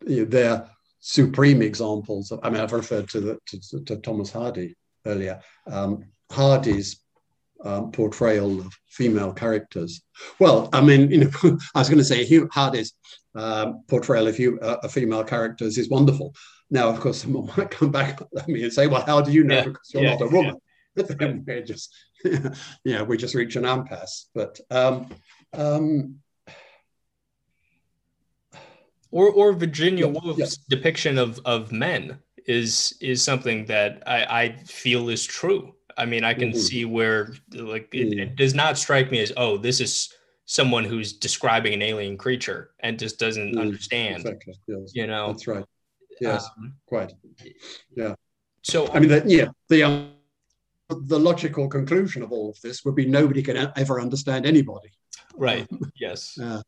you 0.05 0.17
know 0.19 0.25
they're 0.25 0.69
supreme 0.99 1.61
examples 1.61 2.31
of, 2.31 2.39
i 2.43 2.49
mean 2.49 2.59
i've 2.59 2.73
referred 2.73 3.07
to 3.07 3.21
the 3.21 3.39
to, 3.45 3.83
to 3.83 3.95
thomas 3.97 4.31
hardy 4.31 4.75
earlier 5.05 5.39
um, 5.67 6.03
hardy's 6.31 7.01
um, 7.63 7.91
portrayal 7.91 8.59
of 8.61 8.73
female 8.87 9.33
characters. 9.33 10.01
Well, 10.39 10.69
I 10.71 10.81
mean, 10.81 11.09
you 11.11 11.25
know, 11.25 11.31
I 11.75 11.79
was 11.79 11.89
going 11.89 11.97
to 11.97 12.05
say 12.05 12.23
Hugh 12.23 12.47
Hardy's 12.51 12.93
um, 13.33 13.83
portrayal 13.87 14.27
of, 14.27 14.39
you, 14.39 14.59
uh, 14.59 14.77
of 14.83 14.91
female 14.91 15.23
characters 15.23 15.77
is 15.77 15.89
wonderful. 15.89 16.33
Now, 16.69 16.89
of 16.89 16.99
course, 16.99 17.21
someone 17.21 17.51
might 17.57 17.71
come 17.71 17.91
back 17.91 18.21
at 18.37 18.47
me 18.47 18.63
and 18.63 18.73
say, 18.73 18.87
"Well, 18.87 19.05
how 19.05 19.21
do 19.21 19.31
you 19.31 19.43
know? 19.43 19.55
Yeah, 19.55 19.63
because 19.65 19.93
you're 19.93 20.03
yeah, 20.03 20.11
not 20.11 20.21
a 20.21 20.27
woman." 20.27 20.57
Yeah. 20.95 21.33
we're 21.45 21.61
just, 21.61 21.93
yeah, 22.85 23.01
we 23.01 23.17
just 23.17 23.35
reach 23.35 23.57
an 23.57 23.65
impasse. 23.65 24.29
But 24.33 24.59
um, 24.71 25.09
um, 25.53 26.19
or 29.11 29.29
or 29.29 29.51
Virginia 29.53 30.07
Woolf's 30.07 30.57
depiction 30.69 31.17
of 31.17 31.39
of 31.43 31.73
men 31.73 32.19
is 32.45 32.95
is 33.01 33.23
something 33.23 33.65
that 33.65 34.03
I, 34.05 34.25
I 34.25 34.57
feel 34.65 35.09
is 35.09 35.25
true. 35.25 35.73
I 35.97 36.05
mean, 36.05 36.23
I 36.23 36.33
can 36.33 36.49
mm-hmm. 36.49 36.59
see 36.59 36.85
where 36.85 37.33
like 37.53 37.89
it, 37.93 38.09
mm. 38.09 38.19
it, 38.19 38.35
does 38.35 38.53
not 38.53 38.77
strike 38.77 39.11
me 39.11 39.19
as 39.19 39.31
oh, 39.37 39.57
this 39.57 39.79
is 39.79 40.13
someone 40.45 40.83
who's 40.83 41.13
describing 41.13 41.73
an 41.73 41.81
alien 41.81 42.17
creature 42.17 42.71
and 42.81 42.99
just 42.99 43.17
doesn't 43.17 43.55
mm, 43.55 43.59
understand. 43.59 44.17
Exactly. 44.17 44.53
Yes. 44.67 44.91
You 44.93 45.07
know, 45.07 45.27
that's 45.27 45.47
right. 45.47 45.65
Yes, 46.21 46.47
um, 46.57 46.73
quite. 46.85 47.13
Yeah. 47.95 48.15
So 48.61 48.91
I 48.93 48.99
mean, 48.99 49.09
the, 49.09 49.23
yeah, 49.25 49.47
the 49.69 49.83
um, 49.83 50.11
the 50.89 51.19
logical 51.19 51.67
conclusion 51.67 52.21
of 52.23 52.31
all 52.31 52.49
of 52.49 52.61
this 52.61 52.85
would 52.85 52.95
be 52.95 53.05
nobody 53.05 53.41
can 53.41 53.71
ever 53.75 53.99
understand 53.99 54.45
anybody. 54.45 54.91
Right. 55.35 55.67
yes. 55.99 56.37
Uh, 56.39 56.61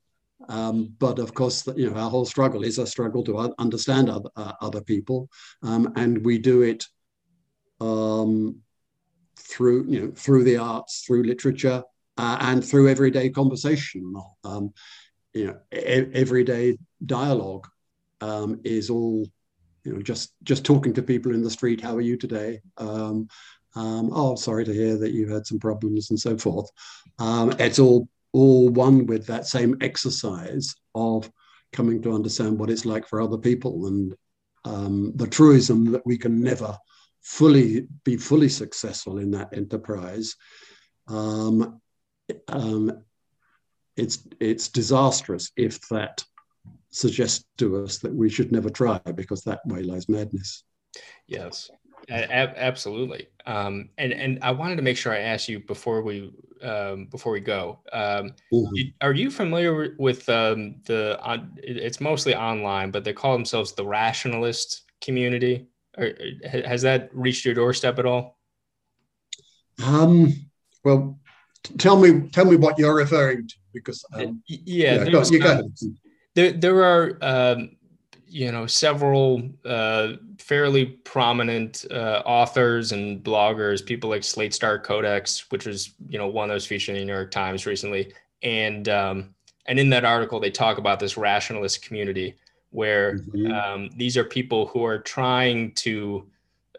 um, 0.49 0.93
but 0.99 1.19
of 1.19 1.33
course, 1.33 1.67
you 1.75 1.89
know, 1.89 1.97
our 1.97 2.09
whole 2.09 2.25
struggle 2.25 2.63
is 2.63 2.77
a 2.77 2.87
struggle 2.87 3.23
to 3.23 3.53
understand 3.57 4.09
other, 4.09 4.29
uh, 4.35 4.53
other 4.61 4.81
people, 4.81 5.29
um, 5.63 5.91
and 5.95 6.23
we 6.23 6.37
do 6.37 6.61
it 6.61 6.85
um, 7.81 8.57
through 9.37 9.85
you 9.87 10.01
know 10.01 10.11
through 10.15 10.43
the 10.43 10.57
arts, 10.57 11.03
through 11.05 11.23
literature, 11.23 11.83
uh, 12.17 12.37
and 12.41 12.63
through 12.63 12.87
everyday 12.89 13.29
conversation. 13.29 14.13
Um, 14.43 14.73
you 15.33 15.47
know, 15.47 15.57
e- 15.73 16.11
everyday 16.13 16.77
dialogue 17.05 17.67
um, 18.21 18.61
is 18.63 18.89
all 18.89 19.27
you 19.83 19.93
know 19.93 20.01
just 20.01 20.33
just 20.43 20.63
talking 20.65 20.93
to 20.93 21.01
people 21.01 21.33
in 21.33 21.41
the 21.41 21.49
street. 21.49 21.81
How 21.81 21.95
are 21.95 22.01
you 22.01 22.15
today? 22.15 22.61
Um, 22.77 23.27
oh, 23.75 24.35
sorry 24.35 24.65
to 24.65 24.73
hear 24.73 24.97
that 24.97 25.11
you 25.11 25.31
had 25.31 25.45
some 25.45 25.59
problems 25.59 26.09
and 26.09 26.19
so 26.19 26.37
forth. 26.37 26.69
It's 27.19 27.79
all 27.79 28.07
all 28.37 28.69
one 28.69 29.07
with 29.07 29.25
that 29.25 29.47
same 29.47 29.75
exercise 29.81 30.75
of 30.93 31.29
coming 31.73 32.01
to 32.03 32.13
understand 32.13 32.59
what 32.59 32.69
it's 32.69 32.85
like 32.85 33.07
for 33.07 33.19
other 33.19 33.37
people 33.37 33.87
and 33.87 34.15
um, 34.63 35.11
the 35.15 35.27
truism 35.27 35.91
that 35.91 36.05
we 36.05 36.17
can 36.17 36.39
never 36.41 36.77
fully 37.21 37.87
be 38.03 38.15
fully 38.15 38.49
successful 38.49 39.17
in 39.17 39.31
that 39.31 39.49
enterprise, 39.53 40.35
um, 41.07 41.81
um, 42.47 43.03
it's 43.95 44.19
it's 44.39 44.67
disastrous 44.67 45.51
if 45.57 45.81
that 45.89 46.23
suggests 46.91 47.43
to 47.57 47.83
us 47.83 47.97
that 47.99 48.13
we 48.13 48.29
should 48.29 48.51
never 48.51 48.69
try 48.69 48.99
because 49.15 49.43
that 49.43 49.65
way 49.65 49.81
lies 49.81 50.07
madness. 50.07 50.63
Yes, 51.27 51.69
absolutely. 52.09 53.27
Um, 53.45 53.89
and 53.97 54.11
and 54.11 54.39
I 54.41 54.51
wanted 54.51 54.75
to 54.77 54.81
make 54.81 54.97
sure 54.97 55.13
I 55.13 55.19
asked 55.19 55.49
you 55.49 55.59
before 55.59 56.01
we 56.01 56.31
um, 56.61 57.05
before 57.05 57.31
we 57.31 57.39
go. 57.39 57.79
Um, 57.93 58.33
mm-hmm. 58.53 58.89
Are 59.01 59.13
you 59.13 59.31
familiar 59.31 59.95
with 59.97 60.27
um, 60.29 60.75
the? 60.85 61.19
Uh, 61.21 61.39
it's 61.57 62.01
mostly 62.01 62.35
online, 62.35 62.91
but 62.91 63.03
they 63.03 63.13
call 63.13 63.33
themselves 63.33 63.73
the 63.73 63.85
rationalist 63.85 64.83
community. 65.01 65.67
Or, 65.97 66.13
has 66.45 66.81
that 66.83 67.09
reached 67.13 67.45
your 67.45 67.55
doorstep 67.55 67.97
at 67.99 68.05
all? 68.05 68.37
Um, 69.83 70.33
well, 70.83 71.19
tell 71.77 71.97
me, 71.97 72.29
tell 72.29 72.45
me 72.45 72.55
what 72.55 72.77
you're 72.77 72.95
referring 72.95 73.47
to, 73.47 73.55
because 73.73 74.03
um, 74.13 74.41
yeah, 74.47 75.03
yeah 75.03 75.09
go, 75.09 75.23
you 75.23 75.39
go 75.39 75.69
there, 76.37 76.51
there 76.51 76.83
are 76.83 77.17
um, 77.21 77.76
you 78.27 78.51
know 78.51 78.67
several 78.67 79.41
uh, 79.65 80.13
fairly 80.37 80.85
prominent 80.85 81.85
uh, 81.91 82.21
authors 82.25 82.91
and 82.91 83.23
bloggers, 83.23 83.85
people 83.85 84.09
like 84.09 84.23
Slate 84.23 84.53
Star 84.53 84.79
Codex, 84.79 85.49
which 85.51 85.65
was 85.65 85.93
you 86.09 86.17
know 86.17 86.27
one 86.27 86.49
that 86.49 86.53
was 86.53 86.65
featured 86.65 86.95
in 86.95 87.01
the 87.01 87.05
New 87.05 87.13
York 87.13 87.31
Times 87.31 87.65
recently, 87.65 88.13
and 88.43 88.89
um, 88.89 89.33
and 89.65 89.79
in 89.79 89.89
that 89.89 90.05
article 90.05 90.39
they 90.39 90.51
talk 90.51 90.77
about 90.77 90.99
this 90.99 91.17
rationalist 91.17 91.81
community 91.83 92.35
where 92.71 93.19
mm-hmm. 93.19 93.51
um, 93.51 93.89
these 93.95 94.17
are 94.17 94.23
people 94.23 94.67
who 94.67 94.85
are 94.85 94.99
trying 94.99 95.71
to, 95.73 96.27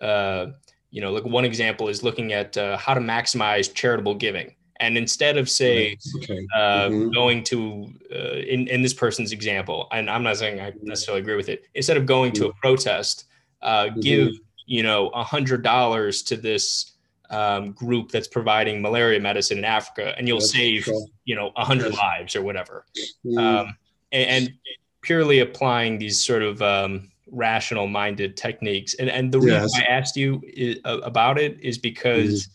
uh, 0.00 0.46
you 0.90 1.00
know, 1.00 1.12
like 1.12 1.24
one 1.24 1.44
example 1.44 1.88
is 1.88 2.02
looking 2.02 2.32
at 2.32 2.56
uh, 2.56 2.76
how 2.76 2.94
to 2.94 3.00
maximize 3.00 3.72
charitable 3.72 4.14
giving. 4.14 4.54
And 4.80 4.96
instead 4.96 5.36
of 5.36 5.50
say 5.50 5.98
okay. 6.18 6.46
uh, 6.54 6.88
mm-hmm. 6.88 7.10
going 7.10 7.42
to 7.44 7.92
uh, 8.14 8.36
in 8.36 8.68
in 8.68 8.82
this 8.82 8.94
person's 8.94 9.32
example, 9.32 9.88
and 9.90 10.08
I'm 10.08 10.22
not 10.22 10.36
saying 10.36 10.60
I 10.60 10.72
necessarily 10.82 11.20
agree 11.20 11.34
with 11.34 11.48
it. 11.48 11.64
Instead 11.74 11.96
of 11.96 12.06
going 12.06 12.32
to 12.34 12.46
a 12.46 12.48
mm-hmm. 12.50 12.58
protest, 12.60 13.24
uh, 13.62 13.86
mm-hmm. 13.86 14.00
give 14.00 14.32
you 14.66 14.82
know 14.82 15.08
a 15.08 15.24
hundred 15.24 15.62
dollars 15.62 16.22
to 16.24 16.36
this 16.36 16.92
um, 17.30 17.72
group 17.72 18.10
that's 18.10 18.28
providing 18.28 18.80
malaria 18.80 19.20
medicine 19.20 19.58
in 19.58 19.64
Africa, 19.64 20.14
and 20.16 20.28
you'll 20.28 20.40
save 20.40 20.84
sure. 20.84 21.06
you 21.24 21.34
know 21.34 21.52
a 21.56 21.64
hundred 21.64 21.90
yes. 21.92 21.98
lives 21.98 22.36
or 22.36 22.42
whatever. 22.42 22.86
Mm. 23.24 23.38
Um, 23.38 23.76
and, 24.12 24.30
and, 24.30 24.54
purely 25.00 25.38
applying 25.38 25.96
these 25.98 26.22
sort 26.22 26.42
of 26.42 26.60
um, 26.60 27.10
rational 27.30 27.86
minded 27.86 28.36
techniques. 28.36 28.94
And 28.94 29.08
and 29.08 29.32
the 29.32 29.40
reason. 29.40 29.68
I 29.76 29.82
asked 29.82 30.16
you 30.16 30.42
is, 30.44 30.78
uh, 30.84 30.98
about 30.98 31.38
it 31.38 31.58
is 31.60 31.78
because. 31.78 32.48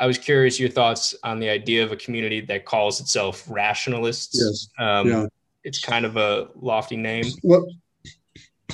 I 0.00 0.06
was 0.06 0.16
curious 0.16 0.58
your 0.58 0.70
thoughts 0.70 1.14
on 1.22 1.38
the 1.38 1.50
idea 1.50 1.84
of 1.84 1.92
a 1.92 1.96
community 1.96 2.40
that 2.40 2.64
calls 2.64 3.00
itself 3.00 3.44
rationalists. 3.48 4.40
Yes. 4.42 4.68
Um, 4.78 5.08
yeah. 5.08 5.26
It's 5.62 5.78
kind 5.78 6.06
of 6.06 6.16
a 6.16 6.48
lofty 6.56 6.96
name. 6.96 7.26
Well, 7.42 7.66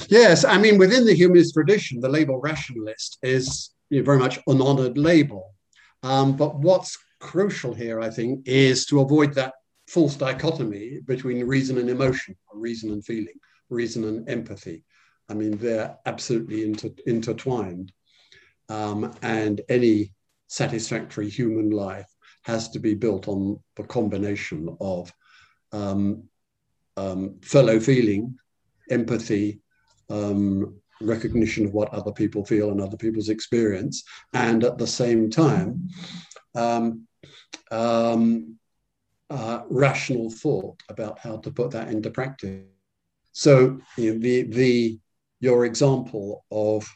yes. 0.09 0.45
I 0.45 0.57
mean, 0.57 0.79
within 0.79 1.05
the 1.05 1.15
humanist 1.15 1.55
tradition, 1.55 2.01
the 2.01 2.09
label 2.09 2.41
rationalist 2.41 3.19
is 3.25 3.71
you 3.91 3.99
know, 3.99 4.05
very 4.05 4.19
much 4.19 4.39
an 4.47 4.63
honored 4.63 4.97
label. 4.97 5.53
Um, 6.05 6.37
but 6.37 6.61
what's 6.61 6.97
crucial 7.19 7.75
here, 7.75 8.01
I 8.01 8.09
think, 8.09 8.47
is 8.47 8.87
to 8.87 9.01
avoid 9.01 9.35
that 9.35 9.55
false 9.89 10.15
dichotomy 10.15 11.01
between 11.07 11.45
reason 11.45 11.79
and 11.79 11.91
emotion, 11.91 12.37
or 12.49 12.61
reason 12.61 12.93
and 12.93 13.05
feeling, 13.05 13.35
reason 13.69 14.05
and 14.05 14.29
empathy. 14.29 14.85
I 15.29 15.35
mean, 15.35 15.57
they're 15.59 15.97
absolutely 16.07 16.65
inter- 16.65 17.03
intertwined. 17.05 17.91
Um, 18.69 19.13
and 19.23 19.61
any 19.69 20.13
satisfactory 20.49 21.29
human 21.29 21.71
life 21.71 22.09
has 22.43 22.69
to 22.71 22.79
be 22.79 22.95
built 22.95 23.29
on 23.29 23.59
the 23.75 23.83
combination 23.85 24.77
of 24.81 25.13
um, 25.73 26.23
um, 26.97 27.39
fellow 27.43 27.81
feeling, 27.81 28.37
empathy, 28.91 29.61
um, 30.09 30.81
recognition 31.01 31.67
of 31.67 31.73
what 31.73 31.93
other 31.93 32.13
people 32.13 32.45
feel 32.45 32.71
and 32.71 32.81
other 32.81 32.97
people's 32.97 33.29
experience, 33.29 34.05
and 34.33 34.65
at 34.65 34.79
the 34.79 34.87
same 34.87 35.29
time, 35.29 35.89
um, 36.55 37.07
um, 37.71 38.57
uh, 39.29 39.63
rational 39.69 40.31
thought 40.31 40.81
about 40.89 41.19
how 41.19 41.37
to 41.39 41.51
put 41.51 41.73
that 41.73 41.89
into 41.89 42.11
practice. 42.11 42.63
So 43.33 43.81
you 43.99 44.15
know, 44.15 44.19
the 44.21 44.43
the 44.43 45.01
your 45.41 45.67
example 45.67 46.45
of 46.51 46.89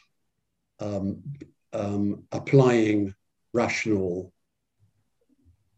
um, 0.79 1.21
applying 2.31 3.13
rational 3.53 4.33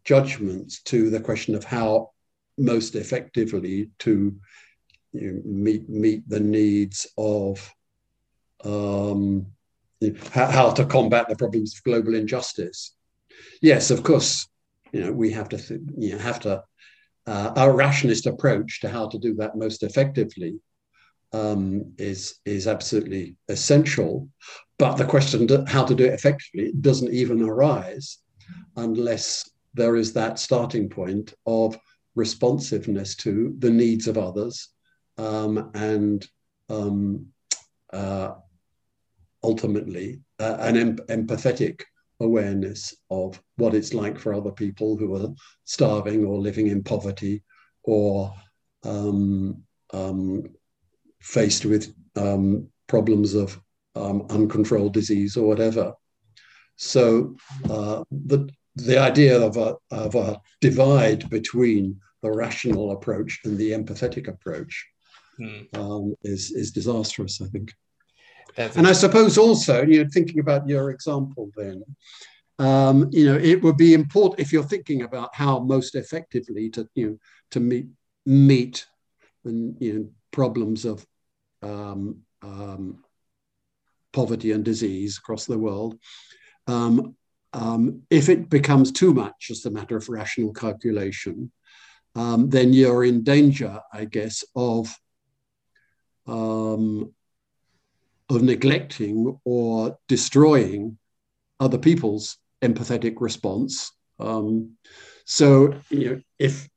judgments 0.03 0.81
to 0.83 1.09
the 1.09 1.19
question 1.19 1.55
of 1.55 1.63
how 1.63 2.11
most 2.57 2.95
effectively 2.95 3.89
to 3.99 4.35
you 5.13 5.31
know, 5.31 5.41
meet 5.45 5.89
meet 5.89 6.27
the 6.27 6.39
needs 6.39 7.07
of 7.17 7.73
um, 8.63 9.47
how, 10.31 10.47
how, 10.47 10.71
to 10.71 10.85
combat 10.85 11.27
the 11.29 11.35
problems 11.35 11.75
of 11.75 11.83
global 11.83 12.15
injustice. 12.15 12.95
Yes, 13.61 13.91
of 13.91 14.03
course, 14.03 14.47
you 14.91 15.01
know 15.01 15.11
we 15.11 15.31
have 15.31 15.49
to 15.49 15.57
th- 15.57 15.81
you 15.97 16.13
know, 16.13 16.17
have 16.17 16.39
to 16.41 16.63
uh, 17.25 17.53
our 17.55 17.73
rationalist 17.73 18.25
approach 18.25 18.81
to 18.81 18.89
how 18.89 19.07
to 19.07 19.17
do 19.17 19.33
that 19.35 19.55
most 19.55 19.83
effectively 19.83 20.59
um, 21.33 21.93
is 21.97 22.39
is 22.45 22.67
absolutely 22.67 23.35
essential. 23.49 24.29
But 24.77 24.95
the 24.95 25.05
question 25.05 25.47
how 25.65 25.83
to 25.85 25.95
do 25.95 26.05
it 26.05 26.13
effectively 26.13 26.73
doesn't 26.79 27.13
even 27.13 27.41
arise 27.41 28.19
unless 28.75 29.49
there 29.73 29.95
is 29.95 30.13
that 30.13 30.39
starting 30.39 30.89
point 30.89 31.33
of 31.45 31.77
responsiveness 32.15 33.15
to 33.15 33.55
the 33.59 33.69
needs 33.69 34.07
of 34.07 34.17
others 34.17 34.69
um, 35.17 35.71
and 35.73 36.27
um, 36.69 37.27
uh, 37.91 38.33
ultimately 39.43 40.21
uh, 40.39 40.57
an 40.59 40.77
em- 40.77 40.97
empathetic 41.09 41.81
awareness 42.19 42.95
of 43.09 43.41
what 43.57 43.73
it's 43.73 43.93
like 43.93 44.19
for 44.19 44.33
other 44.33 44.51
people 44.51 44.95
who 44.95 45.15
are 45.15 45.33
starving 45.65 46.23
or 46.23 46.37
living 46.39 46.67
in 46.67 46.83
poverty 46.83 47.43
or 47.83 48.33
um, 48.83 49.63
um, 49.93 50.43
faced 51.23 51.65
with 51.65 51.93
um, 52.15 52.67
problems 52.87 53.33
of 53.33 53.59
um, 53.95 54.25
uncontrolled 54.29 54.93
disease 54.93 55.37
or 55.37 55.47
whatever. 55.47 55.93
So 56.75 57.35
uh, 57.69 58.03
the 58.11 58.49
the 58.75 58.97
idea 58.97 59.39
of 59.39 59.57
a, 59.57 59.75
of 59.91 60.15
a 60.15 60.41
divide 60.59 61.29
between 61.29 61.99
the 62.23 62.31
rational 62.31 62.91
approach 62.91 63.39
and 63.45 63.55
the 63.55 63.71
empathetic 63.71 64.27
approach 64.27 64.87
mm. 65.39 66.15
is 66.23 66.51
is 66.51 66.71
disastrous, 66.71 67.41
I 67.41 67.45
think. 67.47 67.73
That's 68.55 68.75
and 68.75 68.87
I 68.87 68.93
suppose 68.93 69.37
also, 69.37 69.83
you 69.83 70.03
know, 70.03 70.09
thinking 70.11 70.39
about 70.39 70.67
your 70.67 70.91
example 70.91 71.51
then, 71.55 71.83
um, 72.59 73.09
you 73.11 73.25
know, 73.25 73.37
it 73.37 73.61
would 73.63 73.77
be 73.77 73.93
important 73.93 74.39
if 74.39 74.53
you're 74.53 74.63
thinking 74.63 75.03
about 75.03 75.33
how 75.33 75.59
most 75.59 75.95
effectively 75.95 76.69
to, 76.71 76.87
you 76.95 77.09
know, 77.09 77.17
to 77.51 77.59
meet 77.59 77.87
meet 78.25 78.85
the 79.43 79.75
you 79.79 79.93
know, 79.93 80.09
problems 80.31 80.85
of 80.85 81.05
um, 81.63 82.17
um, 82.41 83.03
poverty 84.11 84.51
and 84.51 84.63
disease 84.63 85.17
across 85.17 85.45
the 85.45 85.57
world. 85.57 85.97
Um, 86.67 87.15
um, 87.53 88.03
if 88.09 88.29
it 88.29 88.49
becomes 88.49 88.91
too 88.91 89.13
much 89.13 89.49
as 89.51 89.65
a 89.65 89.71
matter 89.71 89.95
of 89.95 90.09
rational 90.09 90.53
calculation, 90.53 91.51
um, 92.15 92.49
then 92.49 92.73
you're 92.73 93.03
in 93.03 93.23
danger, 93.23 93.79
I 93.91 94.05
guess, 94.05 94.43
of 94.55 94.95
of 98.29 98.41
neglecting 98.41 99.37
or 99.43 99.97
destroying 100.07 100.97
other 101.59 101.77
people's 101.77 102.37
empathetic 102.61 103.15
response. 103.19 103.91
Um, 104.19 104.77
so, 105.25 105.75
you 105.89 106.09
know, 106.09 106.21
if 106.39 106.69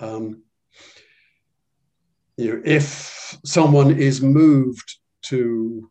um, 0.00 0.42
you 2.38 2.54
know, 2.54 2.62
if 2.64 3.36
someone 3.44 3.98
is 3.98 4.22
moved 4.22 4.98
to, 5.22 5.90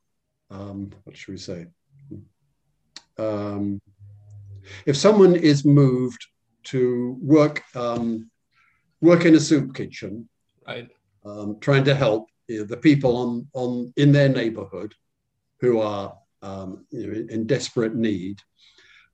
um, 0.50 0.91
what 1.04 1.18
should 1.18 1.34
we 1.34 1.38
say? 1.38 1.66
Um, 3.20 3.82
if 4.86 4.95
someone 4.95 5.36
is 5.36 5.66
moved 5.66 6.26
to 6.66 7.18
work 7.22 7.64
um, 7.76 8.32
work 9.02 9.26
in 9.26 9.36
a 9.36 9.39
soup 9.39 9.76
kitchen, 9.76 10.30
right. 10.66 10.89
um, 11.26 11.58
trying 11.60 11.84
to 11.84 11.93
help 11.93 12.30
you 12.48 12.60
know, 12.60 12.66
the 12.66 12.78
people 12.78 13.18
on, 13.18 13.48
on 13.54 13.93
in 13.98 14.12
their 14.14 14.30
neighborhood 14.30 14.93
who 15.60 15.82
are 15.82 16.18
um, 16.41 16.86
you 16.91 17.08
know, 17.08 17.28
in 17.30 17.45
desperate 17.45 17.93
need, 17.93 18.39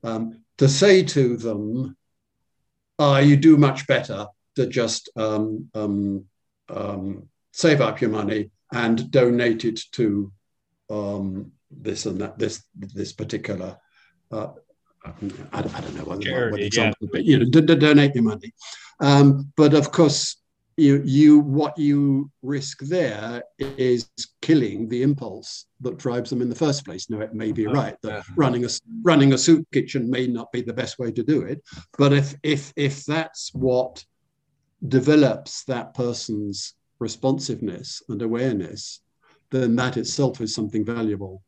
um, 0.04 0.44
to 0.60 0.70
say 0.70 1.04
to 1.04 1.36
them, 1.36 1.98
ah, 3.00 3.18
you 3.18 3.38
do 3.38 3.58
much 3.58 3.88
better 3.88 4.28
to 4.56 4.68
just 4.68 5.10
um, 5.16 5.68
um, 6.76 7.28
save 7.52 7.82
up 7.82 8.02
your 8.02 8.10
money 8.10 8.50
and 8.74 9.12
donate 9.12 9.66
it 9.66 9.80
to 9.94 10.32
um, 10.90 11.52
this 11.72 12.06
and 12.06 12.20
that, 12.22 12.38
this 12.38 12.64
this 12.76 13.14
particular. 13.14 13.78
Uh, 14.32 14.50
I, 15.06 15.12
I, 15.52 15.62
don't 15.62 15.96
know 15.96 16.06
what, 16.06 16.22
Charity, 16.22 16.52
what 16.52 16.62
example, 16.62 17.08
yeah. 17.08 17.10
but 17.12 17.26
you 17.26 17.40
know, 17.40 17.46
donate 17.46 18.16
your 18.16 18.24
money. 18.24 18.54
Um, 19.02 19.52
but 19.58 19.74
of 19.74 19.92
course, 19.92 20.38
you, 20.78 21.02
you 21.06 21.40
what 21.40 21.78
you 21.78 22.32
risk 22.42 22.80
there 22.80 23.44
is 23.60 24.10
killing 24.42 24.90
the 24.90 25.04
impulse 25.04 25.66
that 25.82 25.98
drives 25.98 26.30
them 26.30 26.42
in 26.42 26.50
the 26.50 26.56
first 26.56 26.86
place. 26.86 27.10
Now 27.10 27.20
it 27.20 27.34
may 27.34 27.52
be 27.52 27.68
oh, 27.68 27.74
right 27.74 27.96
that 28.02 28.12
yeah. 28.12 28.34
running 28.36 28.66
a 28.66 28.70
running 29.04 29.34
a 29.34 29.38
soup 29.38 29.68
kitchen 29.72 30.10
may 30.10 30.26
not 30.26 30.52
be 30.52 30.62
the 30.62 30.74
best 30.74 30.98
way 30.98 31.12
to 31.12 31.24
do 31.24 31.42
it, 31.42 31.62
but 31.98 32.14
if 32.14 32.36
if 32.44 32.74
if 32.76 33.06
that's 33.06 33.54
what 33.54 34.04
develops 34.88 35.64
that 35.66 35.94
person's 35.94 36.74
responsiveness 37.00 38.02
and 38.10 38.22
awareness, 38.22 39.00
then 39.50 39.76
that 39.76 39.98
itself 39.98 40.42
is 40.42 40.54
something 40.54 40.86
valuable. 40.86 41.44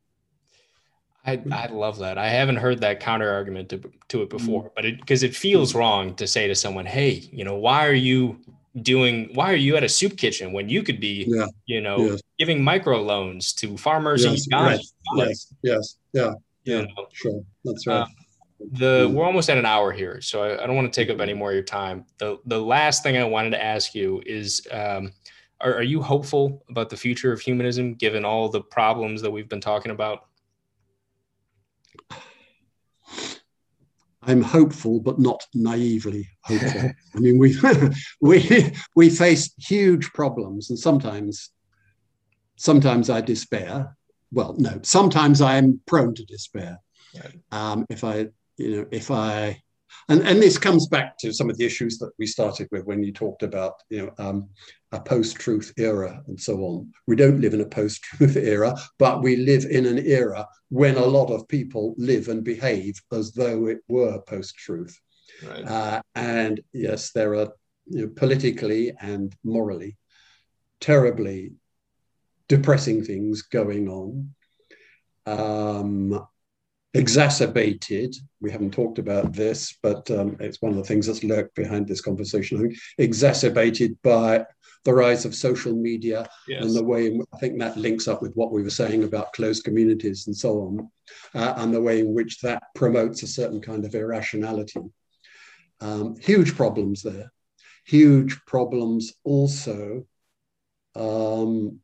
I, 1.25 1.41
I 1.51 1.67
love 1.67 1.99
that. 1.99 2.19
I 2.19 2.29
haven't 2.29 2.57
heard 2.57 2.81
that 2.81 2.99
counter 2.99 3.31
argument 3.31 3.69
to, 3.69 3.81
to 4.09 4.21
it 4.21 4.29
before, 4.29 4.65
mm. 4.65 4.69
but 4.75 4.85
it 4.85 4.99
because 4.99 5.23
it 5.23 5.35
feels 5.35 5.73
wrong 5.73 6.13
to 6.15 6.27
say 6.27 6.47
to 6.47 6.53
someone, 6.53 6.85
"Hey, 6.85 7.27
you 7.31 7.43
know, 7.43 7.55
why 7.55 7.87
are 7.87 7.93
you 7.93 8.39
doing 8.81 9.29
why 9.33 9.51
are 9.51 9.55
you 9.55 9.75
at 9.75 9.83
a 9.83 9.89
soup 9.89 10.17
kitchen 10.17 10.51
when 10.51 10.69
you 10.69 10.83
could 10.83 10.99
be 10.99 11.25
yeah. 11.27 11.47
you 11.65 11.81
know 11.81 11.97
yes. 11.97 12.21
giving 12.37 12.63
micro 12.63 13.01
loans 13.01 13.53
to 13.53 13.77
farmers 13.77 14.23
yes. 14.23 14.33
in 14.33 14.51
Uganda? 14.51 14.69
Right. 14.69 14.85
Yes, 15.15 15.53
yes, 15.63 15.97
yeah, 16.13 16.33
yeah, 16.63 16.81
know? 16.81 17.07
sure, 17.11 17.41
that's 17.63 17.87
right. 17.87 18.01
Uh, 18.01 18.07
the 18.71 19.11
we're 19.13 19.25
almost 19.25 19.49
at 19.49 19.57
an 19.57 19.65
hour 19.65 19.91
here, 19.91 20.21
so 20.21 20.43
I, 20.43 20.63
I, 20.63 20.67
don't 20.67 20.75
want 20.75 20.91
to 20.91 20.99
take 21.01 21.13
up 21.13 21.21
any 21.21 21.33
more 21.33 21.49
of 21.49 21.55
your 21.55 21.63
time. 21.63 22.05
The 22.17 22.37
the 22.45 22.59
last 22.59 23.03
thing 23.03 23.17
I 23.17 23.23
wanted 23.23 23.51
to 23.51 23.63
ask 23.63 23.95
you 23.95 24.21
is 24.25 24.65
um, 24.71 25.11
are, 25.61 25.75
are 25.75 25.83
you 25.83 26.01
hopeful 26.01 26.63
about 26.69 26.89
the 26.89 26.97
future 26.97 27.31
of 27.31 27.41
humanism 27.41 27.93
given 27.95 28.25
all 28.25 28.49
the 28.49 28.61
problems 28.61 29.21
that 29.21 29.31
we've 29.31 29.49
been 29.49 29.61
talking 29.61 29.91
about? 29.91 30.27
I'm 34.27 34.41
hopeful, 34.41 34.99
but 34.99 35.19
not 35.19 35.45
naively 35.53 36.27
hopeful. 36.41 36.91
I 37.15 37.19
mean, 37.19 37.37
we 37.37 37.55
we 38.21 38.73
we 38.95 39.09
face 39.09 39.53
huge 39.57 40.11
problems, 40.13 40.69
and 40.69 40.79
sometimes, 40.79 41.51
sometimes 42.55 43.09
I 43.09 43.21
despair. 43.21 43.95
Well, 44.31 44.55
no, 44.57 44.79
sometimes 44.81 45.41
I 45.41 45.57
am 45.57 45.79
prone 45.85 46.15
to 46.15 46.25
despair. 46.25 46.79
Right. 47.15 47.39
Um, 47.51 47.85
if 47.89 48.03
I, 48.03 48.27
you 48.57 48.77
know, 48.77 48.85
if 48.91 49.11
I 49.11 49.61
and, 50.09 50.21
and 50.21 50.41
this 50.41 50.57
comes 50.57 50.87
back 50.87 51.17
to 51.19 51.33
some 51.33 51.49
of 51.49 51.57
the 51.57 51.65
issues 51.65 51.97
that 51.99 52.11
we 52.19 52.27
started 52.27 52.67
with 52.71 52.85
when 52.85 53.03
you 53.03 53.11
talked 53.13 53.43
about 53.43 53.73
you 53.89 54.05
know 54.05 54.11
um, 54.17 54.49
a 54.91 54.99
post-truth 54.99 55.73
era 55.77 56.21
and 56.27 56.39
so 56.39 56.57
on. 56.59 56.91
We 57.07 57.15
don't 57.15 57.41
live 57.41 57.53
in 57.53 57.61
a 57.61 57.67
post-truth 57.67 58.35
era, 58.35 58.75
but 58.99 59.21
we 59.23 59.35
live 59.37 59.65
in 59.65 59.85
an 59.85 59.99
era 59.99 60.47
when 60.69 60.95
a 60.95 61.05
lot 61.05 61.31
of 61.31 61.47
people 61.47 61.95
live 61.97 62.27
and 62.27 62.43
behave 62.43 63.01
as 63.11 63.31
though 63.33 63.67
it 63.67 63.79
were 63.87 64.21
post-truth. 64.21 64.97
Right. 65.45 65.65
Uh, 65.65 66.01
and 66.15 66.61
yes, 66.71 67.11
there 67.11 67.35
are 67.35 67.49
you 67.87 68.05
know, 68.05 68.07
politically 68.15 68.93
and 69.01 69.35
morally 69.43 69.97
terribly 70.79 71.53
depressing 72.47 73.03
things 73.03 73.41
going 73.43 73.89
on. 73.89 74.33
Um, 75.25 76.27
exacerbated. 76.95 78.15
We 78.41 78.51
haven't 78.51 78.71
talked 78.71 78.99
about 78.99 79.33
this, 79.33 79.77
but 79.83 80.09
um, 80.11 80.37
it's 80.39 80.61
one 80.61 80.71
of 80.71 80.77
the 80.77 80.83
things 80.83 81.07
that's 81.07 81.23
lurked 81.23 81.55
behind 81.55 81.87
this 81.87 82.01
conversation. 82.01 82.57
I 82.57 82.61
think 82.61 82.77
exacerbated 82.97 83.97
by 84.01 84.45
the 84.85 84.93
rise 84.93 85.25
of 85.25 85.35
social 85.35 85.75
media 85.75 86.27
yes. 86.47 86.63
and 86.63 86.75
the 86.75 86.83
way 86.83 87.07
in, 87.07 87.23
I 87.33 87.37
think 87.37 87.59
that 87.59 87.75
links 87.75 88.07
up 88.07 88.21
with 88.21 88.33
what 88.35 88.51
we 88.51 88.63
were 88.63 88.69
saying 88.69 89.03
about 89.03 89.33
closed 89.33 89.63
communities 89.63 90.27
and 90.27 90.35
so 90.35 90.59
on, 90.61 90.89
uh, 91.33 91.53
and 91.57 91.73
the 91.73 91.81
way 91.81 91.99
in 91.99 92.13
which 92.13 92.39
that 92.41 92.63
promotes 92.75 93.23
a 93.23 93.27
certain 93.27 93.61
kind 93.61 93.83
of 93.83 93.95
irrationality. 93.95 94.81
Um, 95.81 96.15
huge 96.19 96.55
problems 96.55 97.01
there. 97.01 97.31
Huge 97.85 98.39
problems 98.45 99.13
also 99.23 100.05
um, 100.95 101.79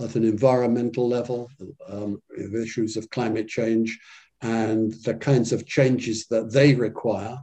at 0.00 0.14
an 0.14 0.24
environmental 0.24 1.08
level, 1.08 1.50
um, 1.88 2.22
issues 2.54 2.96
of 2.96 3.10
climate 3.10 3.48
change, 3.48 3.98
and 4.46 4.92
the 5.02 5.14
kinds 5.14 5.52
of 5.52 5.66
changes 5.66 6.26
that 6.28 6.52
they 6.52 6.74
require 6.74 7.36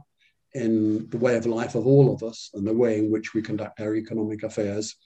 in 0.54 1.08
the 1.10 1.18
way 1.18 1.36
of 1.36 1.44
life 1.44 1.74
of 1.74 1.86
all 1.86 2.14
of 2.14 2.22
us 2.22 2.50
and 2.54 2.66
the 2.66 2.72
way 2.72 2.98
in 2.98 3.10
which 3.10 3.34
we 3.34 3.42
conduct 3.42 3.80
our 3.80 3.94
economic 3.94 4.42
affairs. 4.42 4.96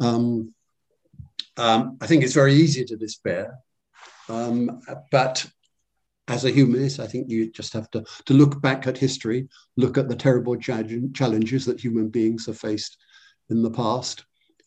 Um, 0.00 0.52
um, 1.56 1.96
I 2.02 2.06
think 2.06 2.24
it's 2.24 2.34
very 2.34 2.54
easy 2.54 2.84
to 2.84 2.96
despair, 2.96 3.54
um, 4.28 4.82
but 5.10 5.46
as 6.28 6.44
a 6.44 6.50
humanist, 6.50 7.00
I 7.00 7.06
think 7.06 7.30
you 7.30 7.50
just 7.50 7.72
have 7.72 7.90
to, 7.92 8.04
to 8.26 8.34
look 8.34 8.60
back 8.60 8.86
at 8.86 8.98
history, 8.98 9.48
look 9.76 9.96
at 9.96 10.08
the 10.08 10.16
terrible 10.16 10.56
challenges 10.56 11.64
that 11.64 11.80
human 11.80 12.08
beings 12.08 12.46
have 12.46 12.58
faced 12.58 12.98
in 13.50 13.62
the 13.62 13.70
past. 13.70 14.24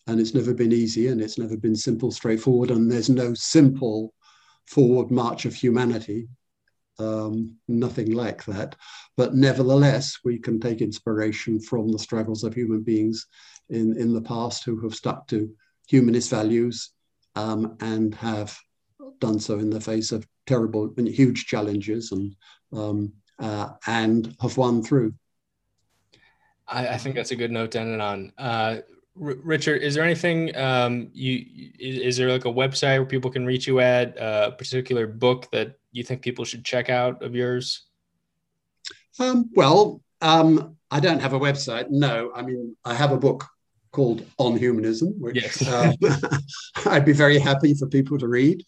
And 0.08 0.20
it's 0.20 0.34
never 0.34 0.53
been 0.53 0.72
easy 0.72 1.08
and 1.08 1.20
it's 1.20 1.38
never 1.38 1.58
been 1.58 1.76
simple, 1.76 2.12
straightforward. 2.12 2.72
And 2.72 2.89
there's 2.89 3.10
no 3.10 3.34
simple 3.34 4.14
forward 4.66 5.12
march 5.12 5.45
of 5.45 5.53
humanity 5.53 6.30
um, 7.00 7.56
nothing 7.68 8.12
like 8.12 8.43
that. 8.45 8.76
But 9.16 9.36
nevertheless, 9.36 10.20
we 10.24 10.39
can 10.39 10.60
take 10.60 10.82
inspiration 10.82 11.60
from 11.60 11.89
the 11.89 12.00
struggles 12.00 12.43
of 12.43 12.54
human 12.54 12.84
beings 12.84 13.28
in, 13.70 13.98
in 13.98 14.14
the 14.14 14.22
past 14.22 14.64
who 14.64 14.80
have 14.82 14.95
stuck 14.95 15.28
to 15.28 15.50
humanist 15.88 16.30
values 16.30 16.91
um, 17.36 17.78
and 17.82 18.16
have 18.16 18.58
done 19.20 19.39
so 19.39 19.60
in 19.60 19.70
the 19.70 19.82
face 19.82 20.12
of 20.12 20.28
terrible 20.45 20.93
and 20.98 21.08
huge 21.08 21.45
challenges 21.45 22.12
and 22.12 22.36
um, 22.74 23.14
uh, 23.39 23.70
and 23.86 24.36
have 24.41 24.58
won 24.58 24.84
through. 24.84 25.14
I, 26.68 26.88
I, 26.88 26.98
think 26.98 27.16
that's 27.16 27.32
a 27.32 27.36
good 27.36 27.52
note 27.52 27.72
to 27.72 27.80
end 27.80 27.93
it 27.93 28.02
on. 28.02 28.34
Uh, 28.38 28.78
R- 29.22 29.36
Richard, 29.43 29.82
is 29.82 29.95
there 29.95 30.03
anything 30.03 30.55
um, 30.55 31.09
you 31.13 31.45
is, 31.80 31.97
is, 31.99 32.18
there 32.18 32.30
like 32.30 32.45
a 32.45 32.49
website 32.49 32.97
where 32.97 33.05
people 33.05 33.32
can 33.32 33.45
reach 33.45 33.68
you 33.68 33.80
at 33.80 34.18
uh, 34.18 34.49
a 34.51 34.55
particular 34.55 35.07
book 35.07 35.49
that 35.51 35.78
you 35.91 36.03
think 36.03 36.22
people 36.22 36.45
should 36.45 36.63
check 36.63 36.89
out 36.89 37.22
of 37.24 37.36
yours? 37.36 37.86
Um, 39.20 39.49
well, 39.55 40.01
um, 40.22 40.78
I 40.91 40.99
don't 40.99 41.20
have 41.20 41.34
a 41.34 41.39
website. 41.39 41.89
No, 41.89 42.32
I 42.36 42.41
mean 42.41 42.76
I 42.86 42.93
have 42.93 43.11
a 43.11 43.18
book 43.18 43.45
called 43.91 44.26
On 44.38 44.57
Humanism, 44.57 45.15
which 45.20 45.41
yes. 45.41 45.68
um, 45.68 45.93
I'd 46.86 47.05
be 47.05 47.13
very 47.13 47.39
happy 47.39 47.74
for 47.74 47.88
people 47.88 48.18
to 48.20 48.28
read, 48.28 48.63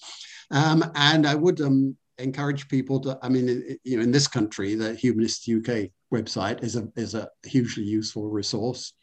um, 0.52 0.84
and 0.96 1.28
I 1.28 1.36
would 1.36 1.62
um, 1.62 1.96
encourage 2.18 2.68
people 2.68 3.00
to. 3.02 3.18
I 3.22 3.30
mean, 3.30 3.78
you 3.84 3.98
know, 3.98 4.04
in 4.04 4.12
this 4.12 4.28
country, 4.28 4.76
the 4.76 4.94
Humanist 4.96 5.48
UK 5.48 5.90
website 6.14 6.64
is 6.64 6.76
a 6.76 6.88
is 6.96 7.16
a 7.16 7.30
hugely 7.44 7.84
useful 7.84 8.30
resource. 8.30 8.94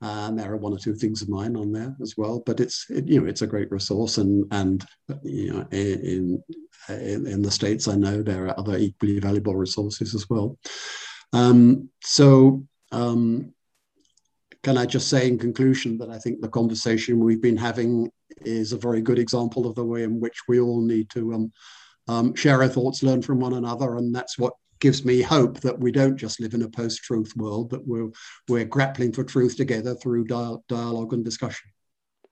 And 0.00 0.38
there 0.38 0.52
are 0.52 0.56
one 0.56 0.72
or 0.74 0.78
two 0.78 0.94
things 0.94 1.22
of 1.22 1.28
mine 1.28 1.56
on 1.56 1.72
there 1.72 1.96
as 2.02 2.14
well, 2.16 2.42
but 2.44 2.60
it's 2.60 2.86
it, 2.90 3.06
you 3.06 3.20
know 3.20 3.26
it's 3.26 3.42
a 3.42 3.46
great 3.46 3.70
resource, 3.70 4.18
and 4.18 4.44
and 4.50 4.84
you 5.22 5.52
know 5.52 5.66
in, 5.70 6.42
in 6.88 7.26
in 7.26 7.42
the 7.42 7.50
states 7.50 7.88
I 7.88 7.94
know 7.94 8.22
there 8.22 8.46
are 8.46 8.58
other 8.58 8.76
equally 8.76 9.18
valuable 9.18 9.56
resources 9.56 10.14
as 10.14 10.28
well. 10.28 10.58
Um, 11.32 11.88
so 12.02 12.64
um, 12.92 13.54
can 14.62 14.78
I 14.78 14.86
just 14.86 15.08
say 15.08 15.28
in 15.28 15.38
conclusion 15.38 15.98
that 15.98 16.10
I 16.10 16.18
think 16.18 16.40
the 16.40 16.48
conversation 16.48 17.20
we've 17.20 17.42
been 17.42 17.56
having 17.56 18.10
is 18.44 18.72
a 18.72 18.78
very 18.78 19.00
good 19.00 19.18
example 19.18 19.66
of 19.66 19.74
the 19.74 19.84
way 19.84 20.02
in 20.02 20.20
which 20.20 20.38
we 20.48 20.60
all 20.60 20.80
need 20.80 21.10
to 21.10 21.34
um, 21.34 21.52
um, 22.08 22.34
share 22.34 22.62
our 22.62 22.68
thoughts, 22.68 23.02
learn 23.02 23.22
from 23.22 23.40
one 23.40 23.54
another, 23.54 23.96
and 23.96 24.14
that's 24.14 24.38
what 24.38 24.54
gives 24.80 25.04
me 25.04 25.22
hope 25.22 25.60
that 25.60 25.78
we 25.78 25.92
don't 25.92 26.16
just 26.16 26.40
live 26.40 26.54
in 26.54 26.62
a 26.62 26.68
post-truth 26.68 27.34
world, 27.36 27.70
but 27.70 27.86
we're 27.86 28.10
we're 28.48 28.64
grappling 28.64 29.12
for 29.12 29.24
truth 29.24 29.56
together 29.56 29.94
through 29.94 30.24
dial- 30.24 30.64
dialogue 30.68 31.12
and 31.12 31.24
discussion. 31.24 31.70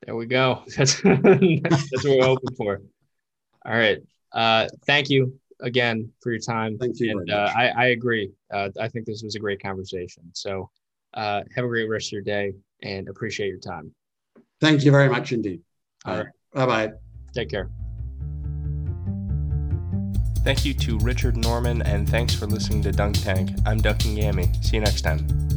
There 0.07 0.17
we 0.17 0.27
go. 0.27 0.65
That's 0.77 1.01
that's 1.03 2.05
what 2.05 2.19
we're 2.19 2.25
hoping 2.25 2.55
for. 2.57 2.81
All 3.65 3.73
right. 3.73 3.99
Uh, 4.33 4.69
thank 4.87 5.11
you 5.11 5.39
again 5.61 6.11
for 6.21 6.33
your 6.33 6.41
time. 6.41 6.77
Thank 6.79 6.99
you. 6.99 7.19
And 7.19 7.31
uh, 7.31 7.53
I, 7.55 7.69
I 7.69 7.87
agree. 7.87 8.33
Uh, 8.53 8.71
I 8.81 8.89
think 8.89 9.07
this 9.07 9.23
was 9.23 9.37
a 9.37 9.39
great 9.39 9.63
conversation. 9.63 10.25
So 10.33 10.71
uh, 11.15 11.43
have 11.55 11.65
a 11.65 11.69
great 11.69 11.89
rest 11.89 12.09
of 12.09 12.13
your 12.13 12.23
day 12.23 12.53
and 12.83 13.09
appreciate 13.09 13.49
your 13.49 13.59
time. 13.59 13.95
Thank 14.61 14.85
you 14.85 14.91
very 14.91 15.09
much 15.09 15.33
indeed. 15.33 15.61
All 16.05 16.17
right. 16.17 16.27
Bye 16.53 16.67
bye. 16.67 16.93
Take 17.35 17.51
care. 17.51 17.71
Thank 20.45 20.65
you 20.65 20.75
to 20.75 20.99
Richard 20.99 21.37
Norman, 21.37 21.83
and 21.83 22.09
thanks 22.09 22.35
for 22.35 22.47
listening 22.47 22.83
to 22.83 22.93
Dunk 22.93 23.23
Tank. 23.23 23.51
I'm 23.65 23.81
Dunking 23.81 24.17
Gammy. 24.17 24.51
See 24.61 24.77
you 24.77 24.83
next 24.83 25.03
time. 25.03 25.52